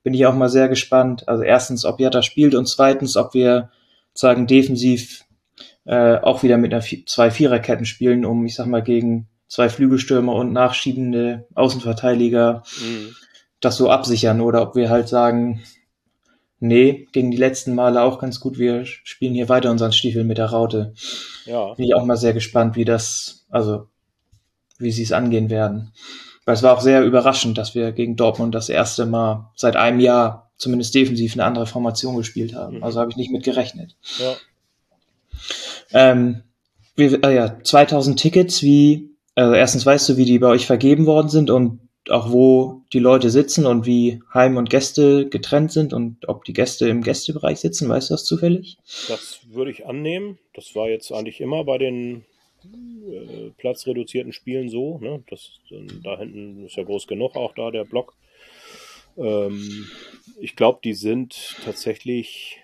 Bin 0.02 0.14
ich 0.14 0.24
auch 0.26 0.34
mal 0.34 0.48
sehr 0.48 0.68
gespannt. 0.68 1.28
Also 1.28 1.42
erstens, 1.42 1.84
ob 1.84 2.00
Jatta 2.00 2.22
spielt 2.22 2.54
und 2.54 2.66
zweitens, 2.66 3.16
ob 3.16 3.34
wir 3.34 3.70
sagen 4.14 4.46
defensiv 4.46 5.24
äh, 5.84 6.16
auch 6.16 6.42
wieder 6.42 6.58
mit 6.58 6.72
einer 6.72 6.82
Vi- 6.82 7.06
zwei 7.06 7.30
Viererketten 7.30 7.84
spielen, 7.86 8.24
um, 8.24 8.44
ich 8.46 8.54
sag 8.54 8.66
mal, 8.66 8.82
gegen 8.82 9.28
zwei 9.50 9.68
Flügelstürmer 9.68 10.34
und 10.34 10.52
nachschiebende 10.52 11.46
Außenverteidiger 11.54 12.62
mhm. 12.80 13.14
das 13.60 13.76
so 13.76 13.90
absichern 13.90 14.40
oder 14.40 14.62
ob 14.62 14.76
wir 14.76 14.88
halt 14.88 15.08
sagen, 15.08 15.62
nee, 16.60 17.08
gegen 17.12 17.32
die 17.32 17.36
letzten 17.36 17.74
Male 17.74 18.00
auch 18.02 18.20
ganz 18.20 18.38
gut, 18.38 18.58
wir 18.58 18.86
spielen 18.86 19.34
hier 19.34 19.48
weiter 19.48 19.70
unseren 19.70 19.92
Stiefel 19.92 20.24
mit 20.24 20.38
der 20.38 20.46
Raute. 20.46 20.94
ja. 21.44 21.74
Bin 21.74 21.84
ich 21.84 21.94
auch 21.94 22.04
mal 22.04 22.16
sehr 22.16 22.32
gespannt, 22.32 22.76
wie 22.76 22.84
das, 22.84 23.44
also 23.50 23.88
wie 24.78 24.92
sie 24.92 25.02
es 25.02 25.12
angehen 25.12 25.50
werden. 25.50 25.92
Weil 26.44 26.54
es 26.54 26.62
war 26.62 26.74
auch 26.74 26.80
sehr 26.80 27.04
überraschend, 27.04 27.58
dass 27.58 27.74
wir 27.74 27.92
gegen 27.92 28.16
Dortmund 28.16 28.54
das 28.54 28.68
erste 28.68 29.04
Mal 29.04 29.50
seit 29.56 29.76
einem 29.76 30.00
Jahr 30.00 30.52
zumindest 30.56 30.94
defensiv 30.94 31.32
eine 31.34 31.44
andere 31.44 31.66
Formation 31.66 32.16
gespielt 32.16 32.54
haben. 32.54 32.78
Mhm. 32.78 32.84
Also 32.84 33.00
habe 33.00 33.10
ich 33.10 33.16
nicht 33.16 33.32
mit 33.32 33.42
gerechnet. 33.42 33.96
ja. 34.18 34.34
Ähm, 35.92 36.42
wir, 36.94 37.24
äh, 37.24 37.34
ja, 37.34 37.60
2000 37.62 38.20
Tickets, 38.20 38.62
wie, 38.62 39.09
also 39.40 39.54
erstens 39.54 39.86
weißt 39.86 40.10
du, 40.10 40.16
wie 40.18 40.26
die 40.26 40.38
bei 40.38 40.48
euch 40.48 40.66
vergeben 40.66 41.06
worden 41.06 41.28
sind 41.28 41.50
und 41.50 41.80
auch 42.10 42.30
wo 42.30 42.82
die 42.92 42.98
Leute 42.98 43.30
sitzen 43.30 43.64
und 43.64 43.86
wie 43.86 44.20
Heim- 44.34 44.58
und 44.58 44.68
Gäste 44.68 45.28
getrennt 45.28 45.72
sind 45.72 45.94
und 45.94 46.28
ob 46.28 46.44
die 46.44 46.52
Gäste 46.52 46.88
im 46.88 47.02
Gästebereich 47.02 47.58
sitzen, 47.58 47.88
weißt 47.88 48.10
du 48.10 48.14
das 48.14 48.24
zufällig? 48.24 48.76
Das 49.08 49.40
würde 49.48 49.70
ich 49.70 49.86
annehmen. 49.86 50.38
Das 50.54 50.74
war 50.74 50.90
jetzt 50.90 51.10
eigentlich 51.10 51.40
immer 51.40 51.64
bei 51.64 51.78
den 51.78 52.24
äh, 52.64 53.50
platzreduzierten 53.56 54.32
Spielen 54.34 54.68
so. 54.68 54.98
Ne? 54.98 55.22
Das, 55.30 55.52
da 56.02 56.18
hinten 56.18 56.66
ist 56.66 56.76
ja 56.76 56.84
groß 56.84 57.06
genug, 57.06 57.34
auch 57.36 57.54
da 57.54 57.70
der 57.70 57.84
Block. 57.84 58.14
Ähm, 59.16 59.86
ich 60.38 60.54
glaube, 60.54 60.80
die 60.84 60.94
sind 60.94 61.56
tatsächlich 61.64 62.58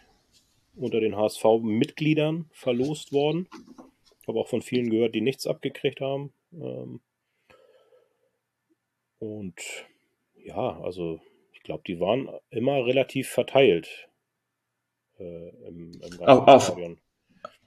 unter 0.77 1.01
den 1.01 1.16
HSV-Mitgliedern 1.16 2.51
verlost 2.53 3.12
worden. 3.12 3.49
Ich 4.20 4.29
habe 4.29 4.41
auch 4.41 4.49
von 4.49 4.61
vielen 4.61 4.91
gehört, 4.91 5.14
die 5.14 5.22
nichts 5.22 5.47
abgekriegt 5.47 6.01
haben. 6.01 6.33
Ähm, 6.53 7.01
und 9.19 9.61
ja, 10.37 10.81
also 10.81 11.21
ich 11.53 11.63
glaube, 11.63 11.83
die 11.87 12.01
waren 12.01 12.31
immer 12.51 12.87
relativ 12.87 13.29
verteilt 13.29 14.09
äh, 15.19 15.49
im, 15.69 16.01
im 16.01 16.17
ganzen 16.19 16.47
Auf- 16.47 16.49
auf- 16.49 16.73
Stadion. 16.73 16.99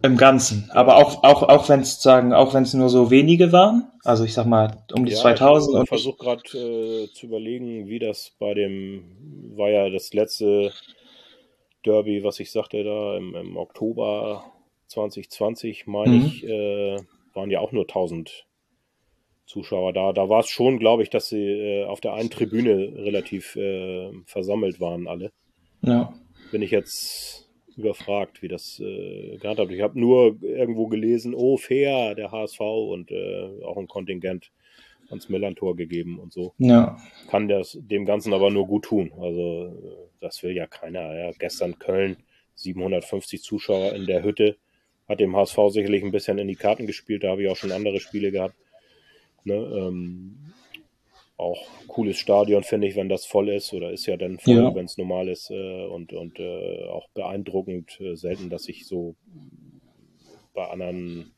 Im 0.02 0.16
Ganzen. 0.18 0.70
Aber 0.72 0.96
auch, 0.98 1.24
auch, 1.24 1.44
auch 1.44 1.70
wenn 1.70 1.82
es 1.82 2.02
sagen, 2.02 2.34
auch 2.34 2.54
wenn 2.54 2.64
es 2.64 2.74
nur 2.74 2.90
so 2.90 3.12
wenige 3.12 3.52
waren, 3.52 3.92
also 4.06 4.24
ich 4.24 4.34
sag 4.34 4.46
mal 4.46 4.84
um 4.94 5.06
die 5.06 5.14
2000 5.14 5.76
Ich 5.78 5.88
und 5.90 5.90
versuche 5.90 6.18
gerade 6.18 6.58
äh, 6.58 7.12
zu 7.12 7.26
überlegen, 7.26 7.88
wie 7.88 8.00
das 8.00 8.36
bei 8.40 8.54
dem, 8.54 9.56
war 9.58 9.70
ja 9.70 9.90
das 9.90 10.14
letzte 10.14 10.74
Derby, 11.86 12.24
was 12.24 12.40
ich 12.40 12.52
sagte 12.52 12.84
da 12.84 13.18
im, 13.18 13.36
im 13.36 13.58
Oktober 13.58 14.44
2020, 14.88 15.88
meine 15.88 16.16
Mhm. 16.16 16.16
ich, 16.16 16.44
äh, 16.44 17.00
waren 17.34 17.52
ja 17.52 17.60
auch 17.60 17.72
nur 17.72 17.88
1000 17.88 18.48
Zuschauer 19.50 19.94
da. 19.94 20.14
Da 20.14 20.30
war 20.30 20.42
es 20.42 20.48
schon, 20.48 20.78
glaube 20.78 21.04
ich, 21.04 21.10
dass 21.10 21.28
sie 21.28 21.44
äh, 21.44 21.86
auf 21.86 22.00
der 22.00 22.14
einen 22.14 22.30
Tribüne 22.30 22.94
relativ 22.98 23.56
äh, 23.56 24.12
versammelt 24.26 24.80
waren 24.80 25.08
alle. 25.08 25.32
ja. 25.82 26.14
Bin 26.52 26.64
ich 26.64 26.72
jetzt 26.72 27.48
überfragt, 27.78 28.42
wie 28.42 28.48
das 28.48 28.80
äh, 28.80 29.38
gehandhabt 29.38 29.70
wird. 29.70 29.78
Ich 29.78 29.84
habe 29.84 30.00
nur 30.00 30.42
irgendwo 30.42 30.88
gelesen, 30.88 31.36
oh, 31.36 31.58
fair, 31.58 32.16
der 32.16 32.32
HSV 32.32 32.60
und 32.60 33.12
äh, 33.12 33.64
auch 33.64 33.78
ein 33.78 33.88
Kontingent 33.88 34.52
ans 35.10 35.30
Millantor 35.30 35.76
gegeben 35.76 36.20
und 36.20 36.34
so. 36.34 36.54
Ja. 36.58 36.98
Kann 37.30 37.48
das 37.48 37.78
dem 37.80 38.06
Ganzen 38.06 38.34
aber 38.34 38.50
nur 38.50 38.68
gut 38.68 38.86
tun. 38.86 39.12
Also 39.20 39.66
äh, 39.66 40.08
das 40.22 40.42
will 40.42 40.56
ja 40.56 40.66
keiner. 40.66 41.16
Ja. 41.16 41.32
Gestern 41.38 41.78
Köln, 41.78 42.18
750 42.56 43.42
Zuschauer 43.44 43.94
in 43.94 44.06
der 44.08 44.24
Hütte. 44.24 44.58
Hat 45.08 45.20
dem 45.20 45.36
HSV 45.36 45.58
sicherlich 45.70 46.04
ein 46.04 46.12
bisschen 46.12 46.38
in 46.38 46.48
die 46.48 46.56
Karten 46.56 46.88
gespielt. 46.88 47.24
Da 47.24 47.30
habe 47.30 47.44
ich 47.44 47.50
auch 47.50 47.58
schon 47.58 47.72
andere 47.72 48.00
Spiele 48.00 48.32
gehabt. 48.32 48.56
Ne, 49.46 49.54
ähm, 49.56 50.38
auch 51.38 51.66
cooles 51.88 52.18
Stadion, 52.18 52.64
finde 52.64 52.88
ich, 52.88 52.96
wenn 52.98 53.08
das 53.10 53.26
voll 53.26 53.50
ist. 53.50 53.74
Oder 53.74 53.92
ist 53.92 54.06
ja 54.06 54.18
dann 54.18 54.40
voll, 54.40 54.56
Ja. 54.56 54.76
wenn 54.76 54.86
es 54.86 54.98
normal 54.98 55.30
ist. 55.30 55.50
Äh, 55.52 55.86
und 55.86 56.12
und 56.14 56.40
äh, 56.40 56.86
auch 56.88 57.08
beeindruckend. 57.14 58.00
Äh, 58.02 58.16
selten, 58.16 58.50
dass 58.50 58.68
ich 58.68 58.86
so 58.88 59.16
bei 60.54 60.68
anderen 60.70 61.34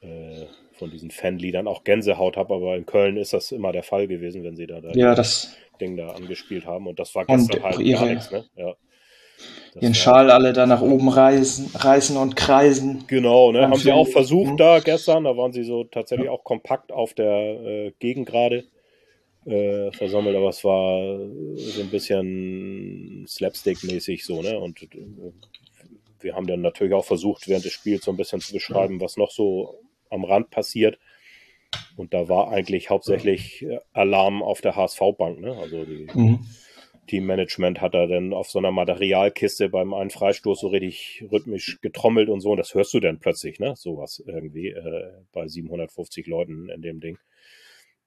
äh, 0.00 0.46
von 0.72 0.90
diesen 0.90 1.10
Fanliedern 1.10 1.68
auch 1.68 1.84
Gänsehaut 1.84 2.36
habe. 2.36 2.54
Aber 2.54 2.76
in 2.76 2.84
Köln 2.86 3.16
ist 3.16 3.32
das 3.32 3.52
immer 3.52 3.72
der 3.72 3.82
Fall 3.84 4.08
gewesen, 4.08 4.42
wenn 4.42 4.56
sie 4.56 4.66
da, 4.66 4.80
da 4.80 4.90
Ja, 4.94 5.14
das, 5.14 5.56
Ding 5.80 5.96
da 5.96 6.08
angespielt 6.08 6.66
haben. 6.66 6.86
Und 6.86 6.98
das 6.98 7.14
war 7.14 7.24
gestern 7.26 7.62
halt 7.62 7.78
ihre- 7.80 8.00
gar 8.06 8.08
nichts. 8.14 8.30
Ne? 8.32 8.44
Ja. 8.56 8.74
War- 9.82 9.94
Schal 9.94 10.30
alle 10.30 10.52
da 10.52 10.66
nach 10.66 10.80
oben 10.82 11.08
reißen, 11.08 11.70
reißen 11.74 12.16
und 12.16 12.34
kreisen. 12.36 13.04
Genau, 13.06 13.52
ne? 13.52 13.62
Haben 13.62 13.74
sie 13.76 13.92
auch 13.92 14.08
versucht 14.08 14.52
Mhm. 14.52 14.56
da 14.56 14.78
gestern. 14.80 15.24
Da 15.24 15.36
waren 15.36 15.52
sie 15.52 15.64
so 15.64 15.84
tatsächlich 15.84 16.28
auch 16.28 16.44
kompakt 16.44 16.92
auf 16.92 17.14
der 17.14 17.28
äh, 17.30 17.92
Gegengrade 17.98 18.64
äh, 19.44 19.92
versammelt, 19.92 20.34
aber 20.34 20.48
es 20.48 20.64
war 20.64 21.18
so 21.56 21.80
ein 21.82 21.90
bisschen 21.90 23.26
Slapstick-mäßig 23.28 24.24
so, 24.24 24.42
ne? 24.42 24.58
Und 24.58 24.82
äh, 24.82 24.88
wir 26.20 26.34
haben 26.34 26.46
dann 26.46 26.62
natürlich 26.62 26.94
auch 26.94 27.04
versucht, 27.04 27.46
während 27.48 27.64
des 27.64 27.72
Spiels 27.72 28.04
so 28.04 28.10
ein 28.10 28.16
bisschen 28.16 28.40
zu 28.40 28.52
beschreiben, 28.54 29.00
was 29.00 29.16
noch 29.16 29.30
so 29.30 29.78
am 30.10 30.24
Rand 30.24 30.50
passiert. 30.50 30.98
Und 31.96 32.12
da 32.14 32.28
war 32.28 32.50
eigentlich 32.50 32.90
hauptsächlich 32.90 33.62
äh, 33.62 33.78
Alarm 33.92 34.42
auf 34.42 34.60
der 34.62 34.74
HSV-Bank, 34.76 35.40
ne? 35.40 35.56
Also 35.60 35.84
die, 35.84 36.08
Mhm. 36.14 36.40
Teammanagement 37.06 37.80
hat 37.80 37.94
er 37.94 38.06
dann 38.06 38.32
auf 38.32 38.50
so 38.50 38.58
einer 38.58 38.72
Materialkiste 38.72 39.68
beim 39.68 39.94
einen 39.94 40.10
Freistoß 40.10 40.60
so 40.60 40.68
richtig 40.68 41.24
rhythmisch 41.30 41.80
getrommelt 41.80 42.28
und 42.28 42.40
so. 42.40 42.50
Und 42.50 42.58
das 42.58 42.74
hörst 42.74 42.94
du 42.94 43.00
dann 43.00 43.20
plötzlich, 43.20 43.60
ne? 43.60 43.74
Sowas 43.76 44.22
irgendwie 44.26 44.68
äh, 44.68 45.12
bei 45.32 45.48
750 45.48 46.26
Leuten 46.26 46.68
in 46.68 46.82
dem 46.82 47.00
Ding. 47.00 47.18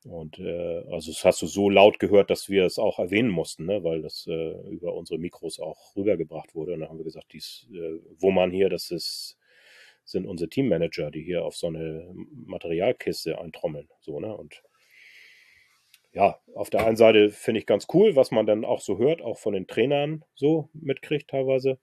Und 0.05 0.39
äh, 0.39 0.83
also 0.91 1.11
das 1.11 1.25
hast 1.25 1.41
du 1.41 1.47
so 1.47 1.69
laut 1.69 1.99
gehört, 1.99 2.29
dass 2.29 2.49
wir 2.49 2.65
es 2.65 2.79
auch 2.79 2.99
erwähnen 2.99 3.29
mussten, 3.29 3.65
ne? 3.65 3.83
weil 3.83 4.01
das 4.01 4.25
äh, 4.27 4.51
über 4.69 4.93
unsere 4.93 5.19
Mikros 5.19 5.59
auch 5.59 5.95
rübergebracht 5.95 6.55
wurde. 6.55 6.73
Und 6.73 6.81
dann 6.81 6.89
haben 6.89 6.99
wir 6.99 7.03
gesagt, 7.03 7.33
dies, 7.33 7.67
äh, 7.73 7.99
wo 8.17 8.31
man 8.31 8.51
hier, 8.51 8.69
das 8.69 8.91
ist, 8.91 9.37
sind 10.05 10.25
unsere 10.25 10.49
Teammanager, 10.49 11.11
die 11.11 11.21
hier 11.21 11.43
auf 11.43 11.57
so 11.57 11.67
eine 11.67 12.09
Materialkiste 12.45 13.39
eintrommeln. 13.39 13.89
So, 13.99 14.19
ne? 14.19 14.35
Und 14.35 14.63
ja, 16.13 16.39
auf 16.55 16.69
der 16.69 16.85
einen 16.85 16.97
Seite 16.97 17.29
finde 17.29 17.59
ich 17.59 17.65
ganz 17.65 17.87
cool, 17.93 18.15
was 18.15 18.31
man 18.31 18.45
dann 18.45 18.65
auch 18.65 18.81
so 18.81 18.97
hört, 18.97 19.21
auch 19.21 19.37
von 19.37 19.53
den 19.53 19.67
Trainern 19.67 20.23
so 20.35 20.69
mitkriegt 20.73 21.29
teilweise. 21.29 21.77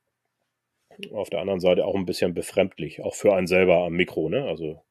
Auf 1.13 1.31
der 1.31 1.41
anderen 1.41 1.61
Seite 1.61 1.85
auch 1.85 1.95
ein 1.95 2.07
bisschen 2.07 2.35
befremdlich, 2.35 3.03
auch 3.03 3.15
für 3.15 3.35
einen 3.35 3.47
selber 3.47 3.85
am 3.85 3.93
Mikro, 3.93 4.29
ne? 4.29 4.45
Also 4.45 4.83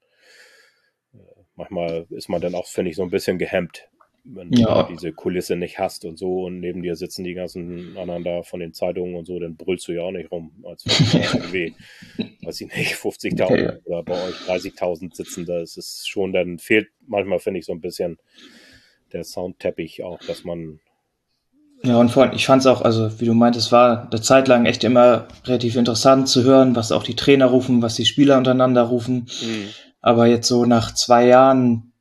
äh, 1.13 1.17
manchmal 1.55 2.05
ist 2.11 2.29
man 2.29 2.41
dann 2.41 2.55
auch, 2.55 2.67
finde 2.67 2.91
ich, 2.91 2.97
so 2.97 3.03
ein 3.03 3.09
bisschen 3.09 3.39
gehemmt, 3.39 3.89
wenn 4.23 4.51
ja. 4.53 4.83
du 4.83 4.93
diese 4.93 5.11
Kulisse 5.13 5.55
nicht 5.55 5.79
hast 5.79 6.05
und 6.05 6.17
so 6.17 6.45
und 6.45 6.59
neben 6.59 6.81
dir 6.81 6.95
sitzen 6.95 7.23
die 7.23 7.33
ganzen 7.33 7.97
anderen 7.97 8.23
da 8.23 8.43
von 8.43 8.59
den 8.59 8.73
Zeitungen 8.73 9.15
und 9.15 9.25
so, 9.25 9.39
dann 9.39 9.55
brüllst 9.55 9.88
du 9.88 9.93
ja 9.93 10.01
auch 10.01 10.11
nicht 10.11 10.31
rum, 10.31 10.51
als 10.63 10.86
wenn 10.86 11.21
irgendwie, 11.33 11.75
weiß 12.41 12.61
ich 12.61 12.75
nicht, 12.75 12.93
50.000 12.95 13.43
okay. 13.43 13.79
oder 13.86 14.03
bei 14.03 14.13
euch 14.13 14.36
30.000 14.47 15.15
sitzen. 15.15 15.45
Das 15.45 15.75
ist 15.75 16.07
schon, 16.07 16.33
dann 16.33 16.59
fehlt 16.59 16.89
manchmal, 17.07 17.39
finde 17.39 17.59
ich, 17.59 17.65
so 17.65 17.73
ein 17.73 17.81
bisschen 17.81 18.17
der 19.13 19.23
Soundteppich 19.23 20.03
auch, 20.03 20.19
dass 20.19 20.43
man 20.43 20.79
ja, 21.83 21.97
und 21.97 22.09
vor 22.09 22.23
allem, 22.23 22.33
ich 22.33 22.45
fand 22.47 22.61
es 22.61 22.65
auch, 22.65 22.81
also 22.81 23.19
wie 23.19 23.25
du 23.25 23.33
meintest, 23.33 23.71
war 23.71 24.07
eine 24.09 24.21
Zeit 24.21 24.47
lang 24.47 24.65
echt 24.65 24.83
immer 24.83 25.27
relativ 25.45 25.75
interessant 25.75 26.27
zu 26.27 26.43
hören, 26.43 26.75
was 26.75 26.91
auch 26.91 27.03
die 27.03 27.15
Trainer 27.15 27.45
rufen, 27.45 27.81
was 27.81 27.95
die 27.95 28.05
Spieler 28.05 28.37
untereinander 28.37 28.83
rufen. 28.83 29.27
Mhm. 29.41 29.69
Aber 30.01 30.25
jetzt 30.25 30.47
so 30.47 30.65
nach 30.65 30.93
zwei 30.93 31.27
Jahren 31.27 31.93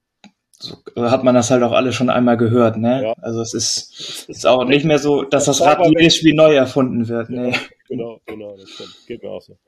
so, 0.53 0.77
hat 0.97 1.25
man 1.25 1.35
das 1.35 1.51
halt 1.51 1.63
auch 1.63 1.73
alle 1.73 1.93
schon 1.93 2.09
einmal 2.09 2.37
gehört, 2.37 2.79
ne? 2.79 3.03
Ja. 3.03 3.15
Also 3.21 3.43
es 3.43 3.53
ist, 3.53 4.25
ist 4.29 4.47
auch 4.47 4.65
nicht 4.65 4.85
mehr 4.85 4.99
so, 4.99 5.23
dass 5.23 5.45
das, 5.45 5.59
das 5.59 5.67
Rad 5.67 5.87
jedes 5.87 6.17
Spiel 6.17 6.35
neu 6.35 6.55
erfunden 6.55 7.09
wird. 7.09 7.29
Nee. 7.29 7.53
Genau, 7.89 8.21
genau, 8.25 8.57
das 8.57 8.71
stimmt. 8.71 8.95
Geht 9.07 9.23
mir 9.23 9.31
auch 9.31 9.43
so. 9.43 9.59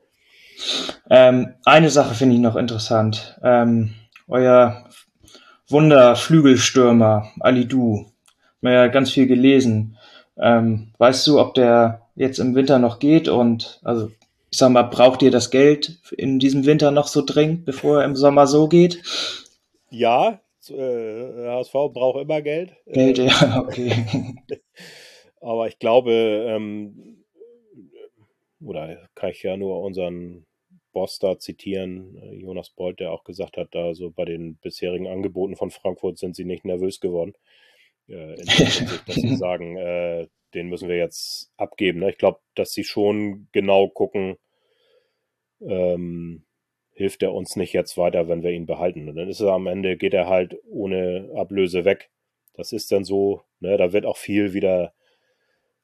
Ähm, 1.09 1.53
eine 1.65 1.91
Sache 1.91 2.15
finde 2.15 2.35
ich 2.35 2.41
noch 2.41 2.55
interessant. 2.55 3.39
Ähm, 3.43 3.93
euer 4.27 4.86
Wunderflügelstürmer, 5.69 7.31
Ali 7.39 7.67
Du, 7.67 8.05
haben 8.61 8.71
ja 8.73 8.87
ganz 8.87 9.11
viel 9.11 9.27
gelesen. 9.27 9.97
Ähm, 10.37 10.93
weißt 10.97 11.25
du, 11.27 11.39
ob 11.39 11.53
der 11.53 12.01
jetzt 12.15 12.39
im 12.39 12.55
Winter 12.55 12.79
noch 12.79 12.99
geht 12.99 13.27
und 13.27 13.79
also 13.83 14.09
ich 14.49 14.59
sag 14.59 14.71
mal, 14.71 14.83
braucht 14.83 15.21
ihr 15.21 15.31
das 15.31 15.51
Geld 15.51 15.99
in 16.15 16.39
diesem 16.39 16.65
Winter 16.65 16.91
noch 16.91 17.07
so 17.07 17.21
dringend, 17.23 17.65
bevor 17.65 17.99
er 17.99 18.05
im 18.05 18.15
Sommer 18.15 18.47
so 18.47 18.67
geht? 18.67 19.03
Ja, 19.89 20.39
äh, 20.69 21.47
HSV 21.47 21.73
braucht 21.93 22.21
immer 22.21 22.41
Geld. 22.41 22.73
Geld, 22.85 23.19
äh, 23.19 23.27
ja, 23.27 23.59
okay. 23.59 23.93
Aber 25.41 25.67
ich 25.67 25.79
glaube, 25.79 26.11
ähm, 26.11 27.23
oder 28.63 28.97
kann 29.15 29.29
ich 29.29 29.43
ja 29.43 29.55
nur 29.57 29.81
unseren 29.81 30.46
Boss 30.97 31.19
da 31.19 31.37
zitieren, 31.37 32.17
äh, 32.17 32.33
Jonas 32.33 32.71
Beuth, 32.71 32.99
der 32.99 33.11
auch 33.11 33.23
gesagt 33.23 33.57
hat, 33.57 33.67
da 33.75 33.93
so 33.93 34.09
bei 34.09 34.25
den 34.25 34.55
bisherigen 34.55 35.05
Angeboten 35.05 35.55
von 35.55 35.69
Frankfurt 35.69 36.17
sind 36.17 36.35
sie 36.35 36.43
nicht 36.43 36.65
nervös 36.65 36.99
geworden. 36.99 37.35
Äh, 38.09 38.41
in 38.41 38.47
Hinsicht, 38.47 39.07
dass 39.07 39.15
sie 39.15 39.35
sagen, 39.35 39.77
äh, 39.77 40.27
den 40.55 40.69
müssen 40.69 40.89
wir 40.89 40.97
jetzt 40.97 41.51
abgeben. 41.55 41.99
Ne? 41.99 42.09
Ich 42.09 42.17
glaube, 42.17 42.39
dass 42.55 42.73
sie 42.73 42.83
schon 42.83 43.47
genau 43.51 43.89
gucken, 43.89 44.37
ähm, 45.61 46.47
hilft 46.93 47.21
er 47.21 47.31
uns 47.31 47.55
nicht 47.55 47.73
jetzt 47.73 47.95
weiter, 47.95 48.27
wenn 48.27 48.41
wir 48.41 48.49
ihn 48.49 48.65
behalten. 48.65 49.07
Und 49.07 49.17
dann 49.17 49.29
ist 49.29 49.39
er 49.39 49.51
am 49.51 49.67
Ende, 49.67 49.97
geht 49.97 50.15
er 50.15 50.27
halt 50.27 50.57
ohne 50.67 51.29
Ablöse 51.35 51.85
weg. 51.85 52.09
Das 52.55 52.71
ist 52.71 52.91
dann 52.91 53.03
so, 53.03 53.43
ne, 53.59 53.77
da 53.77 53.93
wird 53.93 54.07
auch 54.07 54.17
viel 54.17 54.53
wieder 54.53 54.95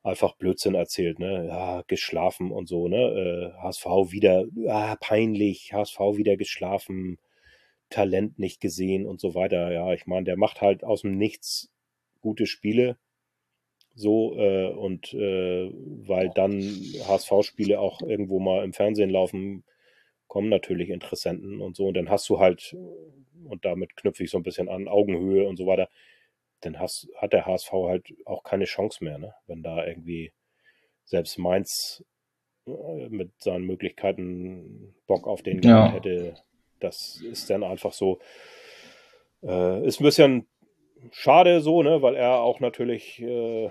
einfach 0.03 0.35
Blödsinn 0.35 0.75
erzählt, 0.75 1.19
ne, 1.19 1.47
ja, 1.47 1.83
geschlafen 1.87 2.51
und 2.51 2.67
so, 2.67 2.87
ne, 2.87 3.53
äh, 3.57 3.61
HSV 3.61 3.85
wieder, 4.11 4.45
ah, 4.67 4.95
peinlich, 4.99 5.73
HSV 5.73 5.99
wieder 6.17 6.37
geschlafen, 6.37 7.19
Talent 7.89 8.39
nicht 8.39 8.59
gesehen 8.61 9.05
und 9.05 9.19
so 9.21 9.35
weiter. 9.35 9.71
Ja, 9.71 9.93
ich 9.93 10.07
meine, 10.07 10.25
der 10.25 10.37
macht 10.37 10.61
halt 10.61 10.83
aus 10.83 11.01
dem 11.01 11.17
Nichts 11.17 11.71
gute 12.21 12.45
Spiele, 12.47 12.97
so 13.95 14.35
äh, 14.37 14.67
und 14.69 15.13
äh, 15.13 15.71
weil 16.07 16.29
dann 16.35 16.61
HSV-Spiele 17.07 17.79
auch 17.79 18.01
irgendwo 18.01 18.39
mal 18.39 18.63
im 18.63 18.73
Fernsehen 18.73 19.09
laufen, 19.09 19.63
kommen 20.27 20.49
natürlich 20.49 20.89
Interessenten 20.89 21.61
und 21.61 21.75
so. 21.75 21.87
Und 21.87 21.95
dann 21.95 22.09
hast 22.09 22.27
du 22.29 22.39
halt, 22.39 22.75
und 23.45 23.65
damit 23.65 23.95
knüpfe 23.95 24.23
ich 24.23 24.31
so 24.31 24.37
ein 24.37 24.43
bisschen 24.43 24.69
an, 24.69 24.87
Augenhöhe 24.87 25.47
und 25.47 25.57
so 25.57 25.67
weiter, 25.67 25.89
dann 26.66 26.80
hast, 26.80 27.07
hat 27.18 27.34
der 27.34 27.45
HSV 27.45 27.72
halt 27.72 28.14
auch 28.26 28.43
keine 28.43 28.66
Chance 28.66 29.03
mehr, 29.03 29.18
ne? 29.18 29.34
wenn 29.47 29.64
da 29.64 29.86
irgendwie 29.86 30.34
selbst 31.05 31.38
Mainz 31.38 32.03
äh, 32.68 33.09
mit 33.09 33.32
seinen 33.41 33.66
Möglichkeiten 33.66 34.95
Bock 35.07 35.28
auf 35.28 35.41
den 35.41 35.61
ja. 35.61 35.91
hätte. 35.91 36.36
Das 36.80 37.22
ist 37.22 37.49
dann 37.49 37.64
einfach 37.64 37.93
so. 37.93 38.20
Äh, 39.41 39.86
ist 39.86 39.99
ein 39.99 40.05
bisschen 40.05 40.47
schade 41.11 41.61
so, 41.61 41.84
ne, 41.84 42.01
weil 42.01 42.16
er 42.16 42.39
auch 42.39 42.59
natürlich 42.61 43.22
äh, 43.22 43.70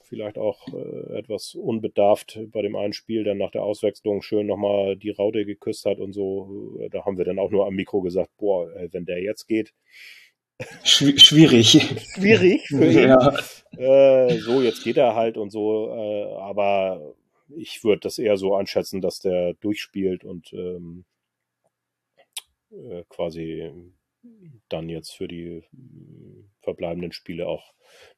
vielleicht 0.00 0.38
auch 0.38 0.66
äh, 0.68 1.18
etwas 1.18 1.54
unbedarft 1.54 2.38
bei 2.50 2.62
dem 2.62 2.76
einen 2.76 2.92
Spiel 2.92 3.24
dann 3.24 3.38
nach 3.38 3.50
der 3.50 3.62
Auswechslung 3.62 4.22
schön 4.22 4.46
nochmal 4.46 4.96
die 4.96 5.10
Raute 5.10 5.44
geküsst 5.44 5.86
hat 5.86 5.98
und 5.98 6.12
so. 6.12 6.78
Da 6.90 7.04
haben 7.04 7.16
wir 7.16 7.24
dann 7.24 7.38
auch 7.38 7.50
nur 7.50 7.66
am 7.66 7.74
Mikro 7.74 8.02
gesagt, 8.02 8.30
boah, 8.36 8.68
wenn 8.90 9.06
der 9.06 9.22
jetzt 9.22 9.46
geht. 9.46 9.72
Schwierig. 10.84 11.70
Schwierig 12.14 12.68
für 12.68 12.86
ihn. 12.86 13.08
Ja. 13.08 13.34
Äh, 13.76 14.38
so, 14.38 14.62
jetzt 14.62 14.84
geht 14.84 14.96
er 14.96 15.14
halt 15.14 15.36
und 15.36 15.50
so. 15.50 15.88
Äh, 15.94 16.34
aber 16.38 17.14
ich 17.56 17.82
würde 17.84 18.00
das 18.00 18.18
eher 18.18 18.36
so 18.36 18.54
einschätzen, 18.54 19.00
dass 19.00 19.20
der 19.20 19.54
durchspielt 19.54 20.24
und 20.24 20.52
ähm, 20.52 21.04
äh, 22.70 23.02
quasi 23.08 23.72
dann 24.68 24.88
jetzt 24.88 25.10
für 25.10 25.28
die 25.28 25.64
verbleibenden 26.62 27.12
Spiele 27.12 27.46
auch 27.46 27.74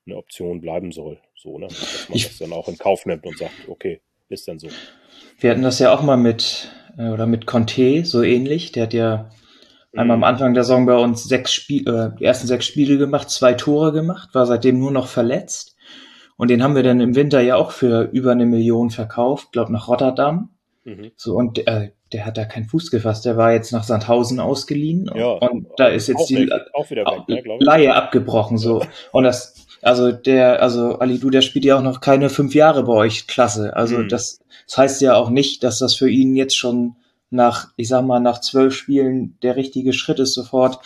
eine 0.06 0.16
Option 0.16 0.60
bleiben 0.60 0.92
soll. 0.92 1.18
So, 1.34 1.58
ne? 1.58 1.66
Dass 1.66 2.08
man 2.08 2.16
ich, 2.16 2.28
das 2.28 2.38
dann 2.38 2.52
auch 2.52 2.68
in 2.68 2.78
Kauf 2.78 3.06
nimmt 3.06 3.26
und 3.26 3.38
sagt, 3.38 3.68
okay, 3.68 4.00
ist 4.28 4.46
dann 4.48 4.58
so. 4.58 4.68
Wir 5.38 5.50
hatten 5.50 5.62
das 5.62 5.78
ja 5.78 5.92
auch 5.92 6.02
mal 6.02 6.16
mit, 6.16 6.70
äh, 6.98 7.08
oder 7.08 7.26
mit 7.26 7.46
Conte, 7.46 8.04
so 8.04 8.22
ähnlich. 8.22 8.72
Der 8.72 8.84
hat 8.84 8.94
ja. 8.94 9.30
Einmal 9.98 10.16
am 10.16 10.24
Anfang 10.24 10.54
der 10.54 10.64
Saison 10.64 10.86
bei 10.86 10.96
uns 10.96 11.24
sechs 11.24 11.52
Spiele, 11.52 12.12
äh, 12.14 12.18
die 12.18 12.24
ersten 12.24 12.46
sechs 12.46 12.66
Spiele 12.66 12.98
gemacht, 12.98 13.30
zwei 13.30 13.54
Tore 13.54 13.92
gemacht, 13.92 14.30
war 14.34 14.46
seitdem 14.46 14.78
nur 14.78 14.90
noch 14.90 15.06
verletzt. 15.06 15.76
Und 16.36 16.48
den 16.48 16.62
haben 16.62 16.74
wir 16.74 16.82
dann 16.82 17.00
im 17.00 17.14
Winter 17.14 17.40
ja 17.40 17.56
auch 17.56 17.70
für 17.70 18.10
über 18.12 18.32
eine 18.32 18.46
Million 18.46 18.90
verkauft, 18.90 19.52
glaub 19.52 19.70
nach 19.70 19.88
Rotterdam. 19.88 20.50
Mhm. 20.84 21.12
So, 21.16 21.34
und 21.34 21.66
äh, 21.66 21.92
der 22.12 22.26
hat 22.26 22.36
da 22.36 22.44
keinen 22.44 22.66
Fuß 22.66 22.90
gefasst. 22.90 23.24
Der 23.24 23.36
war 23.36 23.52
jetzt 23.52 23.72
nach 23.72 23.84
Sandhausen 23.84 24.38
ausgeliehen 24.38 25.10
ja, 25.14 25.26
und 25.26 25.66
da 25.76 25.88
ist 25.88 26.06
jetzt 26.06 26.28
die 26.28 26.48
weg, 26.48 26.62
weg, 27.26 27.46
ne, 27.46 27.56
Laie 27.58 27.94
abgebrochen 27.94 28.58
so. 28.58 28.84
Und 29.12 29.24
das, 29.24 29.66
also 29.82 30.12
der, 30.12 30.62
also 30.62 30.98
Ali 30.98 31.18
Du, 31.18 31.30
der 31.30 31.42
spielt 31.42 31.64
ja 31.64 31.78
auch 31.78 31.82
noch 31.82 32.00
keine 32.00 32.28
fünf 32.28 32.54
Jahre 32.54 32.84
bei 32.84 32.92
euch 32.92 33.26
Klasse. 33.26 33.74
Also 33.74 33.98
mhm. 33.98 34.08
das, 34.08 34.40
das 34.66 34.78
heißt 34.78 35.00
ja 35.00 35.16
auch 35.16 35.30
nicht, 35.30 35.64
dass 35.64 35.78
das 35.78 35.96
für 35.96 36.08
ihn 36.08 36.36
jetzt 36.36 36.56
schon 36.56 36.96
nach, 37.30 37.72
ich 37.76 37.88
sag 37.88 38.04
mal, 38.04 38.20
nach 38.20 38.40
zwölf 38.40 38.74
Spielen 38.74 39.38
der 39.42 39.56
richtige 39.56 39.92
Schritt 39.92 40.18
ist, 40.18 40.34
sofort 40.34 40.80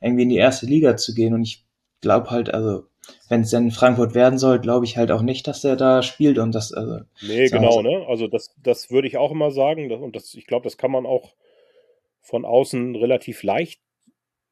irgendwie 0.00 0.24
in 0.24 0.28
die 0.28 0.36
erste 0.36 0.66
Liga 0.66 0.96
zu 0.96 1.14
gehen. 1.14 1.34
Und 1.34 1.42
ich 1.42 1.64
glaube 2.00 2.30
halt, 2.30 2.52
also 2.52 2.84
wenn 3.28 3.42
es 3.42 3.50
denn 3.50 3.70
Frankfurt 3.70 4.14
werden 4.14 4.38
soll, 4.38 4.60
glaube 4.60 4.84
ich 4.84 4.96
halt 4.96 5.10
auch 5.10 5.22
nicht, 5.22 5.46
dass 5.46 5.64
er 5.64 5.76
da 5.76 6.02
spielt 6.02 6.38
und 6.38 6.54
das. 6.54 6.72
Also, 6.72 7.00
nee, 7.22 7.48
genau, 7.48 7.82
ne? 7.82 8.04
Also 8.08 8.28
das, 8.28 8.54
das 8.62 8.90
würde 8.90 9.08
ich 9.08 9.16
auch 9.16 9.30
immer 9.30 9.50
sagen. 9.50 9.90
Und 9.92 10.16
das, 10.16 10.34
ich 10.34 10.46
glaube, 10.46 10.64
das 10.64 10.76
kann 10.76 10.90
man 10.90 11.06
auch 11.06 11.34
von 12.20 12.44
außen 12.44 12.96
relativ 12.96 13.42
leicht 13.42 13.80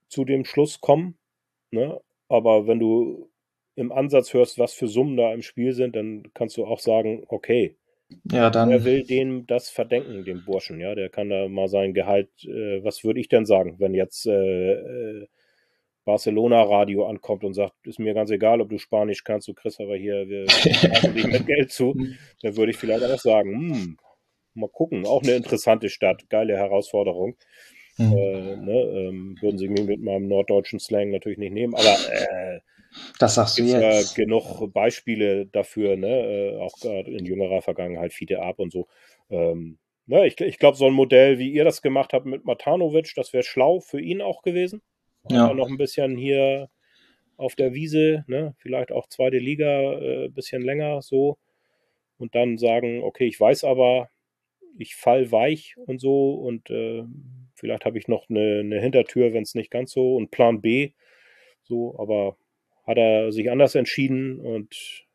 zu 0.09 0.25
dem 0.25 0.45
Schluss 0.45 0.81
kommen. 0.81 1.17
Ne? 1.71 2.01
Aber 2.29 2.67
wenn 2.67 2.79
du 2.79 3.31
im 3.75 3.93
Ansatz 3.93 4.35
hörst, 4.35 4.59
was 4.59 4.75
für 4.75 4.89
Summen 4.89 5.17
da 5.17 5.33
im 5.33 5.43
Spiel 5.43 5.73
sind, 5.73 5.97
dann 5.97 6.31
kannst 6.35 6.57
du 6.59 6.67
auch 6.67 6.79
sagen, 6.79 7.25
okay, 7.29 7.77
ja, 8.31 8.51
dann. 8.51 8.71
Er 8.71 8.85
will 8.85 9.05
dem 9.05 9.47
das 9.47 9.69
verdenken, 9.69 10.25
dem 10.25 10.45
Burschen, 10.45 10.81
ja. 10.81 10.95
Der 10.95 11.09
kann 11.09 11.29
da 11.29 11.49
mal 11.49 11.69
sein 11.69 11.95
Gehalt, 11.95 12.31
äh, 12.45 12.83
was 12.85 13.05
würde 13.05 13.21
ich 13.21 13.29
denn 13.29 13.47
sagen, 13.47 13.77
wenn 13.79 13.95
jetzt 13.95 14.27
äh, 14.27 14.73
äh, 14.73 15.27
Barcelona-Radio 16.05 17.07
ankommt 17.07 17.45
und 17.45 17.55
sagt, 17.55 17.75
ist 17.87 17.99
mir 17.99 18.15
ganz 18.15 18.31
egal, 18.31 18.61
ob 18.61 18.69
du 18.69 18.79
Spanisch 18.79 19.25
kannst, 19.25 19.49
du 19.49 19.55
kriegst 19.55 19.81
aber 19.81 19.97
hier, 19.97 20.29
wir 20.29 20.47
dich 21.15 21.27
mit 21.27 21.47
Geld 21.47 21.71
zu, 21.71 21.95
dann 22.43 22.57
würde 22.57 22.73
ich 22.73 22.77
vielleicht 22.79 23.05
auch 23.05 23.19
sagen, 23.19 23.53
hm, 23.53 23.97
mal 24.55 24.69
gucken, 24.69 25.07
auch 25.07 25.23
eine 25.23 25.35
interessante 25.35 25.89
Stadt, 25.89 26.29
geile 26.29 26.57
Herausforderung. 26.57 27.37
Mhm. 28.11 28.17
Äh, 28.17 28.57
ne, 28.57 28.81
ähm, 28.81 29.37
würden 29.41 29.59
sie 29.59 29.69
mit 29.69 30.01
meinem 30.01 30.29
norddeutschen 30.29 30.79
Slang 30.79 31.11
natürlich 31.11 31.39
nicht 31.39 31.53
nehmen, 31.53 31.75
aber 31.75 31.97
äh, 32.11 32.61
das 33.19 33.37
sagst 33.37 33.59
du 33.59 33.65
jetzt. 33.65 34.17
Ja 34.17 34.25
genug 34.25 34.73
Beispiele 34.73 35.47
dafür, 35.47 35.97
ne, 35.97 36.09
äh, 36.09 36.59
auch 36.59 36.79
gerade 36.79 37.11
in 37.11 37.25
jüngerer 37.25 37.63
Vergangenheit, 37.63 38.13
Fiete 38.13 38.43
Ab 38.43 38.59
und 38.59 38.73
so. 38.73 38.87
Ähm, 39.31 39.79
ne, 40.07 40.27
ich, 40.27 40.41
ich 40.41 40.59
glaube, 40.59 40.77
so 40.77 40.87
ein 40.87 40.93
Modell, 40.93 41.39
wie 41.39 41.51
ihr 41.51 41.65
das 41.65 41.83
gemacht 41.83 42.13
habt 42.13 42.27
mit 42.27 42.45
Matanovic, 42.45 43.15
das 43.17 43.33
wäre 43.33 43.43
schlau 43.43 43.81
für 43.81 44.01
ihn 44.01 44.21
auch 44.21 44.43
gewesen. 44.43 44.83
Ja. 45.31 45.53
Noch 45.55 45.69
ein 45.69 45.79
bisschen 45.79 46.17
hier 46.17 46.69
auf 47.37 47.55
der 47.55 47.75
Wiese, 47.75 48.25
ne? 48.27 48.55
vielleicht 48.59 48.93
auch 48.93 49.09
zweite 49.09 49.39
Liga, 49.39 49.93
äh, 49.95 50.29
bisschen 50.29 50.63
länger 50.63 51.03
so. 51.03 51.39
Und 52.19 52.35
dann 52.35 52.59
sagen, 52.59 53.03
okay, 53.03 53.27
ich 53.27 53.41
weiß 53.41 53.65
aber, 53.65 54.11
ich 54.79 54.95
fall 54.95 55.31
weich 55.33 55.75
und 55.87 56.01
so 56.01 56.35
und 56.35 56.71
äh, 56.71 57.05
vielleicht 57.63 57.85
habe 57.85 57.97
ich 57.97 58.09
noch 58.09 58.29
eine, 58.29 58.59
eine 58.59 58.81
Hintertür, 58.81 59.33
wenn 59.33 59.45
es 59.45 59.55
nicht 59.55 59.71
ganz 59.71 59.93
so 59.93 60.17
und 60.17 60.33
Plan 60.33 60.61
B. 60.61 60.91
So, 61.63 61.97
aber 61.97 62.37
hat 62.85 62.99
er 62.99 63.31
sich 63.31 63.53
anders 63.53 63.77
entschieden 63.77 64.41
und 64.41 65.07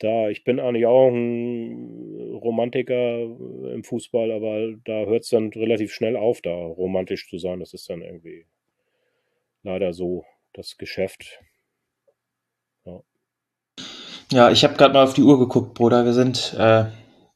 da, 0.00 0.28
ich 0.28 0.44
bin 0.44 0.60
eigentlich 0.60 0.84
auch 0.84 1.08
ein 1.08 2.34
Romantiker 2.34 3.22
im 3.22 3.82
Fußball, 3.82 4.30
aber 4.30 4.74
da 4.84 5.06
hört 5.06 5.22
es 5.22 5.30
dann 5.30 5.48
relativ 5.48 5.94
schnell 5.94 6.14
auf, 6.14 6.42
da 6.42 6.50
romantisch 6.50 7.28
zu 7.28 7.38
sein. 7.38 7.58
Das 7.58 7.72
ist 7.72 7.88
dann 7.88 8.02
irgendwie 8.02 8.44
leider 9.62 9.94
so 9.94 10.26
das 10.52 10.76
Geschäft. 10.76 11.40
Ja, 14.30 14.50
ich 14.50 14.62
habe 14.62 14.74
gerade 14.74 14.92
mal 14.92 15.04
auf 15.04 15.14
die 15.14 15.22
Uhr 15.22 15.38
geguckt, 15.38 15.72
Bruder. 15.72 16.04
Wir 16.04 16.12
sind 16.12 16.54
äh, 16.58 16.84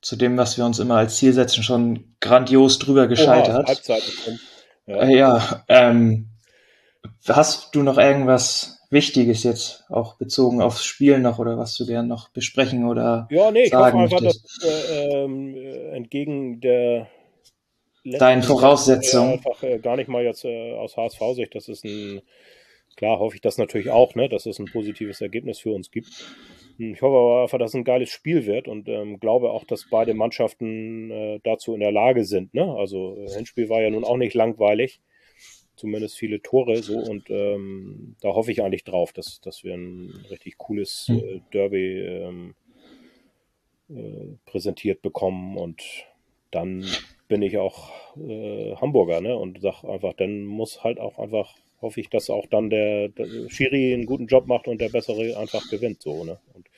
zu 0.03 0.17
dem, 0.17 0.37
was 0.37 0.59
wir 0.59 0.67
uns 0.67 0.81
immer 0.81 0.97
als 0.97 1.17
Ziel 1.17 1.33
setzen, 1.33 1.63
schon 1.63 2.15
grandios 2.21 2.79
drüber 2.79 3.07
gescheitert. 3.07 3.61
Oha, 3.61 3.67
Halbzeit 3.67 4.03
ja, 4.87 5.03
äh, 5.03 5.17
ja 5.17 5.65
ähm, 5.69 6.29
hast 7.29 7.75
du 7.75 7.83
noch 7.83 7.99
irgendwas 7.99 8.81
Wichtiges 8.91 9.43
jetzt 9.45 9.85
auch 9.89 10.17
bezogen 10.17 10.61
aufs 10.61 10.85
Spiel 10.85 11.19
noch 11.19 11.39
oder 11.39 11.57
was 11.57 11.77
du 11.77 11.87
gern 11.87 12.09
noch 12.09 12.29
besprechen 12.29 12.87
oder 12.87 13.27
Ja, 13.31 13.51
nee, 13.51 13.65
ich 13.65 13.73
hoffe 13.73 13.97
einfach, 13.97 14.21
dass 14.21 14.43
äh, 14.65 15.25
äh, 15.25 15.97
entgegen 15.97 16.61
der 16.61 17.09
deinen 18.05 18.43
Voraussetzungen 18.43 19.35
einfach 19.35 19.63
äh, 19.63 19.79
gar 19.79 19.97
nicht 19.97 20.09
mal 20.09 20.25
jetzt 20.25 20.45
äh, 20.45 20.73
aus 20.75 20.97
HSV-Sicht, 20.97 21.55
das 21.55 21.69
ist 21.69 21.85
ein 21.85 22.21
klar 22.97 23.21
hoffe 23.21 23.37
ich 23.37 23.41
das 23.41 23.57
natürlich 23.57 23.91
auch, 23.91 24.15
ne, 24.17 24.29
dass 24.29 24.47
es 24.47 24.59
ein 24.59 24.67
positives 24.67 25.21
Ergebnis 25.21 25.61
für 25.61 25.71
uns 25.71 25.91
gibt. 25.91 26.11
Hm, 26.79 26.95
ich 26.95 27.03
hoffe 27.03 27.17
aber 27.17 27.43
einfach, 27.43 27.59
dass 27.59 27.71
es 27.71 27.75
ein 27.75 27.85
geiles 27.85 28.11
Spiel 28.11 28.47
wird 28.47 28.69
und 28.69 28.89
ähm, 28.89 29.21
glaube 29.21 29.51
auch, 29.51 29.65
dass 29.65 29.89
beide 29.91 30.15
Mannschaften 30.15 31.11
äh, 31.11 31.41
dazu 31.43 31.75
in 31.75 31.81
der 31.81 31.93
Lage 31.93 32.25
sind. 32.25 32.55
Ne? 32.55 32.75
Also 32.75 33.17
äh, 33.17 33.29
Hinspiel 33.31 33.69
war 33.69 33.83
ja 33.83 33.91
nun 33.91 34.05
auch 34.05 34.17
nicht 34.17 34.35
langweilig 34.35 35.01
zumindest 35.75 36.19
viele 36.19 36.43
Tore 36.43 36.83
so 36.83 36.99
und 36.99 37.31
ähm, 37.31 38.17
da 38.21 38.31
hoffe 38.31 38.53
ich 38.53 38.63
eigentlich 38.63 38.85
drauf, 38.85 39.13
dass, 39.13 39.41
dass 39.41 39.65
wir 39.65 39.75
ein 39.75 40.25
richtig 40.31 40.59
cooles 40.59 41.07
hm. 41.09 41.19
äh, 41.19 41.41
Derby 41.53 42.01
ähm, 42.01 42.55
äh, 43.89 44.37
präsentiert 44.45 45.03
bekommen 45.03 45.57
und 45.57 45.83
dann 46.51 46.85
bin 47.29 47.43
ich 47.43 47.59
auch 47.59 47.91
äh, 48.17 48.77
Hamburger 48.77 49.21
ne? 49.21 49.37
und 49.37 49.61
sag 49.61 49.85
einfach, 49.85 50.13
dann 50.13 50.45
muss 50.45 50.85
halt 50.85 51.01
auch 51.01 51.19
einfach, 51.19 51.57
hoffe 51.83 52.01
ich, 52.01 52.09
dass 52.09 52.31
auch 52.31 52.47
dann 52.47 52.71
der, 52.71 53.09
der 53.09 53.27
Schiri 53.49 53.93
einen 53.93 54.07
guten 54.07 54.27
Job 54.27 54.47
macht 54.47 54.69
und 54.69 54.81
der 54.81 54.89
Bessere 54.89 55.37
einfach 55.37 55.69
gewinnt 55.69 56.01
so. 56.01 56.25
Ne? 56.25 56.39
Und 56.55 56.69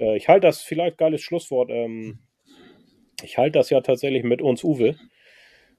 äh, 0.00 0.16
ich 0.16 0.28
halte 0.28 0.46
das 0.46 0.62
vielleicht 0.62 0.98
geiles 0.98 1.22
Schlusswort. 1.22 1.70
Ähm, 1.70 2.20
ich 3.22 3.38
halte 3.38 3.58
das 3.58 3.70
ja 3.70 3.80
tatsächlich 3.80 4.22
mit 4.22 4.42
uns 4.42 4.62
Uwe 4.62 4.96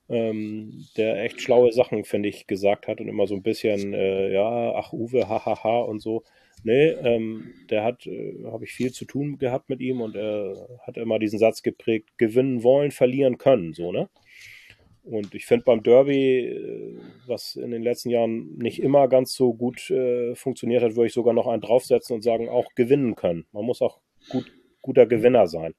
ähm, 0.09 0.85
der 0.97 1.23
echt 1.23 1.41
schlaue 1.41 1.71
Sachen, 1.71 2.03
finde 2.03 2.29
ich, 2.29 2.47
gesagt 2.47 2.87
hat 2.87 3.01
und 3.01 3.07
immer 3.07 3.27
so 3.27 3.35
ein 3.35 3.43
bisschen, 3.43 3.93
äh, 3.93 4.31
ja, 4.31 4.73
ach 4.75 4.93
Uwe, 4.93 5.27
hahaha 5.27 5.79
und 5.79 5.99
so. 5.99 6.23
Nee, 6.63 6.89
ähm, 6.89 7.53
der 7.69 7.83
hat, 7.83 8.05
äh, 8.07 8.43
habe 8.45 8.65
ich 8.65 8.71
viel 8.71 8.91
zu 8.91 9.05
tun 9.05 9.37
gehabt 9.37 9.69
mit 9.69 9.81
ihm 9.81 10.01
und 10.01 10.15
er 10.15 10.67
hat 10.85 10.97
immer 10.97 11.19
diesen 11.19 11.39
Satz 11.39 11.63
geprägt, 11.63 12.09
gewinnen 12.17 12.63
wollen, 12.63 12.91
verlieren 12.91 13.37
können, 13.37 13.73
so, 13.73 13.91
ne? 13.91 14.09
Und 15.05 15.35
ich 15.35 15.45
finde 15.45 15.65
beim 15.65 15.83
Derby, 15.83 16.47
äh, 16.47 16.99
was 17.27 17.55
in 17.55 17.71
den 17.71 17.83
letzten 17.83 18.09
Jahren 18.09 18.57
nicht 18.57 18.81
immer 18.81 19.07
ganz 19.07 19.33
so 19.33 19.53
gut 19.53 19.89
äh, 19.91 20.33
funktioniert 20.35 20.83
hat, 20.83 20.95
würde 20.95 21.07
ich 21.07 21.13
sogar 21.13 21.33
noch 21.33 21.47
einen 21.47 21.61
draufsetzen 21.61 22.15
und 22.15 22.23
sagen, 22.23 22.49
auch 22.49 22.73
gewinnen 22.75 23.15
können. 23.15 23.45
Man 23.51 23.65
muss 23.65 23.81
auch 23.81 23.99
gut, 24.29 24.51
guter 24.81 25.05
Gewinner 25.05 25.45
sein 25.47 25.75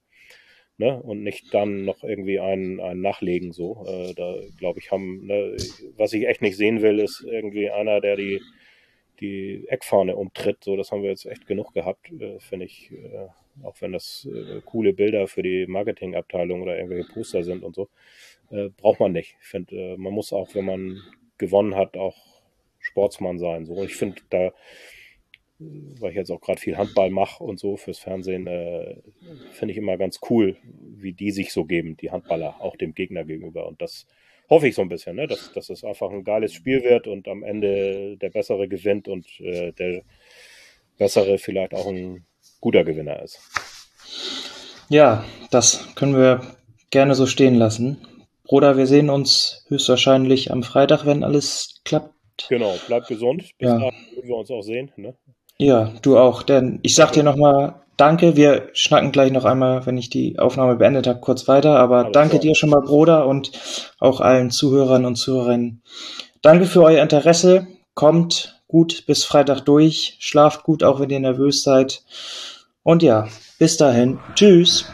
ne? 0.78 1.02
und 1.02 1.24
nicht 1.24 1.52
dann 1.52 1.84
noch 1.84 2.04
irgendwie 2.04 2.38
einen, 2.38 2.80
einen 2.80 3.00
nachlegen 3.00 3.52
so. 3.52 3.84
Äh, 3.86 4.14
da 4.14 4.36
glaube 4.58 4.78
ich 4.78 4.92
haben, 4.92 5.26
ne? 5.26 5.56
was 5.96 6.12
ich 6.12 6.28
echt 6.28 6.42
nicht 6.42 6.56
sehen 6.56 6.80
will, 6.80 7.00
ist 7.00 7.24
irgendwie 7.28 7.70
einer, 7.70 8.00
der 8.00 8.16
die 8.16 8.40
die 9.20 9.66
Eckfahne 9.68 10.14
umtritt. 10.16 10.62
So, 10.62 10.76
das 10.76 10.92
haben 10.92 11.02
wir 11.02 11.10
jetzt 11.10 11.26
echt 11.26 11.46
genug 11.46 11.72
gehabt, 11.72 12.10
äh, 12.12 12.38
finde 12.38 12.66
ich. 12.66 12.92
Äh, 12.92 13.28
auch 13.62 13.80
wenn 13.80 13.92
das 13.92 14.28
äh, 14.30 14.60
coole 14.66 14.92
Bilder 14.92 15.26
für 15.28 15.42
die 15.42 15.66
Marketingabteilung 15.66 16.62
oder 16.62 16.76
irgendwelche 16.76 17.10
Poster 17.10 17.42
sind 17.42 17.64
und 17.64 17.74
so, 17.74 17.88
äh, 18.50 18.68
braucht 18.70 19.00
man 19.00 19.12
nicht. 19.12 19.36
Ich 19.40 19.46
finde, 19.46 19.76
äh, 19.76 19.96
man 19.96 20.12
muss 20.12 20.32
auch, 20.32 20.54
wenn 20.54 20.64
man 20.64 21.02
gewonnen 21.38 21.74
hat, 21.74 21.96
auch 21.96 22.16
Sportsmann 22.78 23.38
sein. 23.38 23.66
So, 23.66 23.74
und 23.74 23.86
ich 23.86 23.96
finde, 23.96 24.22
da 24.30 24.52
weil 25.58 26.10
ich 26.10 26.16
jetzt 26.16 26.30
auch 26.30 26.40
gerade 26.40 26.60
viel 26.60 26.76
Handball 26.76 27.10
mache 27.10 27.42
und 27.42 27.58
so 27.58 27.76
fürs 27.76 27.98
Fernsehen, 27.98 28.46
äh, 28.46 28.96
finde 29.52 29.72
ich 29.72 29.78
immer 29.78 29.96
ganz 29.96 30.20
cool, 30.28 30.56
wie 30.62 31.12
die 31.12 31.30
sich 31.30 31.52
so 31.52 31.64
geben, 31.64 31.96
die 31.96 32.10
Handballer, 32.10 32.60
auch 32.60 32.76
dem 32.76 32.94
Gegner 32.94 33.24
gegenüber. 33.24 33.66
Und 33.66 33.80
das 33.80 34.06
hoffe 34.50 34.68
ich 34.68 34.74
so 34.74 34.82
ein 34.82 34.88
bisschen, 34.88 35.16
ne? 35.16 35.26
dass, 35.26 35.52
dass 35.52 35.70
es 35.70 35.82
einfach 35.82 36.10
ein 36.10 36.24
geiles 36.24 36.52
Spiel 36.52 36.84
wird 36.84 37.06
und 37.06 37.26
am 37.26 37.42
Ende 37.42 38.16
der 38.18 38.30
Bessere 38.30 38.68
gewinnt 38.68 39.08
und 39.08 39.26
äh, 39.40 39.72
der 39.72 40.02
Bessere 40.98 41.38
vielleicht 41.38 41.72
auch 41.72 41.86
ein 41.86 42.26
guter 42.60 42.84
Gewinner 42.84 43.22
ist. 43.22 43.40
Ja, 44.88 45.24
das 45.50 45.94
können 45.94 46.16
wir 46.16 46.56
gerne 46.90 47.14
so 47.14 47.26
stehen 47.26 47.54
lassen. 47.54 47.98
Bruder, 48.46 48.76
wir 48.76 48.86
sehen 48.86 49.10
uns 49.10 49.64
höchstwahrscheinlich 49.68 50.50
am 50.50 50.62
Freitag, 50.62 51.04
wenn 51.06 51.24
alles 51.24 51.80
klappt. 51.84 52.14
Genau, 52.48 52.74
bleib 52.86 53.06
gesund. 53.06 53.42
Bis 53.58 53.68
ja. 53.68 53.78
dahin 53.78 53.94
würden 54.14 54.28
wir 54.28 54.36
uns 54.36 54.50
auch 54.50 54.62
sehen. 54.62 54.90
Ne? 54.96 55.14
Ja, 55.58 55.92
du 56.02 56.18
auch. 56.18 56.42
Denn 56.42 56.80
ich 56.82 56.94
sag 56.94 57.12
dir 57.12 57.22
nochmal 57.22 57.74
Danke. 57.96 58.36
Wir 58.36 58.68
schnacken 58.74 59.10
gleich 59.10 59.32
noch 59.32 59.44
einmal, 59.44 59.86
wenn 59.86 59.96
ich 59.96 60.10
die 60.10 60.38
Aufnahme 60.38 60.76
beendet 60.76 61.06
habe, 61.06 61.20
kurz 61.20 61.48
weiter. 61.48 61.78
Aber 61.78 61.98
Alles 61.98 62.12
danke 62.12 62.30
klar. 62.32 62.40
dir 62.42 62.54
schon 62.54 62.70
mal, 62.70 62.82
Bruder, 62.82 63.26
und 63.26 63.52
auch 63.98 64.20
allen 64.20 64.50
Zuhörern 64.50 65.06
und 65.06 65.16
Zuhörerinnen. 65.16 65.82
Danke 66.42 66.66
für 66.66 66.82
euer 66.82 67.02
Interesse. 67.02 67.66
Kommt 67.94 68.60
gut 68.68 69.04
bis 69.06 69.24
Freitag 69.24 69.62
durch. 69.62 70.16
Schlaft 70.20 70.64
gut, 70.64 70.84
auch 70.84 71.00
wenn 71.00 71.10
ihr 71.10 71.20
nervös 71.20 71.62
seid. 71.62 72.02
Und 72.82 73.02
ja, 73.02 73.28
bis 73.58 73.78
dahin. 73.78 74.18
Tschüss. 74.34 74.84